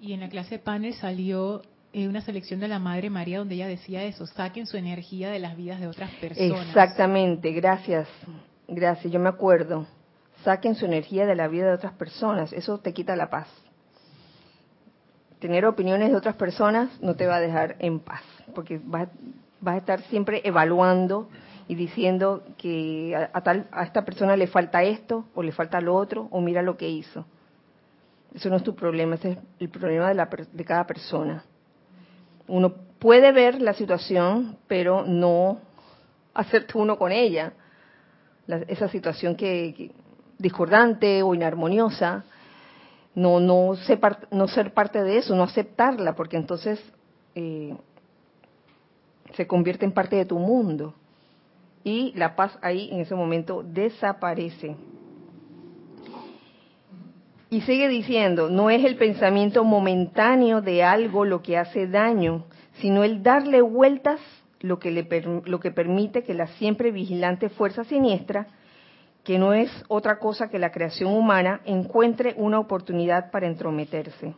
Y 0.00 0.12
en 0.12 0.20
la 0.20 0.28
clase 0.28 0.58
panel 0.58 0.94
salió 0.94 1.62
eh, 1.92 2.08
una 2.08 2.20
selección 2.20 2.60
de 2.60 2.68
la 2.68 2.78
Madre 2.78 3.10
María 3.10 3.38
donde 3.38 3.56
ella 3.56 3.68
decía 3.68 4.04
eso, 4.04 4.26
saquen 4.26 4.66
su 4.66 4.76
energía 4.76 5.30
de 5.30 5.38
las 5.38 5.56
vidas 5.56 5.80
de 5.80 5.88
otras 5.88 6.10
personas. 6.12 6.66
Exactamente, 6.66 7.52
gracias, 7.52 8.08
gracias, 8.68 9.12
yo 9.12 9.20
me 9.20 9.28
acuerdo. 9.28 9.86
Saquen 10.44 10.74
su 10.74 10.86
energía 10.86 11.26
de 11.26 11.34
la 11.34 11.48
vida 11.48 11.66
de 11.66 11.74
otras 11.74 11.92
personas, 11.92 12.52
eso 12.52 12.78
te 12.78 12.94
quita 12.94 13.14
la 13.16 13.28
paz. 13.28 13.48
Tener 15.38 15.66
opiniones 15.66 16.10
de 16.10 16.16
otras 16.16 16.36
personas 16.36 16.90
no 17.00 17.14
te 17.14 17.26
va 17.26 17.36
a 17.36 17.40
dejar 17.40 17.76
en 17.78 18.00
paz 18.00 18.22
porque 18.50 18.80
vas, 18.84 19.08
a 19.64 19.76
estar 19.76 20.02
siempre 20.02 20.40
evaluando 20.44 21.28
y 21.70 21.76
diciendo 21.76 22.42
que 22.58 23.14
a, 23.32 23.40
tal 23.42 23.68
a 23.70 23.84
esta 23.84 24.04
persona 24.04 24.36
le 24.36 24.48
falta 24.48 24.82
esto 24.82 25.26
o 25.36 25.42
le 25.44 25.52
falta 25.52 25.80
lo 25.80 25.94
otro 25.94 26.26
o 26.32 26.40
mira 26.40 26.62
lo 26.62 26.76
que 26.76 26.88
hizo. 26.88 27.24
Eso 28.34 28.48
no 28.48 28.56
es 28.56 28.64
tu 28.64 28.74
problema, 28.74 29.14
ese 29.14 29.30
es 29.30 29.38
el 29.60 29.68
problema 29.68 30.08
de, 30.08 30.14
la, 30.14 30.28
de 30.52 30.64
cada 30.64 30.84
persona. 30.84 31.44
Uno 32.48 32.74
puede 32.98 33.30
ver 33.30 33.62
la 33.62 33.72
situación, 33.74 34.58
pero 34.66 35.04
no 35.06 35.60
hacerte 36.34 36.76
uno 36.76 36.98
con 36.98 37.12
ella. 37.12 37.52
esa 38.66 38.88
situación 38.88 39.36
que, 39.36 39.92
discordante 40.38 41.22
o 41.22 41.36
inarmoniosa, 41.36 42.24
no 43.14 43.38
no, 43.38 43.76
no 44.32 44.48
ser 44.48 44.74
parte 44.74 45.04
de 45.04 45.18
eso, 45.18 45.36
no 45.36 45.44
aceptarla, 45.44 46.16
porque 46.16 46.36
entonces 46.36 46.82
eh, 47.36 47.76
se 49.34 49.46
convierte 49.46 49.84
en 49.84 49.92
parte 49.92 50.16
de 50.16 50.24
tu 50.24 50.36
mundo 50.36 50.96
y 51.84 52.12
la 52.16 52.36
paz 52.36 52.58
ahí 52.62 52.90
en 52.92 53.00
ese 53.00 53.14
momento 53.14 53.62
desaparece. 53.62 54.76
Y 57.48 57.62
sigue 57.62 57.88
diciendo, 57.88 58.48
no 58.48 58.70
es 58.70 58.84
el 58.84 58.96
pensamiento 58.96 59.64
momentáneo 59.64 60.60
de 60.60 60.84
algo 60.84 61.24
lo 61.24 61.42
que 61.42 61.58
hace 61.58 61.88
daño, 61.88 62.44
sino 62.74 63.02
el 63.02 63.22
darle 63.22 63.60
vueltas 63.60 64.20
lo 64.60 64.78
que, 64.78 64.90
le, 64.90 65.08
lo 65.46 65.58
que 65.58 65.70
permite 65.72 66.22
que 66.22 66.34
la 66.34 66.46
siempre 66.46 66.92
vigilante 66.92 67.48
fuerza 67.48 67.82
siniestra, 67.84 68.46
que 69.24 69.38
no 69.38 69.52
es 69.52 69.70
otra 69.88 70.18
cosa 70.18 70.48
que 70.48 70.58
la 70.58 70.70
creación 70.70 71.12
humana, 71.12 71.60
encuentre 71.64 72.34
una 72.36 72.58
oportunidad 72.58 73.30
para 73.30 73.46
entrometerse. 73.46 74.34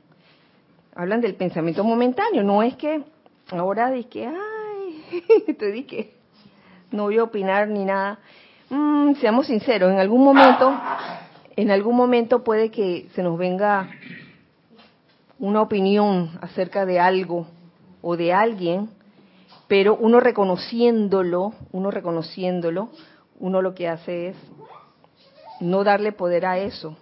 Hablan 0.95 1.21
del 1.21 1.35
pensamiento 1.35 1.85
momentáneo, 1.85 2.43
no 2.43 2.63
es 2.63 2.77
que 2.77 3.03
ahora 3.51 3.91
de 3.91 4.05
que, 4.05 4.27
ah, 4.27 5.55
te 5.59 5.73
dije, 5.73 6.13
no 6.93 7.05
voy 7.05 7.19
a 7.19 7.25
opinar 7.25 7.69
ni 7.69 7.85
nada. 7.85 8.19
Mm, 8.71 9.15
seamos 9.15 9.47
sinceros, 9.47 9.91
en 9.91 9.99
algún 9.99 10.25
momento, 10.25 10.73
en 11.57 11.71
algún 11.71 11.97
momento 11.97 12.45
puede 12.45 12.71
que 12.71 13.09
se 13.15 13.23
nos 13.23 13.37
venga 13.37 13.91
una 15.39 15.61
opinión 15.61 16.39
acerca 16.41 16.87
de 16.87 17.01
algo 17.01 17.47
o 18.01 18.17
de 18.17 18.33
alguien, 18.33 18.91
pero 19.69 19.97
uno 19.97 20.21
reconociéndolo, 20.21 21.53
uno 21.73 21.91
reconociéndolo, 21.91 22.91
uno 23.41 23.61
lo 23.61 23.75
que 23.75 23.89
hace 23.89 24.29
es 24.29 24.37
no 25.61 25.85
darle 25.85 26.13
poder 26.13 26.47
a 26.47 26.59
eso. 26.59 26.97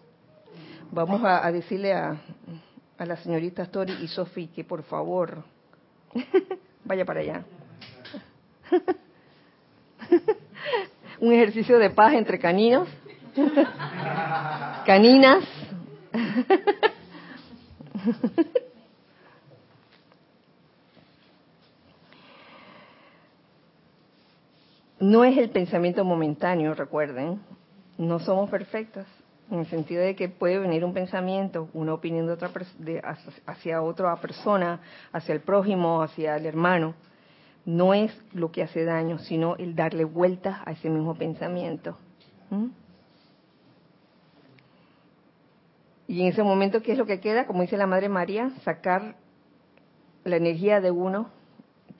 Vamos 0.93 1.22
a, 1.24 1.51
decirle 1.53 1.93
a, 1.93 2.20
a 2.99 3.07
la 3.07 3.16
señorita 3.18 3.62
Story 3.62 3.93
y 4.03 4.09
Sophie 4.09 4.51
que 4.51 4.64
por 4.64 4.82
favor 4.82 5.45
vaya 6.84 7.05
para 7.05 7.20
allá. 7.20 7.45
Un 11.21 11.33
ejercicio 11.33 11.79
de 11.79 11.91
paz 11.91 12.15
entre 12.15 12.39
caninos, 12.39 12.89
caninas. 14.87 15.45
No 24.99 25.25
es 25.25 25.37
el 25.39 25.49
pensamiento 25.51 26.05
momentáneo, 26.05 26.75
recuerden. 26.75 27.41
No 27.97 28.19
somos 28.19 28.51
perfectas 28.51 29.07
en 29.51 29.61
el 29.61 29.67
sentido 29.67 30.03
de 30.03 30.15
que 30.15 30.29
puede 30.29 30.59
venir 30.59 30.85
un 30.85 30.95
pensamiento, 30.95 31.69
una 31.75 31.95
opinión 31.95 32.27
de 32.27 32.33
otra 32.33 32.51
de, 32.79 33.03
hacia 33.47 33.83
otra 33.83 34.15
persona, 34.17 34.81
hacia 35.13 35.35
el 35.35 35.41
prójimo, 35.41 36.03
hacia 36.03 36.37
el 36.37 36.47
hermano. 36.47 36.95
No 37.65 37.95
es 37.95 38.13
lo 38.33 38.51
que 38.51 38.63
hace 38.63 38.85
daño, 38.85 39.19
sino 39.19 39.57
el 39.57 39.75
darle 39.77 40.05
vuelta 40.05 40.63
a 40.65 40.73
ese 40.73 40.89
mismo 40.89 41.15
pensamiento. 41.15 41.97
Y 46.09 46.23
en 46.23 46.27
ese 46.29 46.43
momento, 46.43 46.83
¿qué 46.83 46.93
es 46.93 46.99
lo 46.99 47.07
que 47.07 47.21
queda? 47.21 47.47
Como 47.47 47.63
dice 47.63 47.77
la 47.77 47.87
Madre 47.87 48.09
María, 48.09 48.51
sacar 48.65 49.17
la 50.25 50.37
energía 50.37 50.81
de 50.81 50.91
uno 50.91 51.31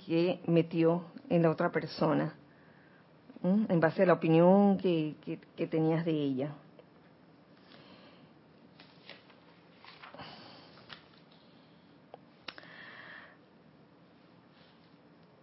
que 0.07 0.41
metió 0.47 1.05
en 1.29 1.43
la 1.43 1.51
otra 1.51 1.71
persona, 1.71 2.35
en 3.43 3.81
base 3.81 4.03
a 4.03 4.07
la 4.07 4.15
opinión 4.15 4.79
que 4.79 5.69
tenías 5.71 6.05
de 6.05 6.13
ella. 6.13 6.55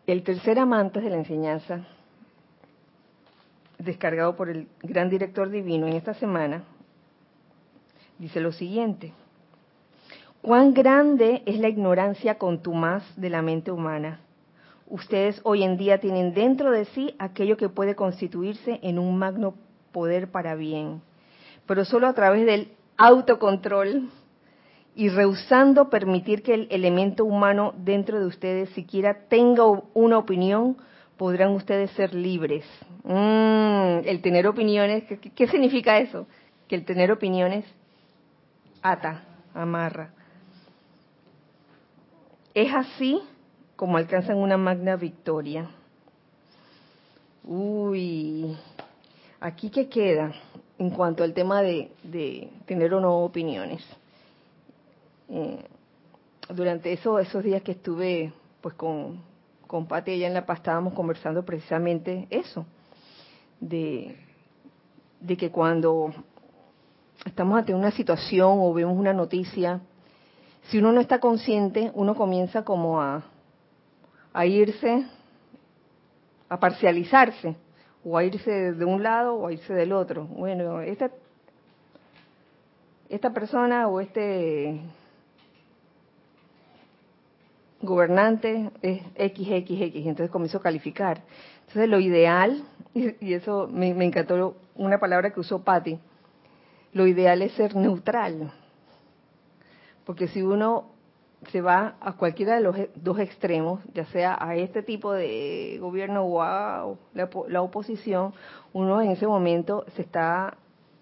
El 0.07 0.23
tercer 0.23 0.57
amante 0.57 1.01
de 1.01 1.09
la 1.09 1.17
enseñanza, 1.17 1.81
descargado 3.77 4.37
por 4.37 4.49
el 4.49 4.69
gran 4.81 5.09
director 5.09 5.49
divino 5.49 5.85
en 5.85 5.97
esta 5.97 6.13
semana, 6.13 6.63
dice 8.17 8.39
lo 8.39 8.53
siguiente. 8.53 9.11
Cuán 10.41 10.73
grande 10.73 11.43
es 11.45 11.59
la 11.59 11.67
ignorancia 11.67 12.37
contumaz 12.37 13.03
de 13.17 13.29
la 13.29 13.41
mente 13.41 13.69
humana. 13.69 14.21
Ustedes 14.87 15.41
hoy 15.43 15.63
en 15.63 15.75
día 15.75 15.99
tienen 15.99 16.33
dentro 16.33 16.71
de 16.71 16.85
sí 16.85 17.13
aquello 17.19 17.57
que 17.57 17.67
puede 17.67 17.97
constituirse 17.97 18.79
en 18.83 18.99
un 18.99 19.19
magno 19.19 19.55
poder 19.91 20.31
para 20.31 20.55
bien, 20.55 21.01
pero 21.65 21.83
solo 21.83 22.07
a 22.07 22.13
través 22.13 22.45
del 22.45 22.71
autocontrol 22.95 24.09
y 24.97 25.09
rehusando 25.09 25.91
permitir 25.91 26.41
que 26.41 26.55
el 26.55 26.67
elemento 26.71 27.23
humano 27.23 27.71
dentro 27.77 28.19
de 28.19 28.25
ustedes 28.25 28.71
siquiera 28.71 29.27
tenga 29.29 29.63
una 29.93 30.17
opinión, 30.17 30.75
podrán 31.17 31.51
ustedes 31.51 31.91
ser 31.91 32.15
libres. 32.15 32.65
Mm, 33.03 34.07
el 34.07 34.21
tener 34.23 34.47
opiniones, 34.47 35.03
¿qué, 35.35 35.47
significa 35.47 35.99
eso? 35.99 36.25
Que 36.67 36.73
el 36.73 36.83
tener 36.83 37.11
opiniones 37.11 37.63
ata, 38.81 39.23
amarra. 39.53 40.09
Es 42.55 42.73
así 42.73 43.21
como 43.75 43.97
alcanzan 43.97 44.37
una 44.37 44.57
magna 44.57 44.95
victoria. 44.95 45.69
Uy, 47.43 48.57
aquí 49.39 49.69
que 49.69 49.89
queda 49.89 50.33
en 50.79 50.89
cuanto 50.89 51.23
al 51.23 51.35
tema 51.35 51.61
de, 51.61 51.91
de 52.01 52.49
tener 52.65 52.95
o 52.95 52.99
no 52.99 53.19
opiniones. 53.19 53.85
Eh, 55.29 55.63
durante 56.49 56.93
eso, 56.93 57.19
esos 57.19 57.43
días 57.43 57.61
que 57.61 57.73
estuve 57.73 58.33
pues 58.61 58.75
con, 58.75 59.21
con 59.67 59.87
Pati 59.87 60.11
allá 60.11 60.27
en 60.27 60.33
La 60.33 60.45
Paz 60.45 60.59
estábamos 60.59 60.93
conversando 60.93 61.43
precisamente 61.43 62.27
eso, 62.29 62.65
de, 63.59 64.15
de 65.19 65.37
que 65.37 65.51
cuando 65.51 66.13
estamos 67.25 67.57
ante 67.57 67.73
una 67.73 67.91
situación 67.91 68.59
o 68.59 68.73
vemos 68.73 68.97
una 68.97 69.13
noticia, 69.13 69.81
si 70.69 70.79
uno 70.79 70.91
no 70.91 71.01
está 71.01 71.19
consciente, 71.19 71.91
uno 71.93 72.15
comienza 72.15 72.63
como 72.63 73.01
a, 73.01 73.23
a 74.33 74.45
irse, 74.45 75.05
a 76.49 76.59
parcializarse, 76.59 77.55
o 78.03 78.17
a 78.17 78.23
irse 78.23 78.73
de 78.73 78.85
un 78.85 79.03
lado 79.03 79.35
o 79.35 79.47
a 79.47 79.53
irse 79.53 79.73
del 79.73 79.91
otro. 79.91 80.25
Bueno, 80.25 80.81
esta, 80.81 81.11
esta 83.09 83.33
persona 83.33 83.87
o 83.87 83.99
este 83.99 84.79
gobernante 87.81 88.71
es 88.81 89.01
XXX, 89.15 90.07
entonces 90.07 90.29
comenzó 90.29 90.57
a 90.57 90.61
calificar. 90.61 91.21
Entonces 91.61 91.89
lo 91.89 91.99
ideal, 91.99 92.63
y 92.93 93.33
eso 93.33 93.67
me, 93.71 93.89
encantó 93.89 94.55
una 94.75 94.99
palabra 94.99 95.31
que 95.31 95.39
usó 95.39 95.63
Patti, 95.63 95.99
lo 96.93 97.07
ideal 97.07 97.41
es 97.41 97.51
ser 97.53 97.75
neutral, 97.75 98.51
porque 100.05 100.27
si 100.27 100.41
uno 100.41 100.97
se 101.51 101.61
va 101.61 101.95
a 102.01 102.13
cualquiera 102.13 102.55
de 102.55 102.61
los 102.61 102.75
dos 102.95 103.19
extremos, 103.19 103.81
ya 103.93 104.05
sea 104.05 104.37
a 104.39 104.55
este 104.55 104.81
tipo 104.81 105.13
de 105.13 105.77
gobierno 105.79 106.23
o 106.23 106.41
a 106.41 106.95
la, 107.13 107.61
oposición, 107.61 108.33
uno 108.73 109.01
en 109.01 109.11
ese 109.11 109.27
momento 109.27 109.85
se 109.95 110.01
está 110.01 110.57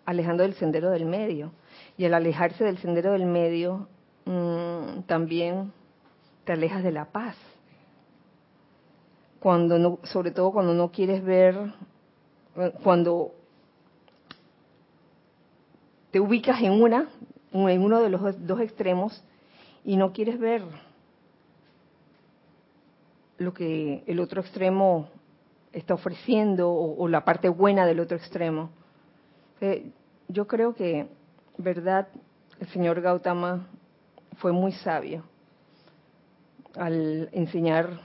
alejando 0.06 0.44
del 0.44 0.54
sendero 0.56 0.90
del 0.90 1.06
medio. 1.06 1.52
Y 1.98 2.06
al 2.06 2.14
alejarse 2.14 2.64
del 2.64 2.78
sendero 2.80 3.14
del 3.14 3.26
medio, 3.26 3.88
mm, 4.26 5.04
también 5.08 5.72
te 6.46 6.54
alejas 6.54 6.84
de 6.84 6.92
la 6.92 7.06
paz. 7.06 7.36
Cuando 9.40 9.78
no, 9.78 10.00
sobre 10.04 10.32
todo 10.32 10.52
cuando 10.52 10.74
no 10.74 10.92
quieres 10.92 11.24
ver, 11.24 11.74
cuando 12.84 13.34
te 16.12 16.20
ubicas 16.20 16.62
en 16.62 16.72
una, 16.72 17.10
en 17.52 17.82
uno 17.82 18.02
de 18.02 18.10
los 18.10 18.48
dos 18.48 18.60
extremos 18.62 19.24
y 19.84 19.98
no 19.98 20.14
quieres 20.14 20.40
ver 20.40 20.64
lo 23.38 23.54
que 23.54 24.04
el 24.08 24.20
otro 24.20 24.42
extremo 24.42 25.10
está 25.74 25.94
ofreciendo 25.94 26.72
o, 26.72 27.08
la 27.08 27.26
parte 27.26 27.50
buena 27.50 27.86
del 27.86 28.00
otro 28.00 28.16
extremo. 28.16 28.70
Eh, 29.60 29.92
yo 30.30 30.48
creo 30.48 30.74
que, 30.74 31.08
verdad, 31.58 32.08
el 32.60 32.68
señor 32.70 33.02
Gautama 33.02 33.68
fue 34.38 34.54
muy 34.54 34.72
sabio 34.72 35.24
al 36.78 37.30
enseñar 37.32 38.02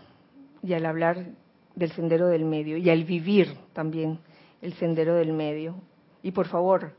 y 0.63 0.75
al 0.75 0.87
hablar 0.87 1.27
del 1.75 1.93
sendero 1.93 2.29
del 2.29 2.45
medio 2.45 2.77
y 2.77 2.91
al 2.91 3.05
vivir 3.05 3.55
también 3.73 4.19
el 4.63 4.75
sendero 4.75 5.15
del 5.15 5.33
medio. 5.33 5.77
Y 6.23 6.33
por 6.33 6.47
favor, 6.47 6.93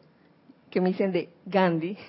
que 0.69 0.82
me 0.82 0.89
dicen 0.89 1.11
de 1.11 1.30
Gandhi, 1.45 1.97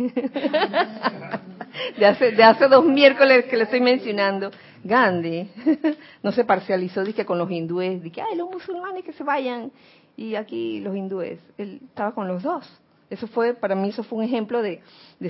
de, 1.98 2.06
hace, 2.06 2.32
de 2.32 2.42
hace 2.42 2.68
dos 2.68 2.84
miércoles 2.84 3.44
que 3.46 3.56
le 3.56 3.64
estoy 3.64 3.80
mencionando, 3.80 4.50
Gandhi 4.84 5.50
no 6.22 6.32
se 6.32 6.44
parcializó 6.44 7.04
dije, 7.04 7.26
con 7.26 7.38
los 7.38 7.50
hindúes, 7.50 8.00
que 8.12 8.22
ay, 8.22 8.36
los 8.36 8.48
musulmanes 8.50 9.04
que 9.04 9.12
se 9.12 9.24
vayan, 9.24 9.72
y 10.16 10.34
aquí 10.34 10.80
los 10.80 10.96
hindúes. 10.96 11.40
Él 11.58 11.80
estaba 11.88 12.14
con 12.14 12.28
los 12.28 12.42
dos. 12.42 12.81
Eso 13.12 13.26
fue, 13.26 13.52
para 13.52 13.74
mí, 13.74 13.90
eso 13.90 14.02
fue 14.04 14.20
un 14.20 14.24
ejemplo 14.24 14.62
de, 14.62 14.80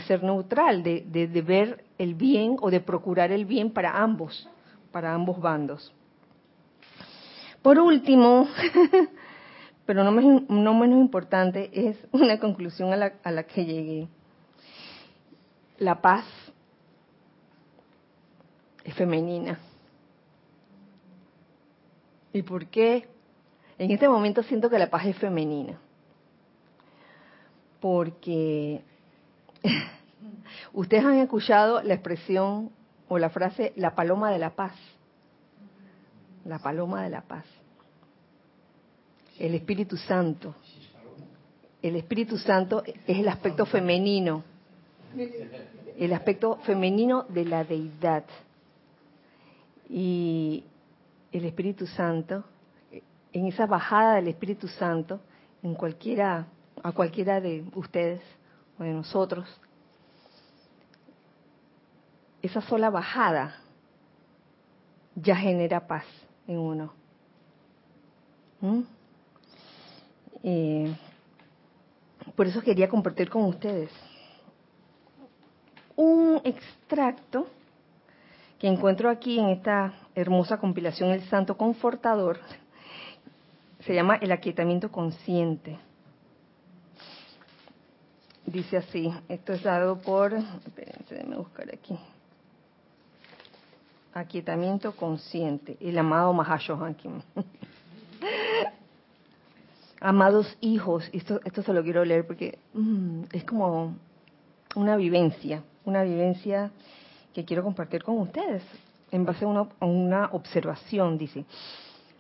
ser 0.07 0.23
neutral, 0.23 0.85
de, 0.85 1.43
ver 1.45 1.85
el 1.99 2.15
bien 2.15 2.57
o 2.61 2.71
de 2.71 2.79
procurar 2.79 3.33
el 3.33 3.45
bien 3.45 3.73
para 3.73 4.01
ambos, 4.01 4.49
para 4.93 5.13
ambos 5.13 5.41
bandos. 5.41 5.93
Por 7.61 7.81
último, 7.81 8.47
pero 9.85 10.05
no, 10.05 10.13
menos 10.13 11.01
importante, 11.01 11.71
es 11.73 11.97
una 12.13 12.39
conclusión 12.39 12.93
a 12.93 12.97
la, 12.97 13.15
a 13.25 13.33
la 13.33 13.43
que 13.43 13.65
llegué. 13.65 14.09
La 15.79 16.01
paz 16.01 16.25
es 18.85 18.95
femenina. 18.95 19.59
¿Y 22.33 22.43
por 22.43 22.67
qué? 22.67 23.09
En 23.77 23.91
este 23.91 24.09
momento 24.09 24.45
siento 24.45 24.71
que 24.71 24.79
la 24.79 24.89
paz 24.89 25.05
es 25.07 25.17
femenina 25.17 25.81
porque 27.83 28.81
ustedes 30.73 31.05
han 31.05 31.19
escuchado 31.19 31.83
la 31.83 31.95
expresión 31.95 32.71
o 33.09 33.19
la 33.19 33.29
frase 33.29 33.73
la 33.75 33.97
paloma 33.97 34.31
de 34.31 34.39
la 34.39 34.51
paz. 34.51 34.73
La 36.45 36.61
paloma 36.61 37.03
de 37.03 37.11
la 37.11 37.23
paz. 37.23 37.45
El 39.37 39.57
Espíritu 39.57 39.97
Santo. 39.97 40.55
El 41.83 41.97
Espíritu 41.97 42.39
Santo 42.39 42.85
es 42.85 43.19
el 43.19 43.29
aspecto 43.29 43.67
femenino. 43.67 44.45
El 45.99 46.13
aspecto 46.13 46.59
femenino 46.63 47.25
de 47.29 47.45
la 47.45 47.65
deidad. 47.65 48.25
Y 49.89 50.63
el 51.33 51.45
Espíritu 51.47 51.89
Santo, 51.89 52.45
en 53.33 53.47
esa 53.47 53.67
bajada 53.67 54.15
del 54.15 54.29
Espíritu 54.29 54.69
Santo, 54.69 55.21
en 55.65 55.75
cualquiera 55.75 56.47
a 56.83 56.93
cualquiera 56.93 57.41
de 57.41 57.65
ustedes 57.75 58.21
o 58.79 58.83
de 58.83 58.93
nosotros, 58.93 59.49
esa 62.43 62.61
sola 62.61 62.91
bajada 62.91 63.57
ya 65.15 65.37
genera 65.37 65.87
paz 65.87 66.05
en 66.47 66.59
uno. 66.59 66.93
¿Mm? 68.61 68.81
Eh, 70.45 70.97
por 72.35 72.47
eso 72.47 72.63
quería 72.63 72.89
compartir 72.89 73.31
con 73.31 73.45
ustedes 73.45 73.91
un 75.97 76.41
extracto 76.45 77.47
que 78.59 78.67
encuentro 78.67 79.11
aquí 79.11 79.39
en 79.39 79.51
esta 79.51 79.93
hermosa 80.15 80.59
compilación 80.59 81.11
El 81.11 81.23
Santo 81.25 81.57
Confortador. 81.57 82.39
Se 83.81 83.95
llama 83.95 84.17
El 84.17 84.33
Aquietamiento 84.33 84.91
Consciente. 84.91 85.79
Dice 88.47 88.77
así, 88.77 89.13
esto 89.29 89.53
es 89.53 89.63
dado 89.63 89.99
por, 90.01 90.35
espérense, 90.35 91.15
déjenme 91.15 91.37
buscar 91.37 91.69
aquí. 91.73 91.97
Aquietamiento 94.13 94.93
consciente, 94.97 95.77
el 95.81 95.97
amado 95.97 96.33
Mahashohan 96.33 96.97
Amados 100.01 100.59
hijos, 100.61 101.09
esto, 101.13 101.41
esto 101.45 101.63
se 101.63 101.73
lo 101.73 101.85
quiero 101.85 102.05
leer 102.05 102.27
porque 102.27 102.59
mm, 102.75 103.23
es 103.33 103.45
como 103.45 103.95
una 104.75 104.97
vivencia, 104.97 105.63
una 105.85 106.03
vivencia 106.03 106.73
que 107.33 107.45
quiero 107.45 107.63
compartir 107.63 108.03
con 108.03 108.19
ustedes 108.19 108.65
en 109.13 109.25
base 109.25 109.45
a 109.45 109.49
una, 109.49 109.69
a 109.79 109.87
una 109.87 110.27
observación, 110.33 111.17
dice. 111.17 111.45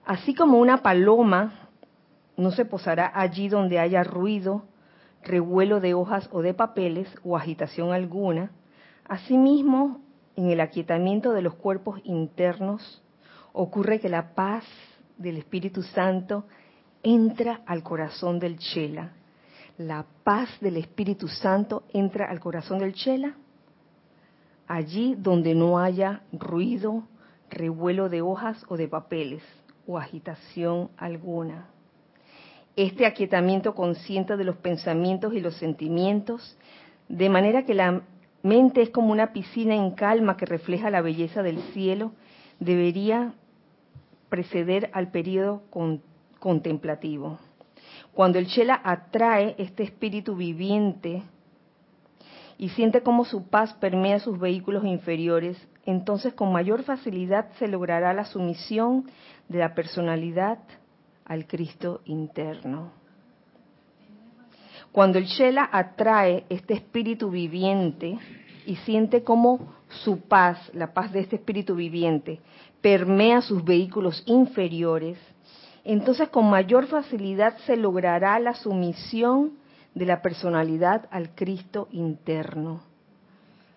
Así 0.06 0.34
como 0.34 0.58
una 0.58 0.78
paloma 0.78 1.68
no 2.36 2.52
se 2.52 2.64
posará 2.64 3.10
allí 3.14 3.48
donde 3.48 3.78
haya 3.78 4.04
ruido, 4.04 4.62
revuelo 5.22 5.80
de 5.80 5.94
hojas 5.94 6.28
o 6.32 6.42
de 6.42 6.54
papeles 6.54 7.08
o 7.24 7.36
agitación 7.36 7.92
alguna, 7.92 8.50
asimismo, 9.06 10.00
en 10.36 10.50
el 10.50 10.60
aquietamiento 10.60 11.32
de 11.32 11.42
los 11.42 11.54
cuerpos 11.54 12.00
internos, 12.04 13.02
ocurre 13.52 14.00
que 14.00 14.08
la 14.08 14.34
paz 14.34 14.64
del 15.18 15.36
Espíritu 15.36 15.82
Santo 15.82 16.44
entra 17.02 17.60
al 17.66 17.82
corazón 17.82 18.38
del 18.38 18.58
Chela. 18.58 19.12
La 19.78 20.06
paz 20.24 20.48
del 20.60 20.76
Espíritu 20.76 21.28
Santo 21.28 21.84
entra 21.92 22.30
al 22.30 22.40
corazón 22.40 22.78
del 22.78 22.94
Chela, 22.94 23.34
allí 24.66 25.14
donde 25.18 25.54
no 25.54 25.78
haya 25.78 26.22
ruido, 26.32 27.04
revuelo 27.50 28.08
de 28.08 28.22
hojas 28.22 28.64
o 28.68 28.76
de 28.76 28.88
papeles 28.88 29.42
o 29.86 29.98
agitación 29.98 30.90
alguna. 30.96 31.71
Este 32.76 33.04
aquietamiento 33.04 33.74
consciente 33.74 34.36
de 34.36 34.44
los 34.44 34.56
pensamientos 34.56 35.34
y 35.34 35.40
los 35.40 35.56
sentimientos, 35.56 36.56
de 37.08 37.28
manera 37.28 37.64
que 37.64 37.74
la 37.74 38.02
mente 38.42 38.80
es 38.80 38.90
como 38.90 39.12
una 39.12 39.32
piscina 39.32 39.74
en 39.74 39.90
calma 39.90 40.36
que 40.36 40.46
refleja 40.46 40.90
la 40.90 41.02
belleza 41.02 41.42
del 41.42 41.58
cielo, 41.74 42.12
debería 42.60 43.34
preceder 44.30 44.90
al 44.94 45.10
periodo 45.10 45.62
contemplativo. 46.38 47.38
Cuando 48.14 48.38
el 48.38 48.46
Chela 48.46 48.80
atrae 48.82 49.54
este 49.58 49.82
espíritu 49.82 50.34
viviente 50.34 51.22
y 52.56 52.70
siente 52.70 53.02
cómo 53.02 53.26
su 53.26 53.48
paz 53.48 53.74
permea 53.74 54.18
sus 54.18 54.38
vehículos 54.38 54.84
inferiores, 54.84 55.58
entonces 55.84 56.32
con 56.32 56.52
mayor 56.52 56.84
facilidad 56.84 57.50
se 57.58 57.68
logrará 57.68 58.14
la 58.14 58.24
sumisión 58.24 59.10
de 59.48 59.58
la 59.58 59.74
personalidad 59.74 60.58
al 61.24 61.46
Cristo 61.46 62.00
interno. 62.04 62.92
Cuando 64.92 65.18
el 65.18 65.24
Shela 65.24 65.68
atrae 65.72 66.44
este 66.50 66.74
espíritu 66.74 67.30
viviente 67.30 68.18
y 68.66 68.76
siente 68.76 69.24
cómo 69.24 69.72
su 69.88 70.20
paz, 70.20 70.70
la 70.74 70.92
paz 70.92 71.12
de 71.12 71.20
este 71.20 71.36
espíritu 71.36 71.74
viviente, 71.74 72.40
permea 72.80 73.40
sus 73.40 73.64
vehículos 73.64 74.22
inferiores, 74.26 75.18
entonces 75.84 76.28
con 76.28 76.48
mayor 76.48 76.86
facilidad 76.86 77.56
se 77.66 77.76
logrará 77.76 78.38
la 78.38 78.54
sumisión 78.54 79.52
de 79.94 80.06
la 80.06 80.22
personalidad 80.22 81.08
al 81.10 81.34
Cristo 81.34 81.88
interno. 81.92 82.82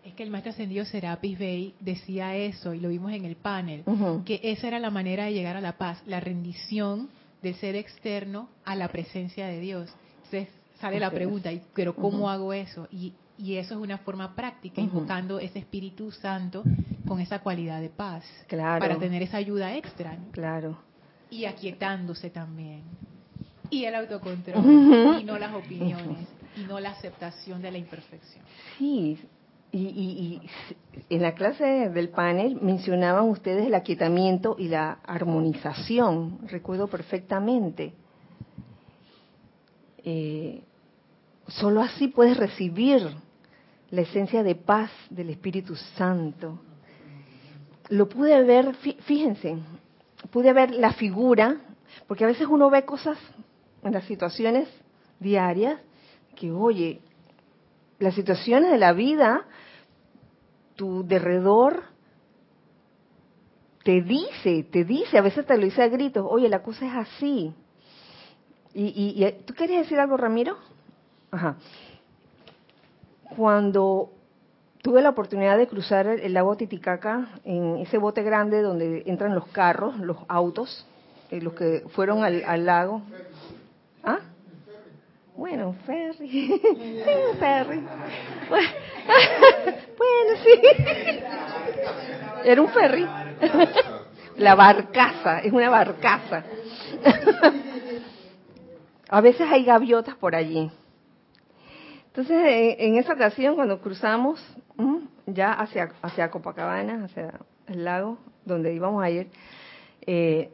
Es 0.03 0.13
que 0.13 0.23
el 0.23 0.29
maestro 0.29 0.51
ascendido 0.51 0.85
Serapis 0.85 1.39
Bey 1.39 1.73
decía 1.79 2.35
eso, 2.35 2.73
y 2.73 2.79
lo 2.79 2.89
vimos 2.89 3.11
en 3.11 3.25
el 3.25 3.37
panel, 3.37 3.83
que 4.23 4.39
esa 4.43 4.67
era 4.67 4.79
la 4.79 4.91
manera 4.91 5.25
de 5.25 5.33
llegar 5.33 5.57
a 5.57 5.61
la 5.61 5.77
paz, 5.77 6.03
la 6.05 6.19
rendición 6.19 7.09
del 7.45 7.55
ser 7.55 7.75
externo 7.75 8.49
a 8.65 8.75
la 8.75 8.87
presencia 8.89 9.47
de 9.47 9.59
Dios. 9.59 9.89
Entonces 10.25 10.49
sale 10.79 10.99
la 10.99 11.11
pregunta, 11.11 11.49
¿pero 11.73 11.95
cómo 11.95 12.29
hago 12.29 12.53
eso? 12.53 12.87
Y, 12.91 13.13
y, 13.37 13.55
eso 13.55 13.75
es 13.75 13.79
una 13.79 13.99
forma 13.99 14.35
práctica, 14.35 14.81
invocando 14.81 15.39
ese 15.39 15.59
Espíritu 15.59 16.11
Santo 16.11 16.63
con 17.07 17.19
esa 17.19 17.39
cualidad 17.39 17.81
de 17.81 17.89
paz, 17.89 18.23
claro. 18.47 18.79
para 18.79 18.97
tener 18.97 19.21
esa 19.21 19.37
ayuda 19.37 19.75
extra. 19.75 20.17
Claro. 20.31 20.77
Y 21.29 21.45
aquietándose 21.45 22.29
también 22.29 22.83
y 23.69 23.85
el 23.85 23.95
autocontrol 23.95 25.19
y 25.19 25.23
no 25.23 25.37
las 25.37 25.53
opiniones 25.53 26.27
y 26.55 26.61
no 26.61 26.79
la 26.79 26.91
aceptación 26.91 27.61
de 27.61 27.71
la 27.71 27.77
imperfección. 27.77 28.43
Sí, 28.77 29.19
y, 29.77 30.41
y, 30.41 30.41
en 31.09 31.21
la 31.21 31.33
clase 31.33 31.89
del 31.89 32.09
panel 32.09 32.59
mencionaban 32.61 33.27
ustedes 33.29 33.67
el 33.67 33.75
aquietamiento 33.75 34.55
y 34.57 34.69
la 34.69 34.99
armonización, 35.05 36.39
recuerdo 36.47 36.87
perfectamente. 36.87 37.93
Eh, 40.03 40.61
solo 41.47 41.81
así 41.81 42.07
puedes 42.07 42.37
recibir 42.37 43.01
la 43.91 44.01
esencia 44.01 44.43
de 44.43 44.55
paz 44.55 44.91
del 45.09 45.29
Espíritu 45.29 45.75
Santo. 45.75 46.59
Lo 47.89 48.07
pude 48.07 48.41
ver, 48.43 48.75
fíjense, 48.75 49.57
pude 50.31 50.53
ver 50.53 50.71
la 50.71 50.93
figura, 50.93 51.57
porque 52.07 52.23
a 52.23 52.27
veces 52.27 52.47
uno 52.47 52.69
ve 52.69 52.85
cosas 52.85 53.17
en 53.83 53.91
las 53.93 54.05
situaciones 54.05 54.69
diarias 55.19 55.79
que, 56.35 56.51
oye, 56.51 57.01
las 57.99 58.15
situaciones 58.15 58.71
de 58.71 58.77
la 58.77 58.93
vida, 58.93 59.45
tu 60.75 61.05
derredor 61.05 61.83
te 63.83 64.01
dice, 64.01 64.63
te 64.63 64.83
dice, 64.83 65.17
a 65.17 65.21
veces 65.21 65.45
te 65.45 65.55
lo 65.57 65.63
dice 65.63 65.83
a 65.83 65.87
gritos, 65.87 66.25
oye, 66.27 66.49
la 66.49 66.63
cosa 66.63 66.87
es 66.87 66.93
así. 66.93 67.53
Y, 68.73 69.23
y, 69.23 69.31
¿Tú 69.45 69.53
querías 69.53 69.83
decir 69.83 69.99
algo, 69.99 70.17
Ramiro? 70.17 70.57
Ajá. 71.31 71.55
Cuando 73.35 74.09
tuve 74.81 75.01
la 75.01 75.09
oportunidad 75.09 75.57
de 75.57 75.67
cruzar 75.67 76.07
el, 76.07 76.33
lago 76.33 76.55
Titicaca 76.57 77.29
en 77.43 77.77
ese 77.77 77.97
bote 77.97 78.21
grande 78.21 78.61
donde 78.61 79.03
entran 79.05 79.33
los 79.33 79.47
carros, 79.47 79.97
los 79.97 80.17
autos, 80.27 80.85
eh, 81.31 81.41
los 81.41 81.53
que 81.53 81.83
fueron 81.89 82.23
al, 82.23 82.65
lago. 82.65 83.01
Bueno, 85.35 85.69
un 85.69 85.75
ferry. 85.79 86.51
un 87.31 87.37
ferry. 87.37 87.83
Bueno, 89.97 90.39
sí. 90.43 90.61
Era 92.43 92.61
un 92.61 92.69
ferry. 92.69 93.07
La 94.37 94.55
barcaza, 94.55 95.39
es 95.39 95.53
una 95.53 95.69
barcaza. 95.69 96.43
A 99.09 99.21
veces 99.21 99.47
hay 99.49 99.63
gaviotas 99.63 100.15
por 100.15 100.35
allí. 100.35 100.69
Entonces, 102.07 102.75
en 102.79 102.97
esa 102.97 103.13
ocasión, 103.13 103.55
cuando 103.55 103.79
cruzamos 103.79 104.43
ya 105.25 105.53
hacia, 105.53 105.91
hacia 106.01 106.29
Copacabana, 106.29 107.05
hacia 107.05 107.39
el 107.67 107.85
lago 107.85 108.17
donde 108.43 108.73
íbamos 108.73 109.03
a 109.03 109.09
ir, 109.09 109.29
eh, 110.05 110.49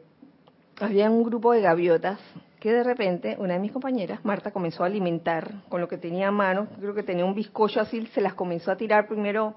había 0.80 1.10
un 1.10 1.24
grupo 1.24 1.52
de 1.52 1.60
gaviotas 1.60 2.18
que 2.62 2.72
de 2.72 2.84
repente 2.84 3.34
una 3.40 3.54
de 3.54 3.58
mis 3.58 3.72
compañeras, 3.72 4.24
Marta, 4.24 4.52
comenzó 4.52 4.84
a 4.84 4.86
alimentar 4.86 5.50
con 5.68 5.80
lo 5.80 5.88
que 5.88 5.98
tenía 5.98 6.28
a 6.28 6.30
mano, 6.30 6.68
creo 6.78 6.94
que 6.94 7.02
tenía 7.02 7.24
un 7.24 7.34
bizcocho 7.34 7.80
así, 7.80 8.06
se 8.14 8.20
las 8.20 8.34
comenzó 8.34 8.70
a 8.70 8.76
tirar 8.76 9.08
primero 9.08 9.56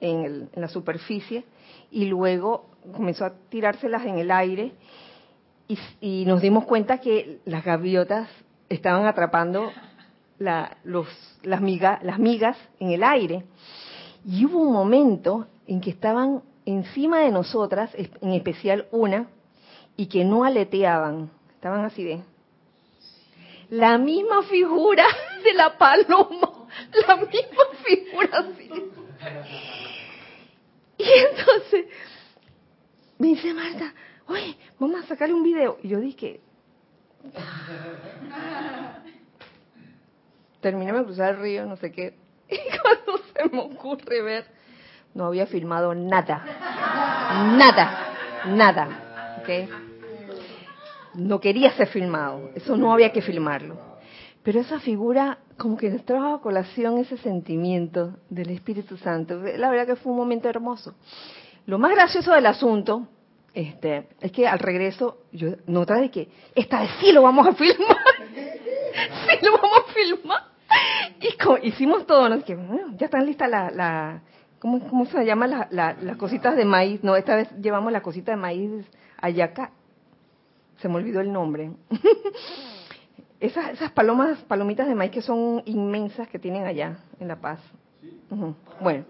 en, 0.00 0.50
la 0.56 0.66
superficie 0.66 1.44
y 1.92 2.06
luego 2.06 2.66
comenzó 2.92 3.24
a 3.24 3.34
tirárselas 3.48 4.04
en 4.04 4.18
el 4.18 4.32
aire. 4.32 4.72
Y, 6.00 6.24
nos 6.26 6.42
dimos 6.42 6.64
cuenta 6.64 6.98
que 6.98 7.38
las 7.44 7.64
gaviotas 7.64 8.28
estaban 8.68 9.06
atrapando 9.06 9.70
los, 10.82 11.06
las, 11.44 11.62
las 12.02 12.18
migas 12.18 12.58
en 12.80 12.90
el 12.90 13.04
aire. 13.04 13.44
Y 14.26 14.44
hubo 14.44 14.58
un 14.58 14.72
momento 14.72 15.46
en 15.68 15.80
que 15.80 15.90
estaban 15.90 16.42
encima 16.66 17.20
de 17.20 17.30
nosotras, 17.30 17.92
en 17.94 18.32
especial 18.32 18.88
una, 18.90 19.28
y 19.96 20.06
que 20.06 20.24
no 20.24 20.42
aleteaban, 20.42 21.30
estaban 21.64 21.86
así 21.86 22.04
de 22.04 22.22
la 23.70 23.96
misma 23.96 24.42
figura 24.42 25.06
de 25.42 25.54
la 25.54 25.78
paloma, 25.78 26.66
la 27.08 27.16
misma 27.16 27.64
figura 27.82 28.38
así. 28.38 28.70
Y 30.98 31.04
entonces 31.04 31.86
me 33.16 33.28
dice 33.28 33.54
Marta, 33.54 33.94
oye, 34.26 34.58
vamos 34.78 35.02
a 35.02 35.06
sacarle 35.06 35.32
un 35.32 35.42
video. 35.42 35.78
Y 35.82 35.88
yo 35.88 36.00
dije, 36.00 36.42
terminé 40.60 40.92
de 40.92 41.02
cruzar 41.02 41.36
el 41.36 41.40
río, 41.40 41.64
no 41.64 41.76
sé 41.78 41.90
qué. 41.90 42.14
Y 42.50 42.58
cuando 42.78 43.24
se 43.32 43.48
me 43.48 43.60
ocurre 43.62 44.20
ver, 44.20 44.44
no 45.14 45.24
había 45.24 45.46
filmado 45.46 45.94
nada. 45.94 46.44
Nada. 47.56 48.44
Nada. 48.48 49.38
¿Ok? 49.40 49.93
No 51.14 51.40
quería 51.40 51.72
ser 51.72 51.88
filmado. 51.88 52.50
Eso 52.54 52.76
no 52.76 52.92
había 52.92 53.12
que 53.12 53.22
filmarlo. 53.22 53.76
Pero 54.42 54.60
esa 54.60 54.78
figura, 54.78 55.38
como 55.56 55.76
que 55.76 55.90
nos 55.90 56.04
trajo 56.04 56.34
a 56.34 56.40
colación 56.42 56.98
ese 56.98 57.16
sentimiento 57.16 58.16
del 58.28 58.50
Espíritu 58.50 58.96
Santo. 58.98 59.40
La 59.56 59.70
verdad 59.70 59.86
que 59.86 59.96
fue 59.96 60.12
un 60.12 60.18
momento 60.18 60.48
hermoso. 60.48 60.94
Lo 61.66 61.78
más 61.78 61.92
gracioso 61.92 62.32
del 62.32 62.46
asunto 62.46 63.08
este, 63.54 64.08
es 64.20 64.32
que 64.32 64.46
al 64.46 64.58
regreso 64.58 65.18
yo 65.32 65.50
nota 65.66 65.94
de 65.94 66.10
que 66.10 66.28
esta 66.54 66.80
vez 66.80 66.90
sí 67.00 67.12
lo 67.12 67.22
vamos 67.22 67.46
a 67.46 67.54
filmar. 67.54 67.96
sí 68.34 69.38
lo 69.42 69.52
vamos 69.52 69.78
a 69.78 69.92
filmar. 69.92 70.42
Y 71.20 71.68
hicimos 71.68 72.06
todo, 72.06 72.28
¿no? 72.28 72.44
Que, 72.44 72.58
ya 72.96 73.06
están 73.06 73.24
listas 73.24 73.48
la, 73.48 73.70
la 73.70 74.22
¿cómo, 74.58 74.86
¿cómo, 74.88 75.06
se 75.06 75.24
llama 75.24 75.46
la, 75.46 75.68
las 75.70 76.16
cositas 76.16 76.56
de 76.56 76.64
maíz? 76.64 77.02
No, 77.02 77.16
esta 77.16 77.36
vez 77.36 77.48
llevamos 77.60 77.92
la 77.92 78.02
cosita 78.02 78.32
de 78.32 78.36
maíz 78.36 78.70
ayaca. 79.20 79.70
Se 80.84 80.88
me 80.90 80.96
olvidó 80.96 81.22
el 81.22 81.32
nombre. 81.32 81.72
esas, 83.40 83.70
esas 83.70 83.90
palomas, 83.92 84.38
palomitas 84.40 84.86
de 84.86 84.94
maíz 84.94 85.12
que 85.12 85.22
son 85.22 85.62
inmensas 85.64 86.28
que 86.28 86.38
tienen 86.38 86.66
allá 86.66 86.98
en 87.18 87.26
La 87.26 87.36
Paz. 87.36 87.58
Bueno, 88.82 89.06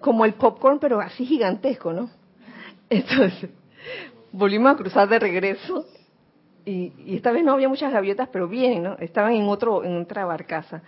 como 0.00 0.24
el 0.24 0.32
popcorn, 0.32 0.78
pero 0.78 0.98
así 0.98 1.26
gigantesco, 1.26 1.92
¿no? 1.92 2.08
Entonces, 2.88 3.50
volvimos 4.32 4.72
a 4.72 4.76
cruzar 4.78 5.10
de 5.10 5.18
regreso 5.18 5.84
y, 6.64 7.14
esta 7.14 7.30
vez 7.30 7.44
no 7.44 7.52
había 7.52 7.68
muchas 7.68 7.92
gaviotas, 7.92 8.30
pero 8.32 8.48
bien, 8.48 8.82
¿no? 8.82 8.96
Estaban 8.98 9.34
en 9.34 9.46
otro 9.46 9.84
en 9.84 10.00
otra 10.00 10.24
barcaza. 10.24 10.80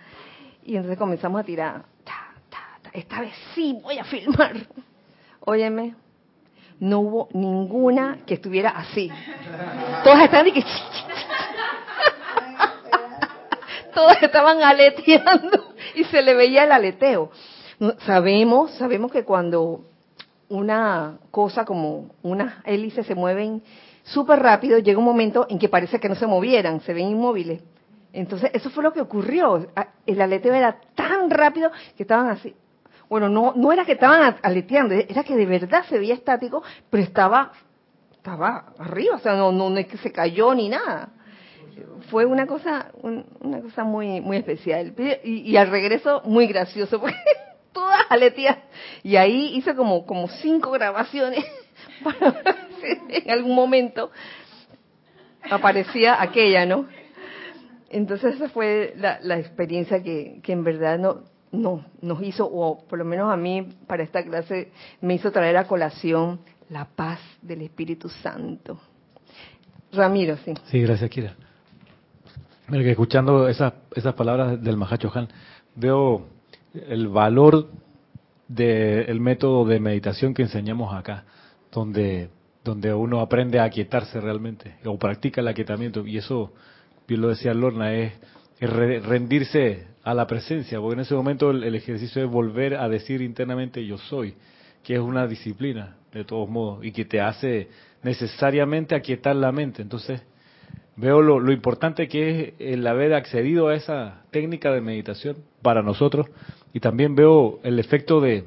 Y 0.63 0.77
entonces 0.77 0.97
comenzamos 0.97 1.41
a 1.41 1.43
tirar. 1.43 1.85
Esta 2.91 3.21
vez 3.21 3.35
sí 3.53 3.77
voy 3.83 3.99
a 3.99 4.03
filmar. 4.03 4.55
Óyeme, 5.41 5.93
no 6.79 6.99
hubo 6.99 7.29
ninguna 7.33 8.19
que 8.25 8.35
estuviera 8.35 8.69
así. 8.69 9.11
Todas 10.03 10.23
estaban 10.23 10.47
y 10.47 10.51
que... 10.51 10.63
Todas 13.93 14.23
estaban 14.23 14.63
aleteando 14.63 15.73
y 15.95 16.03
se 16.05 16.21
le 16.21 16.33
veía 16.33 16.63
el 16.63 16.71
aleteo. 16.71 17.31
Sabemos, 18.05 18.71
sabemos 18.71 19.11
que 19.11 19.23
cuando 19.23 19.85
una 20.49 21.19
cosa 21.31 21.65
como 21.65 22.11
unas 22.21 22.55
hélices 22.65 23.05
se 23.05 23.15
mueven 23.15 23.63
súper 24.03 24.39
rápido, 24.39 24.79
llega 24.79 24.99
un 24.99 25.05
momento 25.05 25.45
en 25.49 25.59
que 25.59 25.69
parece 25.69 25.99
que 25.99 26.09
no 26.09 26.15
se 26.15 26.27
movieran, 26.27 26.81
se 26.81 26.93
ven 26.93 27.09
inmóviles. 27.09 27.61
Entonces, 28.11 28.51
eso 28.53 28.69
fue 28.69 28.83
lo 28.83 28.91
que 28.91 29.01
ocurrió. 29.01 29.67
Ah, 29.75 29.89
el 30.05 30.19
aleteo 30.19 30.53
era 30.53 30.79
tan 30.95 31.29
rápido 31.29 31.71
que 31.95 32.03
estaban 32.03 32.29
así. 32.29 32.55
Bueno, 33.09 33.27
no, 33.27 33.53
no 33.55 33.71
era 33.71 33.85
que 33.85 33.93
estaban 33.93 34.37
aleteando, 34.43 34.93
era 34.93 35.23
que 35.23 35.35
de 35.35 35.47
verdad 35.47 35.83
se 35.89 35.97
veía 35.97 36.13
estático, 36.13 36.61
pero 36.91 37.01
estaba, 37.01 37.51
estaba 38.11 38.73
arriba, 38.77 39.15
o 39.15 39.19
sea, 39.19 39.33
no, 39.35 39.51
no, 39.51 39.75
es 39.79 39.87
que 39.87 39.97
se 39.97 40.11
cayó 40.11 40.53
ni 40.53 40.69
nada. 40.69 41.09
Fue 42.11 42.25
una 42.25 42.45
cosa, 42.45 42.91
una 43.01 43.61
cosa 43.61 43.83
muy, 43.83 44.21
muy 44.21 44.37
especial. 44.37 44.93
Y, 45.23 45.55
al 45.57 45.69
regreso, 45.69 46.21
muy 46.25 46.45
gracioso, 46.45 46.99
porque 47.01 47.15
todas 47.71 47.99
aleteas. 48.09 48.59
Y 49.01 49.15
ahí 49.15 49.55
hice 49.55 49.75
como, 49.75 50.05
como 50.05 50.27
cinco 50.27 50.69
grabaciones 50.71 51.43
para 52.03 52.31
si 52.79 53.15
en 53.15 53.31
algún 53.31 53.55
momento 53.55 54.11
aparecía 55.49 56.21
aquella, 56.21 56.65
¿no? 56.65 56.87
Entonces 57.89 58.35
esa 58.35 58.49
fue 58.49 58.93
la, 58.97 59.19
la 59.21 59.39
experiencia 59.39 60.03
que, 60.03 60.41
que 60.43 60.51
en 60.51 60.63
verdad 60.63 60.99
no, 60.99 61.23
no 61.51 61.85
nos 62.01 62.21
hizo, 62.23 62.45
o 62.45 62.85
por 62.87 62.99
lo 62.99 63.05
menos 63.05 63.31
a 63.31 63.37
mí 63.37 63.67
para 63.87 64.03
esta 64.03 64.23
clase 64.23 64.71
me 65.01 65.15
hizo 65.15 65.31
traer 65.31 65.57
a 65.57 65.67
colación 65.67 66.39
la 66.69 66.85
paz 66.85 67.19
del 67.41 67.61
Espíritu 67.63 68.09
Santo. 68.09 68.79
Ramiro, 69.91 70.37
sí. 70.45 70.53
Sí, 70.65 70.81
gracias, 70.81 71.09
Kira. 71.09 71.35
Mira 72.67 72.83
que 72.83 72.91
escuchando 72.91 73.47
esas, 73.47 73.73
esas 73.95 74.13
palabras 74.13 74.61
del 74.61 74.77
Mahacho 74.77 75.11
Han, 75.15 75.27
veo 75.75 76.27
el 76.73 77.07
valor 77.07 77.67
del 78.47 79.19
método 79.19 79.65
de 79.65 79.79
meditación 79.79 80.35
que 80.35 80.43
enseñamos 80.43 80.93
acá, 80.93 81.23
donde, 81.71 82.29
donde 82.63 82.93
uno 82.93 83.21
aprende 83.21 83.59
a 83.59 83.63
aquietarse 83.63 84.19
realmente, 84.21 84.75
o 84.85 84.97
practica 84.99 85.41
el 85.41 85.47
aquietamiento, 85.47 86.05
y 86.05 86.17
eso, 86.17 86.53
bien 87.07 87.21
lo 87.21 87.29
decía 87.29 87.53
Lorna, 87.55 87.93
es, 87.93 88.13
rendirse 88.67 89.87
a 90.03 90.13
la 90.13 90.27
presencia, 90.27 90.79
porque 90.79 90.95
en 90.95 90.99
ese 91.01 91.15
momento 91.15 91.51
el, 91.51 91.75
ejercicio 91.75 92.23
es 92.23 92.29
volver 92.29 92.75
a 92.75 92.89
decir 92.89 93.21
internamente 93.21 93.85
yo 93.85 93.97
soy, 93.97 94.35
que 94.83 94.95
es 94.95 94.99
una 94.99 95.27
disciplina, 95.27 95.97
de 96.11 96.23
todos 96.23 96.49
modos, 96.49 96.83
y 96.83 96.91
que 96.91 97.05
te 97.05 97.21
hace 97.21 97.67
necesariamente 98.03 98.95
aquietar 98.95 99.35
la 99.35 99.51
mente. 99.51 99.81
Entonces, 99.81 100.21
veo 100.95 101.21
lo, 101.21 101.39
lo, 101.39 101.51
importante 101.51 102.07
que 102.07 102.29
es 102.29 102.53
el 102.59 102.85
haber 102.87 103.13
accedido 103.13 103.67
a 103.67 103.75
esa 103.75 104.23
técnica 104.31 104.71
de 104.71 104.81
meditación 104.81 105.37
para 105.61 105.81
nosotros 105.81 106.27
y 106.73 106.79
también 106.79 107.15
veo 107.15 107.59
el 107.63 107.79
efecto 107.79 108.19
de, 108.19 108.45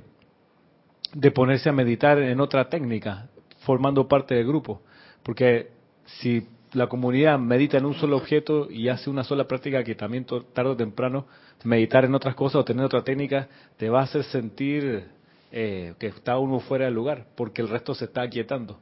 de 1.14 1.30
ponerse 1.30 1.68
a 1.68 1.72
meditar 1.72 2.18
en 2.18 2.40
otra 2.40 2.68
técnica, 2.68 3.28
formando 3.60 4.08
parte 4.08 4.34
del 4.34 4.46
grupo. 4.46 4.82
Porque 5.22 5.68
si 6.04 6.46
la 6.72 6.88
comunidad 6.88 7.38
medita 7.38 7.78
en 7.78 7.84
un 7.84 7.94
solo 7.94 8.16
objeto 8.16 8.70
y 8.70 8.88
hace 8.88 9.10
una 9.10 9.24
sola 9.24 9.46
práctica 9.46 9.84
que 9.84 9.94
también 9.94 10.24
tarde 10.24 10.70
o 10.70 10.76
temprano 10.76 11.26
meditar 11.64 12.04
en 12.04 12.14
otras 12.14 12.34
cosas 12.34 12.56
o 12.56 12.64
tener 12.64 12.84
otra 12.84 13.04
técnica 13.04 13.48
te 13.76 13.88
va 13.88 14.00
a 14.00 14.04
hacer 14.04 14.24
sentir 14.24 15.04
eh, 15.52 15.94
que 15.98 16.06
está 16.06 16.38
uno 16.38 16.60
fuera 16.60 16.86
del 16.86 16.94
lugar, 16.94 17.26
porque 17.36 17.60
el 17.60 17.68
resto 17.68 17.94
se 17.94 18.06
está 18.06 18.22
aquietando. 18.22 18.80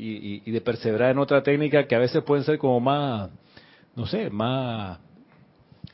Y, 0.00 0.48
de 0.48 0.60
perseverar 0.60 1.10
en 1.10 1.18
otra 1.18 1.42
técnica 1.42 1.88
que 1.88 1.96
a 1.96 1.98
veces 1.98 2.22
pueden 2.22 2.44
ser 2.44 2.56
como 2.56 2.78
más, 2.78 3.30
no 3.96 4.06
sé, 4.06 4.30
más 4.30 5.00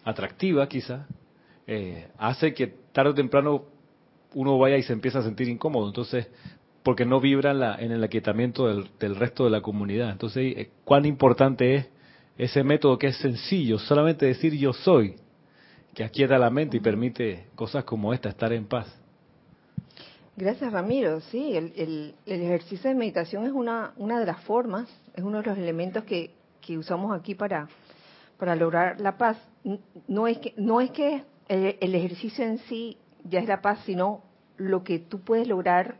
atractiva 0.04 0.68
quizá, 0.68 1.06
eh, 1.66 2.08
hace 2.18 2.52
que 2.52 2.66
tarde 2.92 3.10
o 3.10 3.14
temprano 3.14 3.64
uno 4.34 4.58
vaya 4.58 4.76
y 4.76 4.82
se 4.82 4.92
empieza 4.92 5.20
a 5.20 5.22
sentir 5.22 5.48
incómodo. 5.48 5.86
Entonces, 5.86 6.26
porque 6.84 7.04
no 7.04 7.20
vibra 7.20 7.50
en, 7.50 7.60
la, 7.60 7.74
en 7.76 7.90
el 7.90 8.04
aquietamiento 8.04 8.68
del, 8.68 9.16
resto 9.16 9.44
de 9.44 9.50
la 9.50 9.62
comunidad. 9.62 10.10
Entonces, 10.10 10.54
eh, 10.56 10.70
cuán 10.84 11.06
importante 11.06 11.74
es 11.74 11.86
ese 12.38 12.62
método 12.62 12.98
que 12.98 13.08
es 13.08 13.16
sencillo, 13.16 13.78
solamente 13.78 14.26
decir 14.26 14.54
yo 14.54 14.72
soy, 14.72 15.16
que 15.94 16.04
aquieta 16.04 16.38
la 16.38 16.50
mente 16.50 16.76
y 16.76 16.80
permite 16.80 17.46
cosas 17.54 17.84
como 17.84 18.12
esta, 18.12 18.28
estar 18.28 18.52
en 18.52 18.66
paz. 18.66 18.86
Gracias, 20.36 20.72
Ramiro. 20.72 21.20
Sí, 21.20 21.56
el, 21.56 21.72
el, 21.76 22.14
ejercicio 22.26 22.90
de 22.90 22.96
meditación 22.96 23.46
es 23.46 23.52
una, 23.52 23.92
una 23.96 24.20
de 24.20 24.26
las 24.26 24.40
formas, 24.42 24.88
es 25.14 25.24
uno 25.24 25.40
de 25.40 25.46
los 25.46 25.58
elementos 25.58 26.04
que, 26.04 26.32
que 26.60 26.76
usamos 26.76 27.16
aquí 27.16 27.34
para, 27.34 27.68
para 28.36 28.56
lograr 28.56 29.00
la 29.00 29.16
paz. 29.16 29.38
No 30.08 30.26
es 30.26 30.38
que, 30.38 30.52
no 30.56 30.80
es 30.80 30.90
que 30.90 31.22
el, 31.48 31.94
ejercicio 31.94 32.44
en 32.44 32.58
sí 32.58 32.98
ya 33.22 33.40
es 33.40 33.48
la 33.48 33.62
paz, 33.62 33.80
sino 33.86 34.22
lo 34.56 34.84
que 34.84 34.98
tú 34.98 35.20
puedes 35.20 35.48
lograr 35.48 35.96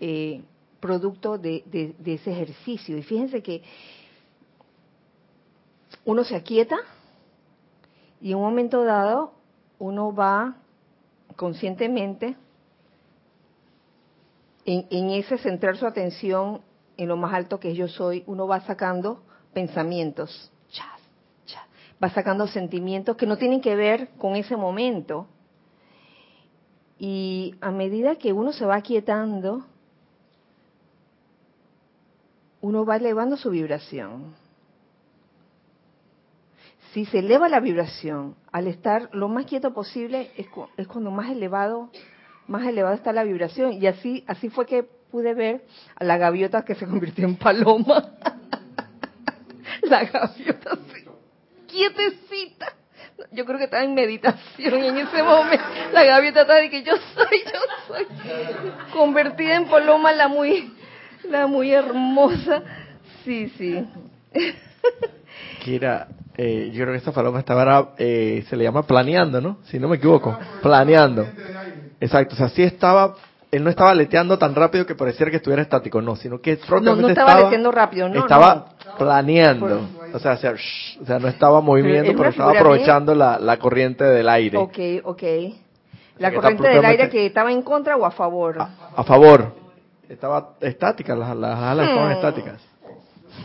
eh, 0.00 0.42
producto 0.80 1.38
de, 1.38 1.64
ese 2.04 2.30
ejercicio. 2.32 2.96
Y 2.96 3.02
fíjense 3.02 3.42
que 3.42 3.62
uno 6.04 6.24
se 6.24 6.36
aquieta 6.36 6.76
y 8.20 8.32
en 8.32 8.38
un 8.38 8.44
momento 8.44 8.84
dado 8.84 9.32
uno 9.78 10.14
va 10.14 10.56
conscientemente 11.36 12.36
en, 14.64 14.86
en, 14.90 15.10
ese 15.10 15.38
centrar 15.38 15.76
su 15.76 15.86
atención 15.86 16.62
en 16.96 17.08
lo 17.08 17.16
más 17.16 17.32
alto 17.32 17.60
que 17.60 17.74
yo 17.74 17.88
soy, 17.88 18.24
uno 18.26 18.46
va 18.46 18.60
sacando 18.60 19.22
pensamientos 19.52 20.50
va 22.02 22.10
sacando 22.10 22.46
sentimientos 22.46 23.16
que 23.16 23.26
no 23.26 23.36
tienen 23.36 23.60
que 23.60 23.76
ver 23.76 24.10
con 24.18 24.36
ese 24.36 24.56
momento. 24.56 25.26
Y 26.98 27.54
a 27.60 27.70
medida 27.70 28.16
que 28.16 28.32
uno 28.32 28.52
se 28.52 28.64
va 28.64 28.76
aquietando, 28.76 29.64
uno 32.60 32.84
va 32.84 32.96
elevando 32.96 33.36
su 33.36 33.50
vibración. 33.50 34.34
Si 36.92 37.04
se 37.04 37.18
eleva 37.18 37.48
la 37.48 37.60
vibración, 37.60 38.34
al 38.50 38.66
estar 38.66 39.10
lo 39.12 39.28
más 39.28 39.46
quieto 39.46 39.74
posible, 39.74 40.30
es, 40.36 40.46
es 40.76 40.88
cuando 40.88 41.10
más 41.10 41.30
elevado, 41.30 41.90
más 42.46 42.66
elevada 42.66 42.94
está 42.94 43.12
la 43.12 43.24
vibración. 43.24 43.74
Y 43.74 43.86
así, 43.86 44.24
así 44.26 44.48
fue 44.48 44.66
que 44.66 44.82
pude 44.82 45.34
ver 45.34 45.64
a 45.96 46.04
la 46.04 46.16
gaviota 46.16 46.64
que 46.64 46.74
se 46.74 46.86
convirtió 46.86 47.26
en 47.26 47.36
paloma. 47.36 48.12
la 49.82 50.04
gaviota 50.04 50.78
quietecita. 51.78 52.72
Yo 53.32 53.44
creo 53.44 53.58
que 53.58 53.64
estaba 53.64 53.84
en 53.84 53.94
meditación 53.94 54.82
y 54.82 54.88
en 54.88 54.98
ese 54.98 55.22
momento 55.22 55.64
la 55.92 56.04
gaviota 56.04 56.42
estaba 56.42 56.60
de 56.60 56.70
que 56.70 56.82
yo 56.82 56.94
soy, 57.14 57.44
yo 57.44 57.60
soy. 57.86 58.06
Convertida 58.92 59.56
en 59.56 59.68
paloma 59.68 60.12
la 60.12 60.28
muy, 60.28 60.72
la 61.30 61.46
muy 61.46 61.72
hermosa. 61.72 62.62
Sí, 63.24 63.52
sí. 63.56 63.84
Kira, 65.64 66.08
eh, 66.36 66.70
yo 66.72 66.82
creo 66.82 66.92
que 66.92 66.98
esta 66.98 67.12
paloma 67.12 67.40
estaba, 67.40 67.90
eh, 67.98 68.44
se 68.48 68.56
le 68.56 68.64
llama 68.64 68.82
planeando, 68.84 69.40
¿no? 69.40 69.58
Si 69.64 69.78
no 69.78 69.88
me 69.88 69.96
equivoco, 69.96 70.38
planeando. 70.62 71.26
Exacto, 72.00 72.34
o 72.34 72.38
sea, 72.38 72.48
sí 72.48 72.62
estaba, 72.62 73.14
él 73.50 73.64
no 73.64 73.70
estaba 73.70 73.90
aleteando 73.90 74.38
tan 74.38 74.54
rápido 74.54 74.86
que 74.86 74.94
pareciera 74.94 75.30
que 75.30 75.38
estuviera 75.38 75.62
estático, 75.62 76.00
no, 76.00 76.16
sino 76.16 76.40
que 76.40 76.58
No, 76.80 77.08
estaba 77.08 77.32
aleteando 77.32 77.72
rápido, 77.72 78.08
no, 78.08 78.20
estaba 78.20 78.54
no. 78.86 78.96
planeando, 78.98 79.88
o 80.14 80.18
sea, 80.18 80.32
o 80.32 80.36
sea, 80.36 80.52
shh, 80.54 81.00
o 81.02 81.06
sea, 81.06 81.18
no 81.18 81.28
estaba 81.28 81.60
moviendo, 81.60 82.12
pero, 82.16 82.28
estaba 82.28 82.52
aprovechando 82.52 83.14
la, 83.14 83.38
la 83.38 83.58
corriente 83.58 84.04
del 84.04 84.28
aire 84.28 84.58
Ok, 84.58 84.78
ok. 85.04 85.22
¿La 86.18 86.32
corriente 86.32 86.68
del 86.68 86.84
aire 86.84 87.08
que 87.08 87.26
estaba 87.26 87.52
en 87.52 87.62
contra 87.62 87.96
o 87.96 88.04
a 88.04 88.10
favor? 88.10 88.60
a, 88.60 88.70
a 88.96 89.04
favor. 89.04 89.67
Estaba 90.08 90.56
estática, 90.60 91.14
las, 91.14 91.36
las 91.36 91.58
alas 91.58 91.88
estaban 91.88 92.12
estáticas. 92.12 92.60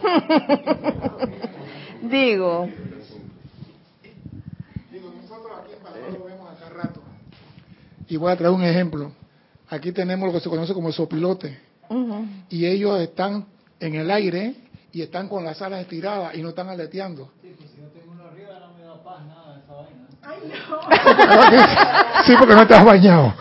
Digo, 2.04 2.70
Digo, 4.92 5.12
nosotros 5.22 5.52
aquí 5.62 5.74
en 5.74 5.80
Panamá 5.84 6.08
lo 6.18 6.26
vemos 6.26 6.50
acá 6.52 6.70
rato. 6.70 7.02
Y 8.08 8.18
voy 8.18 8.32
a 8.32 8.38
traer 8.38 8.54
un 8.54 8.64
ejemplo. 8.64 9.12
Aquí 9.70 9.92
tenemos 9.92 10.28
lo 10.28 10.34
que 10.34 10.40
se 10.40 10.50
conoce 10.50 10.74
como 10.74 10.88
el 10.88 10.94
sopilote. 10.94 11.60
Y 12.50 12.66
ellos 12.66 13.00
están 13.02 13.46
en 13.80 13.96
el 13.96 14.10
aire 14.10 14.56
y 14.92 15.02
están 15.02 15.28
con 15.28 15.44
las 15.44 15.62
alas 15.62 15.82
estiradas 15.82 16.34
y 16.36 16.42
no 16.42 16.50
están 16.50 16.70
aleteando. 16.70 17.32
Sí, 22.26 22.34
porque 22.40 22.56
no 22.56 22.62
estás 22.62 22.86
bañado. 22.86 23.34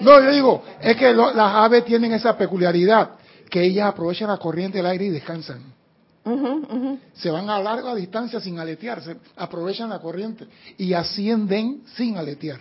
No, 0.00 0.20
yo 0.22 0.30
digo, 0.30 0.62
es 0.80 0.96
que 0.96 1.12
lo- 1.12 1.32
las 1.32 1.54
aves 1.54 1.84
tienen 1.84 2.12
esa 2.12 2.36
peculiaridad, 2.36 3.10
que 3.50 3.62
ellas 3.62 3.88
aprovechan 3.88 4.28
la 4.28 4.36
corriente 4.38 4.78
del 4.78 4.86
aire 4.86 5.06
y 5.06 5.10
descansan. 5.10 5.62
Se 7.14 7.30
van 7.30 7.48
a 7.48 7.58
larga 7.58 7.94
distancia 7.94 8.38
sin 8.40 8.58
aletear, 8.58 9.02
se 9.02 9.16
aprovechan 9.36 9.88
la 9.88 9.98
corriente 9.98 10.46
y 10.76 10.92
ascienden 10.92 11.82
sin 11.96 12.18
aletear. 12.18 12.60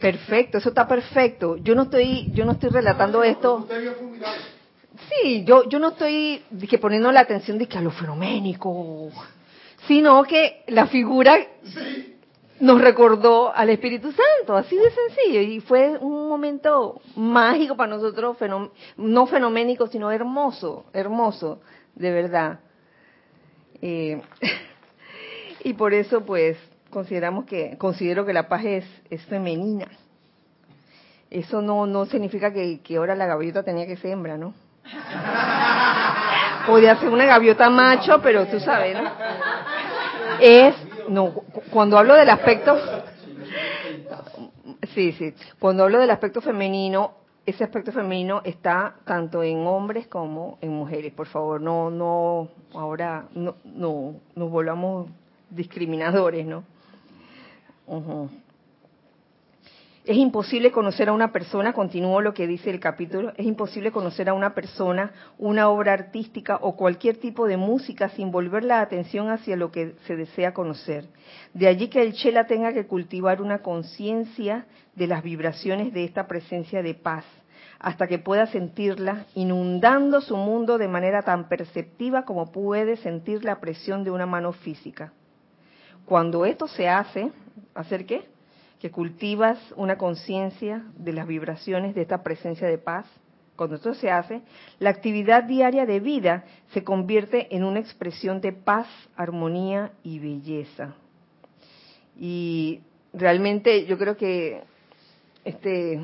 Perfecto, 0.00 0.58
eso 0.58 0.70
está 0.70 0.88
perfecto. 0.88 1.56
Yo 1.58 1.74
no 1.74 1.82
estoy, 1.82 2.30
yo 2.32 2.44
no 2.46 2.52
estoy 2.52 2.70
relatando 2.70 3.22
esto. 3.22 3.66
Sí, 5.10 5.44
yo, 5.44 5.68
yo 5.68 5.78
no 5.78 5.88
estoy 5.88 6.42
que 6.68 6.78
poniendo 6.78 7.10
la 7.12 7.20
atención 7.20 7.58
de 7.58 7.66
que 7.66 7.78
a 7.78 7.80
lo 7.82 7.90
fenoménico, 7.90 9.10
sino 9.86 10.22
que 10.24 10.64
la 10.68 10.86
figura 10.86 11.36
nos 12.62 12.80
recordó 12.80 13.52
al 13.52 13.70
Espíritu 13.70 14.12
Santo, 14.12 14.56
así 14.56 14.76
de 14.76 14.88
sencillo, 14.92 15.40
y 15.40 15.58
fue 15.60 15.98
un 15.98 16.28
momento 16.28 17.00
mágico 17.16 17.76
para 17.76 17.90
nosotros, 17.96 18.38
fenom- 18.38 18.70
no 18.96 19.26
fenoménico, 19.26 19.88
sino 19.88 20.12
hermoso, 20.12 20.84
hermoso, 20.92 21.60
de 21.96 22.12
verdad. 22.12 22.60
Eh, 23.82 24.22
y 25.64 25.72
por 25.74 25.92
eso, 25.92 26.24
pues, 26.24 26.56
consideramos 26.90 27.46
que, 27.46 27.76
considero 27.78 28.24
que 28.24 28.32
la 28.32 28.48
paz 28.48 28.64
es, 28.64 28.84
es 29.10 29.24
femenina. 29.26 29.88
Eso 31.30 31.62
no, 31.62 31.84
no 31.86 32.06
significa 32.06 32.52
que, 32.52 32.80
ahora 32.96 33.16
la 33.16 33.26
gaviota 33.26 33.64
tenía 33.64 33.88
que 33.88 33.96
ser 33.96 34.12
hembra, 34.12 34.36
¿no? 34.38 34.54
Podía 36.68 36.94
ser 36.94 37.08
una 37.08 37.24
gaviota 37.24 37.68
macho, 37.70 38.20
pero 38.22 38.46
tú 38.46 38.60
sabes, 38.60 38.96
¿no? 39.02 39.10
Es, 40.38 40.76
no, 41.12 41.32
cu- 41.32 41.62
cuando 41.70 41.98
hablo 41.98 42.14
del 42.14 42.28
aspecto, 42.30 42.76
sí, 44.94 45.12
sí, 45.12 45.34
cuando 45.58 45.84
hablo 45.84 45.98
del 46.00 46.10
aspecto 46.10 46.40
femenino, 46.40 47.12
ese 47.44 47.64
aspecto 47.64 47.92
femenino 47.92 48.40
está 48.44 48.94
tanto 49.04 49.42
en 49.42 49.66
hombres 49.66 50.06
como 50.06 50.58
en 50.60 50.70
mujeres. 50.70 51.12
Por 51.12 51.26
favor, 51.26 51.60
no, 51.60 51.90
no, 51.90 52.48
ahora 52.74 53.26
no, 53.34 53.56
no, 53.64 54.14
nos 54.36 54.50
volvamos 54.50 55.08
discriminadores, 55.50 56.46
¿no? 56.46 56.64
Es 60.04 60.16
imposible 60.16 60.72
conocer 60.72 61.08
a 61.08 61.12
una 61.12 61.30
persona, 61.30 61.72
continúo 61.72 62.20
lo 62.20 62.34
que 62.34 62.48
dice 62.48 62.70
el 62.70 62.80
capítulo, 62.80 63.32
es 63.36 63.46
imposible 63.46 63.92
conocer 63.92 64.28
a 64.28 64.34
una 64.34 64.52
persona, 64.52 65.12
una 65.38 65.68
obra 65.68 65.92
artística 65.92 66.58
o 66.60 66.74
cualquier 66.74 67.18
tipo 67.18 67.46
de 67.46 67.56
música 67.56 68.08
sin 68.08 68.32
volver 68.32 68.64
la 68.64 68.80
atención 68.80 69.30
hacia 69.30 69.54
lo 69.54 69.70
que 69.70 69.94
se 70.08 70.16
desea 70.16 70.54
conocer. 70.54 71.06
De 71.54 71.68
allí 71.68 71.86
que 71.86 72.02
el 72.02 72.14
Chela 72.14 72.48
tenga 72.48 72.72
que 72.72 72.88
cultivar 72.88 73.40
una 73.40 73.62
conciencia 73.62 74.66
de 74.96 75.06
las 75.06 75.22
vibraciones 75.22 75.92
de 75.94 76.02
esta 76.02 76.26
presencia 76.26 76.82
de 76.82 76.94
paz, 76.94 77.24
hasta 77.78 78.08
que 78.08 78.18
pueda 78.18 78.48
sentirla 78.48 79.26
inundando 79.36 80.20
su 80.20 80.36
mundo 80.36 80.78
de 80.78 80.88
manera 80.88 81.22
tan 81.22 81.48
perceptiva 81.48 82.24
como 82.24 82.50
puede 82.50 82.96
sentir 82.96 83.44
la 83.44 83.60
presión 83.60 84.02
de 84.02 84.10
una 84.10 84.26
mano 84.26 84.52
física. 84.52 85.12
Cuando 86.06 86.44
esto 86.44 86.66
se 86.66 86.88
hace, 86.88 87.30
¿hacer 87.72 88.04
qué? 88.04 88.32
Que 88.82 88.90
cultivas 88.90 89.60
una 89.76 89.96
conciencia 89.96 90.82
de 90.96 91.12
las 91.12 91.28
vibraciones 91.28 91.94
de 91.94 92.02
esta 92.02 92.24
presencia 92.24 92.66
de 92.66 92.78
paz. 92.78 93.06
Cuando 93.54 93.76
esto 93.76 93.94
se 93.94 94.10
hace, 94.10 94.42
la 94.80 94.90
actividad 94.90 95.44
diaria 95.44 95.86
de 95.86 96.00
vida 96.00 96.44
se 96.72 96.82
convierte 96.82 97.54
en 97.54 97.62
una 97.62 97.78
expresión 97.78 98.40
de 98.40 98.52
paz, 98.52 98.88
armonía 99.14 99.92
y 100.02 100.18
belleza. 100.18 100.96
Y 102.18 102.80
realmente 103.12 103.86
yo 103.86 103.96
creo 103.98 104.16
que 104.16 104.64
este, 105.44 106.00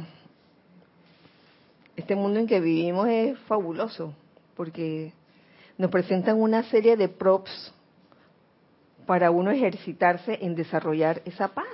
este 1.97 2.15
mundo 2.15 2.39
en 2.39 2.47
que 2.47 2.61
vivimos 2.61 3.09
es 3.09 3.37
fabuloso, 3.41 4.15
porque 4.55 5.13
nos 5.77 5.91
presentan 5.91 6.41
una 6.41 6.63
serie 6.63 6.97
de 6.97 7.09
props 7.09 7.75
para 9.05 9.33
uno 9.33 9.51
ejercitarse 9.51 10.39
en 10.43 10.55
desarrollar 10.55 11.23
esa 11.25 11.49
paz. 11.49 11.67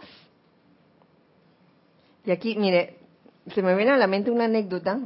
Y 2.25 2.31
aquí, 2.31 2.57
mire, 2.57 2.97
se 3.53 3.63
me 3.63 3.75
viene 3.75 3.93
a 3.93 3.97
la 3.97 4.07
mente 4.07 4.31
una 4.31 4.45
anécdota, 4.45 4.99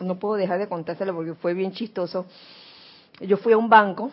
no 0.00 0.18
puedo 0.18 0.34
dejar 0.34 0.58
de 0.58 0.68
contárselo 0.68 1.14
porque 1.14 1.34
fue 1.34 1.54
bien 1.54 1.72
chistoso. 1.72 2.26
Yo 3.20 3.36
fui 3.38 3.52
a 3.52 3.56
un 3.56 3.68
banco 3.68 4.10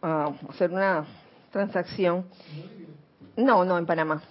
a 0.00 0.32
hacer 0.48 0.70
una 0.70 1.04
transacción. 1.50 2.24
No, 3.36 3.64
no, 3.64 3.78
en 3.78 3.86
Panamá. 3.86 4.22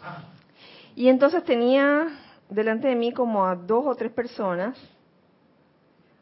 Y 0.95 1.07
entonces 1.07 1.43
tenía 1.43 2.07
delante 2.49 2.87
de 2.87 2.95
mí 2.95 3.13
como 3.13 3.45
a 3.45 3.55
dos 3.55 3.85
o 3.85 3.95
tres 3.95 4.11
personas. 4.11 4.77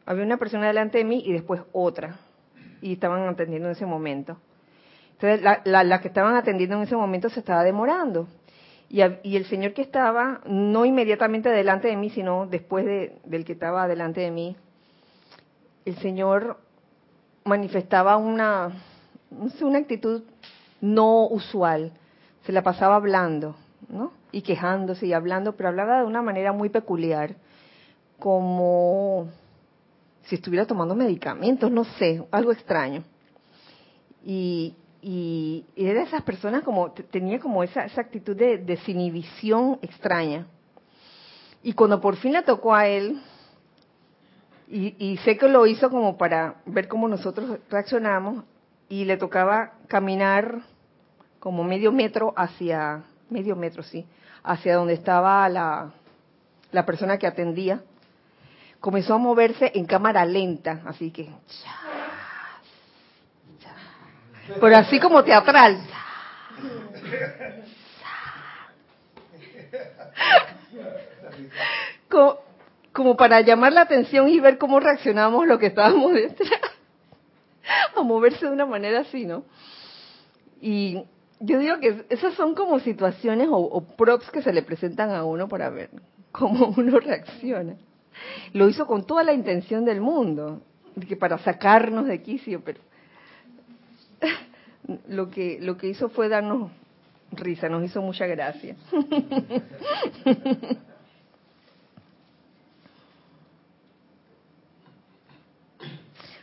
Había 0.06 0.24
una 0.24 0.36
persona 0.36 0.66
delante 0.66 0.98
de 0.98 1.04
mí 1.04 1.22
y 1.24 1.32
después 1.32 1.62
otra. 1.72 2.16
Y 2.80 2.92
estaban 2.92 3.26
atendiendo 3.28 3.68
en 3.68 3.72
ese 3.72 3.86
momento. 3.86 4.36
Entonces, 5.12 5.42
la, 5.42 5.60
la, 5.64 5.84
la 5.84 6.00
que 6.00 6.08
estaban 6.08 6.34
atendiendo 6.36 6.76
en 6.76 6.82
ese 6.82 6.96
momento 6.96 7.28
se 7.28 7.40
estaba 7.40 7.62
demorando. 7.62 8.28
Y, 8.90 9.02
a- 9.02 9.20
y 9.22 9.36
el 9.36 9.46
señor 9.46 9.72
que 9.72 9.82
estaba, 9.82 10.40
no 10.46 10.84
inmediatamente 10.84 11.48
delante 11.48 11.88
de 11.88 11.96
mí, 11.96 12.10
sino 12.10 12.46
después 12.46 12.84
de- 12.84 13.20
del 13.24 13.44
que 13.44 13.52
estaba 13.52 13.86
delante 13.86 14.20
de 14.20 14.32
mí, 14.32 14.56
el 15.84 15.96
señor 15.98 16.58
manifestaba 17.44 18.16
una, 18.16 18.72
una 19.62 19.78
actitud 19.78 20.24
no 20.80 21.26
usual. 21.28 21.92
Se 22.44 22.52
la 22.52 22.62
pasaba 22.62 22.96
hablando, 22.96 23.54
¿no? 23.88 24.12
Y 24.32 24.42
quejándose 24.42 25.06
y 25.06 25.12
hablando, 25.12 25.56
pero 25.56 25.68
hablaba 25.68 26.00
de 26.00 26.06
una 26.06 26.20
manera 26.22 26.52
muy 26.52 26.68
peculiar, 26.68 27.36
como 28.18 29.28
si 30.24 30.34
estuviera 30.34 30.66
tomando 30.66 30.94
medicamentos, 30.94 31.70
no 31.70 31.84
sé, 31.84 32.22
algo 32.30 32.52
extraño. 32.52 33.02
Y, 34.24 34.74
y, 35.02 35.64
era 35.76 36.00
de 36.00 36.06
esas 36.06 36.22
personas 36.22 36.62
como, 36.62 36.92
te- 36.92 37.02
tenía 37.02 37.38
como 37.38 37.62
esa, 37.62 37.84
esa 37.84 38.00
actitud 38.00 38.36
de 38.36 38.58
desinhibición 38.58 39.78
extraña. 39.82 40.46
Y 41.62 41.72
cuando 41.72 42.00
por 42.00 42.16
fin 42.16 42.32
le 42.32 42.42
tocó 42.42 42.74
a 42.74 42.86
él, 42.86 43.20
y, 44.68 44.94
y 44.98 45.16
sé 45.18 45.36
que 45.36 45.48
lo 45.48 45.66
hizo 45.66 45.90
como 45.90 46.16
para 46.16 46.56
ver 46.66 46.88
cómo 46.88 47.08
nosotros 47.08 47.58
reaccionamos, 47.70 48.44
y 48.88 49.04
le 49.04 49.16
tocaba 49.16 49.72
caminar 49.86 50.62
como 51.38 51.62
medio 51.64 51.92
metro 51.92 52.34
hacia, 52.36 53.02
medio 53.30 53.56
metro 53.56 53.82
sí, 53.82 54.04
hacia 54.42 54.74
donde 54.76 54.94
estaba 54.94 55.48
la, 55.48 55.92
la 56.72 56.84
persona 56.86 57.16
que 57.18 57.26
atendía, 57.26 57.82
comenzó 58.80 59.14
a 59.14 59.18
moverse 59.18 59.70
en 59.74 59.84
cámara 59.86 60.24
lenta, 60.24 60.82
así 60.86 61.10
que, 61.10 61.28
pero 64.58 64.76
así 64.76 64.98
como 64.98 65.22
teatral. 65.22 65.78
Co- 72.08 72.38
Como 72.92 73.16
para 73.16 73.40
llamar 73.40 73.72
la 73.72 73.82
atención 73.82 74.28
y 74.28 74.40
ver 74.40 74.58
cómo 74.58 74.80
reaccionamos 74.80 75.46
lo 75.46 75.58
que 75.58 75.66
estábamos 75.66 76.12
detrás. 76.12 76.60
A 77.96 78.02
moverse 78.02 78.46
de 78.46 78.52
una 78.52 78.66
manera 78.66 79.00
así, 79.00 79.26
¿no? 79.26 79.44
Y 80.60 81.04
yo 81.38 81.58
digo 81.58 81.78
que 81.78 82.04
esas 82.08 82.34
son 82.34 82.54
como 82.54 82.80
situaciones 82.80 83.48
o, 83.50 83.80
props 83.96 84.30
que 84.30 84.42
se 84.42 84.52
le 84.52 84.62
presentan 84.62 85.10
a 85.10 85.24
uno 85.24 85.48
para 85.48 85.70
ver 85.70 85.90
cómo 86.32 86.66
uno 86.76 86.98
reacciona. 86.98 87.76
Lo 88.52 88.68
hizo 88.68 88.86
con 88.86 89.06
toda 89.06 89.22
la 89.22 89.32
intención 89.32 89.84
del 89.84 90.00
mundo, 90.00 90.60
que 91.08 91.16
para 91.16 91.38
sacarnos 91.38 92.06
de 92.06 92.20
quicio, 92.22 92.62
pero 92.64 92.80
lo 95.08 95.30
que 95.30 95.58
lo 95.60 95.76
que 95.76 95.88
hizo 95.88 96.08
fue 96.08 96.28
darnos 96.28 96.70
risa, 97.32 97.68
nos 97.68 97.84
hizo 97.84 98.02
mucha 98.02 98.26
gracia. 98.26 98.76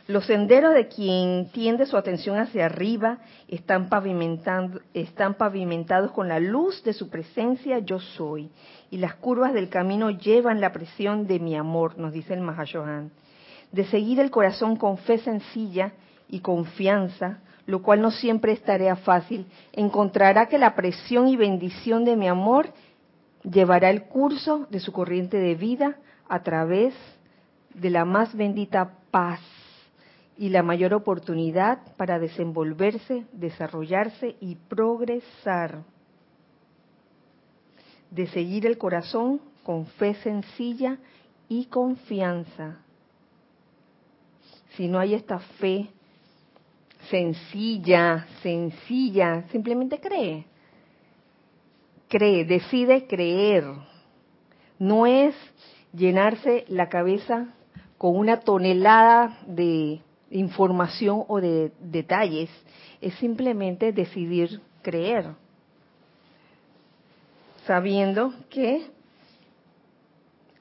Los 0.08 0.24
senderos 0.24 0.72
de 0.72 0.88
quien 0.88 1.50
tiende 1.52 1.84
su 1.84 1.98
atención 1.98 2.38
hacia 2.38 2.64
arriba 2.64 3.18
están, 3.46 3.90
están 4.94 5.34
pavimentados 5.34 6.12
con 6.12 6.28
la 6.28 6.40
luz 6.40 6.82
de 6.82 6.94
su 6.94 7.10
presencia 7.10 7.80
yo 7.80 8.00
soy, 8.00 8.50
y 8.90 8.96
las 8.96 9.16
curvas 9.16 9.52
del 9.52 9.68
camino 9.68 10.08
llevan 10.08 10.62
la 10.62 10.72
presión 10.72 11.26
de 11.26 11.38
mi 11.38 11.56
amor, 11.56 11.98
nos 11.98 12.14
dice 12.14 12.32
el 12.32 12.40
Mahashohan. 12.40 13.10
De 13.70 13.84
seguir 13.84 14.18
el 14.18 14.30
corazón 14.30 14.76
con 14.76 14.96
fe 14.96 15.18
sencilla 15.18 15.92
y 16.26 16.40
confianza, 16.40 17.40
lo 17.68 17.82
cual 17.82 18.00
no 18.00 18.10
siempre 18.10 18.52
es 18.52 18.62
tarea 18.62 18.96
fácil, 18.96 19.44
encontrará 19.74 20.46
que 20.46 20.56
la 20.56 20.74
presión 20.74 21.28
y 21.28 21.36
bendición 21.36 22.06
de 22.06 22.16
mi 22.16 22.26
amor 22.26 22.72
llevará 23.42 23.90
el 23.90 24.04
curso 24.04 24.66
de 24.70 24.80
su 24.80 24.90
corriente 24.90 25.36
de 25.36 25.54
vida 25.54 25.98
a 26.30 26.42
través 26.42 26.94
de 27.74 27.90
la 27.90 28.06
más 28.06 28.34
bendita 28.34 28.94
paz 29.10 29.40
y 30.38 30.48
la 30.48 30.62
mayor 30.62 30.94
oportunidad 30.94 31.80
para 31.98 32.18
desenvolverse, 32.18 33.26
desarrollarse 33.32 34.36
y 34.40 34.54
progresar. 34.54 35.82
De 38.10 38.28
seguir 38.28 38.64
el 38.64 38.78
corazón 38.78 39.42
con 39.62 39.84
fe 39.84 40.14
sencilla 40.22 40.96
y 41.50 41.66
confianza. 41.66 42.78
Si 44.70 44.88
no 44.88 44.98
hay 44.98 45.12
esta 45.12 45.38
fe 45.38 45.90
sencilla, 47.10 48.26
sencilla, 48.42 49.44
simplemente 49.50 49.98
cree. 50.00 50.44
Cree, 52.08 52.44
decide 52.44 53.06
creer. 53.06 53.64
No 54.78 55.06
es 55.06 55.34
llenarse 55.92 56.64
la 56.68 56.88
cabeza 56.88 57.48
con 57.98 58.16
una 58.16 58.40
tonelada 58.40 59.38
de 59.46 60.00
información 60.30 61.24
o 61.26 61.40
de 61.40 61.72
detalles, 61.80 62.50
es 63.00 63.14
simplemente 63.14 63.92
decidir 63.92 64.60
creer, 64.82 65.32
sabiendo 67.66 68.32
que 68.50 68.86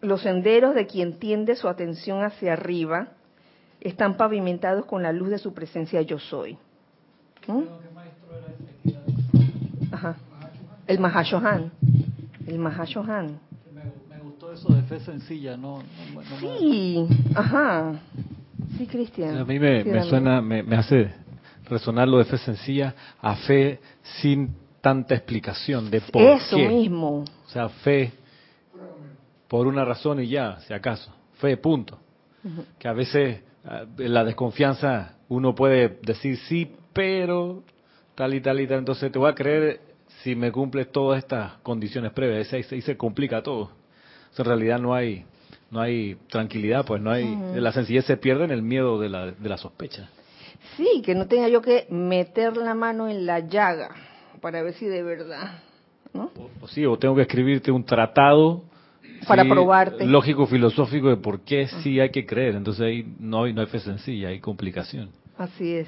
los 0.01 0.21
senderos 0.21 0.73
de 0.75 0.87
quien 0.87 1.19
tiende 1.19 1.55
su 1.55 1.67
atención 1.67 2.23
hacia 2.23 2.53
arriba 2.53 3.16
están 3.82 4.17
pavimentados 4.17 4.86
con 4.86 5.03
la 5.03 5.11
luz 5.11 5.30
de 5.30 5.38
su 5.38 5.53
presencia 5.53 6.01
yo 6.01 6.19
soy. 6.19 6.57
¿Mm? 7.47 7.63
Ajá. 9.91 10.15
El 10.88 10.99
Mahashohan. 10.99 11.71
El 12.45 12.59
Mahashohan. 12.59 13.39
Me, 14.09 14.19
gustó 14.19 14.51
eso 14.51 14.73
de 14.73 14.82
fe 14.84 14.99
sencilla, 14.99 15.57
¿no? 15.57 15.82
sí, 16.39 17.07
ajá. 17.36 17.99
Sí, 18.78 18.88
Cristian. 18.88 19.38
A 19.38 19.45
mí 19.45 19.59
me, 19.59 20.03
suena, 20.03 20.41
me, 20.41 20.63
hace 20.75 21.11
resonar 21.69 22.07
lo 22.07 22.17
de 22.17 22.25
fe 22.25 22.38
sencilla 22.38 22.93
a 23.21 23.36
fe 23.36 23.80
sin 24.21 24.55
tanta 24.82 25.15
explicación 25.15 25.89
de 25.89 26.01
por 26.01 26.21
Eso 26.21 26.57
mismo. 26.57 27.23
O 27.45 27.49
sea, 27.49 27.69
fe 27.69 28.11
por 29.47 29.67
una 29.67 29.86
razón 29.86 30.21
y 30.21 30.28
ya, 30.28 30.59
si 30.61 30.73
acaso. 30.73 31.11
Fe, 31.39 31.57
punto. 31.57 31.99
Que 32.80 32.88
a 32.88 32.93
veces 32.93 33.41
la 33.97 34.24
desconfianza 34.24 35.15
uno 35.30 35.55
puede 35.55 35.99
decir 36.01 36.38
sí, 36.38 36.72
pero 36.93 37.63
tal 38.15 38.34
y 38.34 38.41
tal 38.41 38.59
y 38.59 38.68
tal. 38.68 38.80
Entonces 38.80 39.11
te 39.11 39.20
voy 39.20 39.30
a 39.30 39.36
creer 39.36 39.82
si 40.24 40.36
me 40.36 40.51
cumples 40.51 40.91
todas 40.91 41.20
estas 41.20 41.53
condiciones 41.63 42.11
previas. 42.13 42.51
Ahí 42.53 42.63
se, 42.63 42.82
se 42.82 42.97
complica 42.97 43.41
todo. 43.43 43.72
en 44.38 44.45
realidad 44.45 44.80
no 44.80 44.93
hay 44.93 45.26
no 45.70 45.82
hay 45.82 46.15
tranquilidad, 46.30 46.86
pues 46.86 47.01
no 47.01 47.11
hay, 47.11 47.38
la 47.55 47.72
sencillez 47.72 48.05
se 48.05 48.18
pierde 48.18 48.45
en 48.45 48.51
el 48.51 48.61
miedo 48.61 48.99
de 48.99 49.09
la, 49.09 49.32
de 49.32 49.49
la 49.49 49.57
sospecha. 49.57 50.09
Sí, 50.76 51.01
que 51.03 51.13
no 51.15 51.28
tenga 51.28 51.49
yo 51.49 51.61
que 51.61 51.88
meter 51.89 52.55
la 52.57 52.74
mano 52.74 53.07
en 53.07 53.26
la 53.26 53.39
llaga 53.39 53.89
para 54.41 54.61
ver 54.61 54.74
si 54.76 54.86
de 54.86 55.03
verdad, 55.03 55.59
¿no? 56.13 56.32
O, 56.61 56.68
sí, 56.68 56.86
o 56.86 56.97
tengo 56.97 57.15
que 57.15 57.24
escribirte 57.24 57.72
un 57.72 57.84
tratado 57.84 58.63
para 59.26 59.43
probarte 59.45 60.05
lógico 60.05 60.45
filosófico 60.47 61.09
de 61.09 61.18
por 61.18 61.41
qué 61.41 61.68
sí 61.82 61.99
hay 61.99 62.09
que 62.09 62.26
creer, 62.26 62.55
entonces 62.55 62.82
ahí 62.82 63.15
no 63.20 63.43
hay, 63.43 63.53
no 63.53 63.61
hay 63.61 63.68
fe 63.68 63.80
sencilla, 63.80 64.30
hay 64.30 64.39
complicación. 64.39 65.09
Así 65.38 65.74
es. 65.74 65.88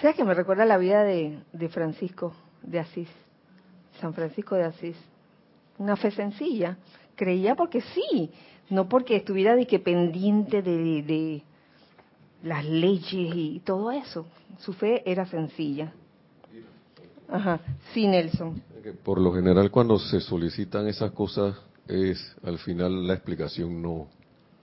¿Sabes 0.00 0.16
que 0.16 0.24
me 0.24 0.34
recuerda 0.34 0.64
la 0.64 0.78
vida 0.78 1.02
de, 1.04 1.38
de 1.52 1.68
Francisco 1.68 2.34
de 2.62 2.78
Asís? 2.80 3.08
San 4.00 4.14
Francisco 4.14 4.54
de 4.54 4.64
Asís. 4.64 4.96
Una 5.78 5.96
fe 5.96 6.10
sencilla. 6.10 6.76
Creía 7.16 7.54
porque 7.54 7.80
sí, 7.80 8.30
no 8.70 8.88
porque 8.88 9.16
estuviera 9.16 9.54
de 9.54 9.66
que 9.66 9.78
pendiente 9.78 10.62
de, 10.62 11.42
las 12.42 12.64
leyes 12.64 13.34
y 13.36 13.60
todo 13.64 13.92
eso. 13.92 14.26
Su 14.58 14.72
fe 14.72 15.02
era 15.10 15.26
sencilla. 15.26 15.92
Ajá, 17.28 17.60
sí, 17.92 18.06
Nelson. 18.06 18.60
Por 19.04 19.20
lo 19.20 19.32
general, 19.32 19.70
cuando 19.70 19.98
se 19.98 20.20
solicitan 20.20 20.88
esas 20.88 21.12
cosas, 21.12 21.56
es 21.88 22.36
al 22.44 22.58
final 22.58 23.06
la 23.06 23.14
explicación 23.14 23.82
no, 23.82 24.08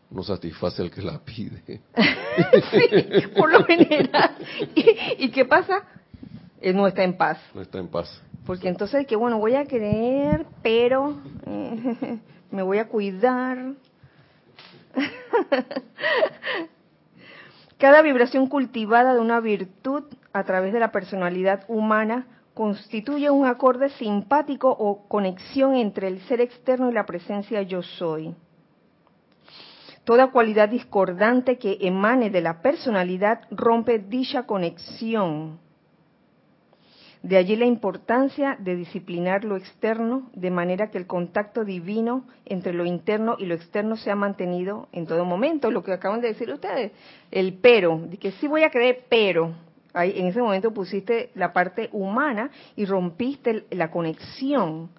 no 0.10 0.24
satisface 0.24 0.82
al 0.82 0.92
que 0.92 1.02
la 1.02 1.20
pide. 1.20 1.62
sí, 2.72 3.28
por 3.36 3.52
lo 3.52 3.64
general. 3.66 4.36
¿Y, 5.18 5.30
qué 5.30 5.46
pasa? 5.46 5.84
Él 6.62 6.76
no 6.76 6.88
está 6.88 7.04
en 7.04 7.18
paz. 7.18 7.40
No 7.54 7.62
está 7.62 7.80
en 7.80 7.88
paz. 7.88 8.22
Porque 8.46 8.68
entonces, 8.68 9.06
que 9.06 9.16
bueno, 9.16 9.38
voy 9.38 9.56
a 9.56 9.66
creer, 9.66 10.46
pero 10.64 11.16
eh, 11.46 12.20
me 12.52 12.64
voy 12.64 12.80
a 12.80 12.88
cuidar, 12.88 13.76
Cada 17.78 18.02
vibración 18.02 18.48
cultivada 18.48 19.14
de 19.14 19.20
una 19.20 19.40
virtud 19.40 20.04
a 20.34 20.44
través 20.44 20.74
de 20.74 20.80
la 20.80 20.92
personalidad 20.92 21.64
humana 21.68 22.26
constituye 22.60 23.30
un 23.32 23.46
acorde 23.46 23.88
simpático 23.92 24.68
o 24.68 25.08
conexión 25.08 25.76
entre 25.76 26.10
el 26.10 26.20
ser 26.28 26.42
externo 26.42 26.90
y 26.90 26.94
la 26.94 27.06
presencia 27.06 27.62
yo 27.62 27.82
soy. 27.82 28.36
Toda 30.04 30.32
cualidad 30.32 30.68
discordante 30.68 31.58
que 31.58 31.78
emane 31.80 32.30
de 32.30 32.42
la 32.42 32.62
personalidad 32.62 33.44
rompe 33.50 34.00
dicha 34.00 34.44
conexión 34.44 35.58
de 37.24 37.38
allí 37.38 37.56
la 37.56 37.66
importancia 37.66 38.58
de 38.60 38.76
disciplinar 38.76 39.46
lo 39.46 39.56
externo 39.56 40.30
de 40.34 40.52
manera 40.52 40.92
que 40.92 40.98
el 40.98 41.08
contacto 41.08 41.64
divino 41.64 42.26
entre 42.46 42.74
lo 42.74 42.86
interno 42.86 43.38
y 43.40 43.46
lo 43.46 43.56
externo 43.56 43.96
sea 43.96 44.16
mantenido 44.16 44.90
en 44.92 45.06
todo 45.06 45.24
momento. 45.24 45.72
Lo 45.72 45.82
que 45.82 45.94
acaban 45.94 46.20
de 46.20 46.30
decir 46.30 46.52
ustedes, 46.52 46.92
el 47.32 47.54
pero, 47.54 48.02
de 48.06 48.18
que 48.18 48.34
sí 48.34 48.48
voy 48.48 48.64
a 48.64 48.70
creer, 48.70 49.06
pero. 49.08 49.69
Ahí, 49.94 50.14
en 50.16 50.28
ese 50.28 50.42
momento 50.42 50.74
pusiste 50.74 51.32
la 51.36 51.52
parte 51.52 51.90
humana 51.92 52.52
y 52.76 52.86
rompiste 52.86 53.66
la 53.72 53.90
conexión. 53.90 54.90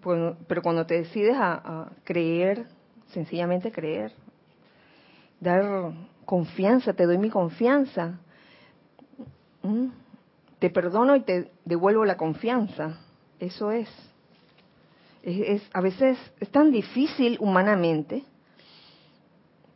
Pues, 0.00 0.34
pero 0.46 0.62
cuando 0.62 0.84
te 0.84 0.98
decides 0.98 1.36
a, 1.38 1.90
creer, 2.04 2.66
sencillamente 3.08 3.72
creer, 3.72 4.12
dar 5.40 5.92
confianza, 6.24 6.92
te 6.92 7.06
doy 7.06 7.18
mi 7.18 7.30
confianza 7.30 8.18
te 10.58 10.70
perdono 10.70 11.16
y 11.16 11.20
te 11.20 11.50
devuelvo 11.64 12.04
la 12.04 12.16
confianza. 12.16 12.98
Eso 13.38 13.70
es. 13.70 13.88
Es, 15.22 15.62
a 15.72 15.80
veces 15.80 16.18
es 16.40 16.48
tan 16.50 16.70
difícil 16.70 17.38
humanamente 17.40 18.24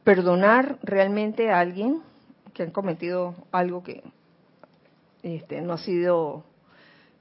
perdonar 0.05 0.79
realmente 0.83 1.51
a 1.51 1.61
alguien 1.61 2.03
que 2.53 2.63
ha 2.63 2.73
cometido 2.73 3.35
algo 3.51 3.83
que 3.83 4.03
este, 5.23 5.61
no 5.61 5.75
ha 5.75 5.79
sido 5.79 6.45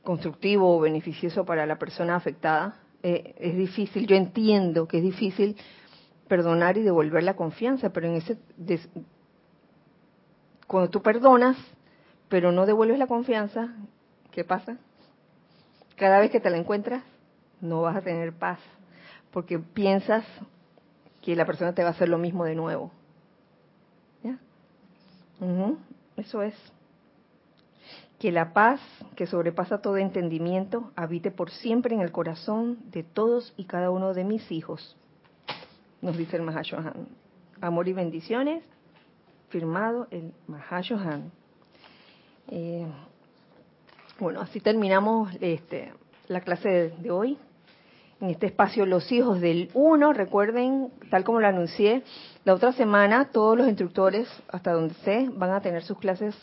constructivo 0.03 0.77
o 0.77 0.79
beneficioso 0.79 1.45
para 1.45 1.65
la 1.65 1.77
persona 1.77 2.15
afectada. 2.15 2.79
Eh, 3.03 3.35
es 3.39 3.57
difícil, 3.57 4.07
yo 4.07 4.15
entiendo 4.15 4.87
que 4.87 4.97
es 4.97 5.03
difícil 5.03 5.55
perdonar 6.27 6.77
y 6.77 6.81
devolver 6.81 7.23
la 7.23 7.35
confianza, 7.35 7.91
pero 7.91 8.07
en 8.07 8.15
ese 8.15 8.37
cuando 10.67 10.89
tú 10.89 11.01
perdonas 11.01 11.57
pero 12.29 12.51
no 12.51 12.65
devuelves 12.65 12.99
la 12.99 13.07
confianza, 13.07 13.73
¿qué 14.31 14.43
pasa? 14.43 14.77
Cada 15.95 16.19
vez 16.19 16.31
que 16.31 16.39
te 16.39 16.49
la 16.49 16.57
encuentras, 16.57 17.03
no 17.61 17.81
vas 17.81 17.95
a 17.95 18.01
tener 18.01 18.33
paz, 18.33 18.59
porque 19.31 19.59
piensas 19.59 20.25
que 21.21 21.35
la 21.35 21.45
persona 21.45 21.73
te 21.73 21.83
va 21.83 21.89
a 21.89 21.91
hacer 21.91 22.09
lo 22.09 22.17
mismo 22.17 22.43
de 22.45 22.55
nuevo. 22.55 22.91
¿Ya? 24.23 24.37
Eso 26.17 26.41
es. 26.41 26.53
Que 28.19 28.31
la 28.31 28.53
paz, 28.53 28.79
que 29.15 29.27
sobrepasa 29.27 29.81
todo 29.81 29.97
entendimiento, 29.97 30.91
habite 30.95 31.31
por 31.31 31.51
siempre 31.51 31.93
en 31.93 32.01
el 32.01 32.11
corazón 32.11 32.79
de 32.91 33.03
todos 33.03 33.53
y 33.57 33.65
cada 33.65 33.91
uno 33.91 34.13
de 34.13 34.23
mis 34.23 34.51
hijos. 34.51 34.95
Nos 36.01 36.17
dice 36.17 36.37
el 36.37 36.43
Mahashohan. 36.43 37.07
Amor 37.61 37.87
y 37.87 37.93
bendiciones. 37.93 38.63
Firmado 39.49 40.07
el 40.11 40.33
Mahashohan. 40.47 41.31
Eh, 42.49 42.87
bueno, 44.19 44.41
así 44.41 44.59
terminamos 44.59 45.31
este, 45.41 45.93
la 46.27 46.41
clase 46.41 46.69
de, 46.69 46.89
de 46.89 47.11
hoy. 47.11 47.37
En 48.19 48.31
este 48.31 48.47
espacio 48.47 48.87
Los 48.87 49.11
Hijos 49.11 49.41
del 49.41 49.69
Uno, 49.75 50.11
recuerden, 50.11 50.89
tal 51.11 51.23
como 51.23 51.39
lo 51.39 51.47
anuncié, 51.47 52.01
la 52.45 52.55
otra 52.55 52.71
semana 52.73 53.29
todos 53.31 53.55
los 53.55 53.67
instructores, 53.67 54.27
hasta 54.47 54.71
donde 54.71 54.95
sé, 54.95 55.29
van 55.33 55.51
a 55.51 55.61
tener 55.61 55.83
sus 55.83 55.99
clases 55.99 56.35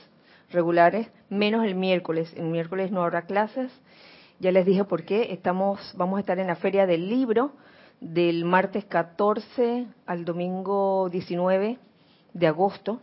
regulares, 0.55 1.09
menos 1.28 1.64
el 1.64 1.74
miércoles. 1.74 2.32
El 2.36 2.44
miércoles 2.47 2.90
no 2.90 3.02
habrá 3.02 3.26
clases. 3.26 3.70
Ya 4.40 4.51
les 4.52 4.64
dije 4.64 4.85
por 4.85 5.05
qué. 5.05 5.32
Estamos, 5.32 5.78
vamos 5.97 6.16
a 6.16 6.20
estar 6.20 6.39
en 6.39 6.47
la 6.47 6.56
Feria 6.56 6.86
del 6.86 7.09
Libro 7.09 7.52
del 8.01 8.44
martes 8.44 8.85
14 8.86 9.86
al 10.06 10.24
domingo 10.24 11.09
19 11.10 11.78
de 12.32 12.47
agosto. 12.47 13.01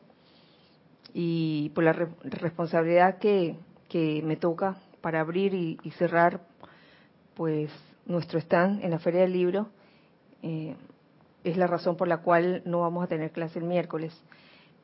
Y 1.13 1.69
por 1.75 1.83
la 1.83 1.93
re- 1.93 2.07
responsabilidad 2.23 3.17
que, 3.17 3.55
que 3.89 4.21
me 4.23 4.35
toca 4.37 4.77
para 5.01 5.19
abrir 5.19 5.53
y, 5.53 5.77
cerrar, 5.97 6.41
pues 7.35 7.69
nuestro 8.05 8.39
stand 8.39 8.83
en 8.83 8.91
la 8.91 8.99
Feria 8.99 9.21
del 9.21 9.33
Libro, 9.33 9.69
eh, 10.43 10.75
es 11.43 11.57
la 11.57 11.67
razón 11.67 11.97
por 11.97 12.07
la 12.07 12.17
cual 12.17 12.61
no 12.65 12.81
vamos 12.81 13.03
a 13.03 13.07
tener 13.07 13.31
clase 13.31 13.59
el 13.59 13.65
miércoles. 13.65 14.13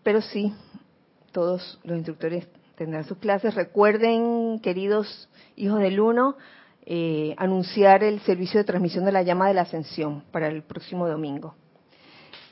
Pero 0.03 0.21
sí, 0.21 0.53
todos 1.37 1.79
los 1.83 1.97
instructores 1.97 2.47
tendrán 2.75 3.03
sus 3.03 3.19
clases. 3.19 3.53
Recuerden, 3.53 4.59
queridos 4.59 5.29
hijos 5.55 5.79
del 5.79 5.99
Uno, 5.99 6.35
eh, 6.83 7.35
anunciar 7.37 8.03
el 8.03 8.19
servicio 8.21 8.59
de 8.59 8.63
transmisión 8.63 9.05
de 9.05 9.11
la 9.11 9.21
llama 9.21 9.47
de 9.47 9.53
la 9.53 9.61
ascensión 9.61 10.23
para 10.31 10.47
el 10.47 10.63
próximo 10.63 11.07
domingo. 11.07 11.53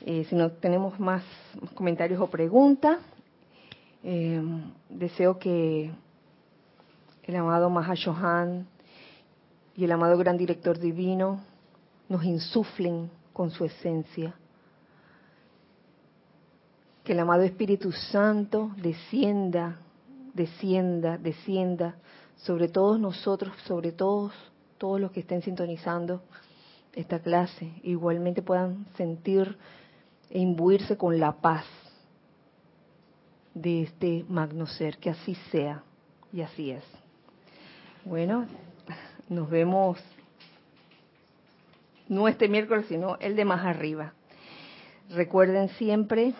Eh, 0.04 0.24
si 0.30 0.36
no 0.36 0.52
tenemos 0.52 1.00
más 1.00 1.24
comentarios 1.74 2.20
o 2.20 2.28
preguntas, 2.28 2.98
eh, 4.04 4.40
deseo 4.88 5.36
que 5.40 5.90
el 7.24 7.34
amado 7.34 7.68
Mahashohan 7.68 8.68
y 9.76 9.82
el 9.82 9.90
amado 9.90 10.16
Gran 10.16 10.36
Director 10.36 10.78
Divino 10.78 11.40
nos 12.08 12.22
insuflen 12.22 13.10
con 13.32 13.50
su 13.50 13.64
esencia. 13.64 14.32
Que 17.06 17.12
el 17.12 17.20
amado 17.20 17.44
Espíritu 17.44 17.92
Santo 17.92 18.72
descienda, 18.78 19.78
descienda, 20.34 21.18
descienda 21.18 21.94
sobre 22.34 22.66
todos 22.66 22.98
nosotros, 22.98 23.54
sobre 23.62 23.92
todos, 23.92 24.32
todos 24.76 25.00
los 25.00 25.12
que 25.12 25.20
estén 25.20 25.40
sintonizando 25.40 26.24
esta 26.96 27.20
clase, 27.20 27.74
igualmente 27.84 28.42
puedan 28.42 28.86
sentir 28.96 29.56
e 30.30 30.40
imbuirse 30.40 30.96
con 30.96 31.20
la 31.20 31.36
paz 31.40 31.64
de 33.54 33.82
este 33.82 34.24
magno 34.28 34.66
ser, 34.66 34.98
que 34.98 35.10
así 35.10 35.36
sea, 35.52 35.84
y 36.32 36.40
así 36.40 36.72
es. 36.72 36.82
Bueno, 38.04 38.48
nos 39.28 39.48
vemos 39.48 39.96
no 42.08 42.26
este 42.26 42.48
miércoles, 42.48 42.86
sino 42.88 43.16
el 43.20 43.36
de 43.36 43.44
más 43.44 43.64
arriba. 43.64 44.12
Recuerden 45.10 45.68
siempre 45.68 46.34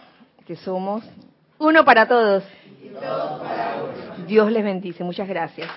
que 0.47 0.57
somos 0.57 1.03
uno 1.59 1.85
para 1.85 2.07
todos. 2.07 2.45
Dios 4.27 4.51
les 4.51 4.65
bendice. 4.65 5.03
Muchas 5.05 5.29
gracias. 5.29 5.69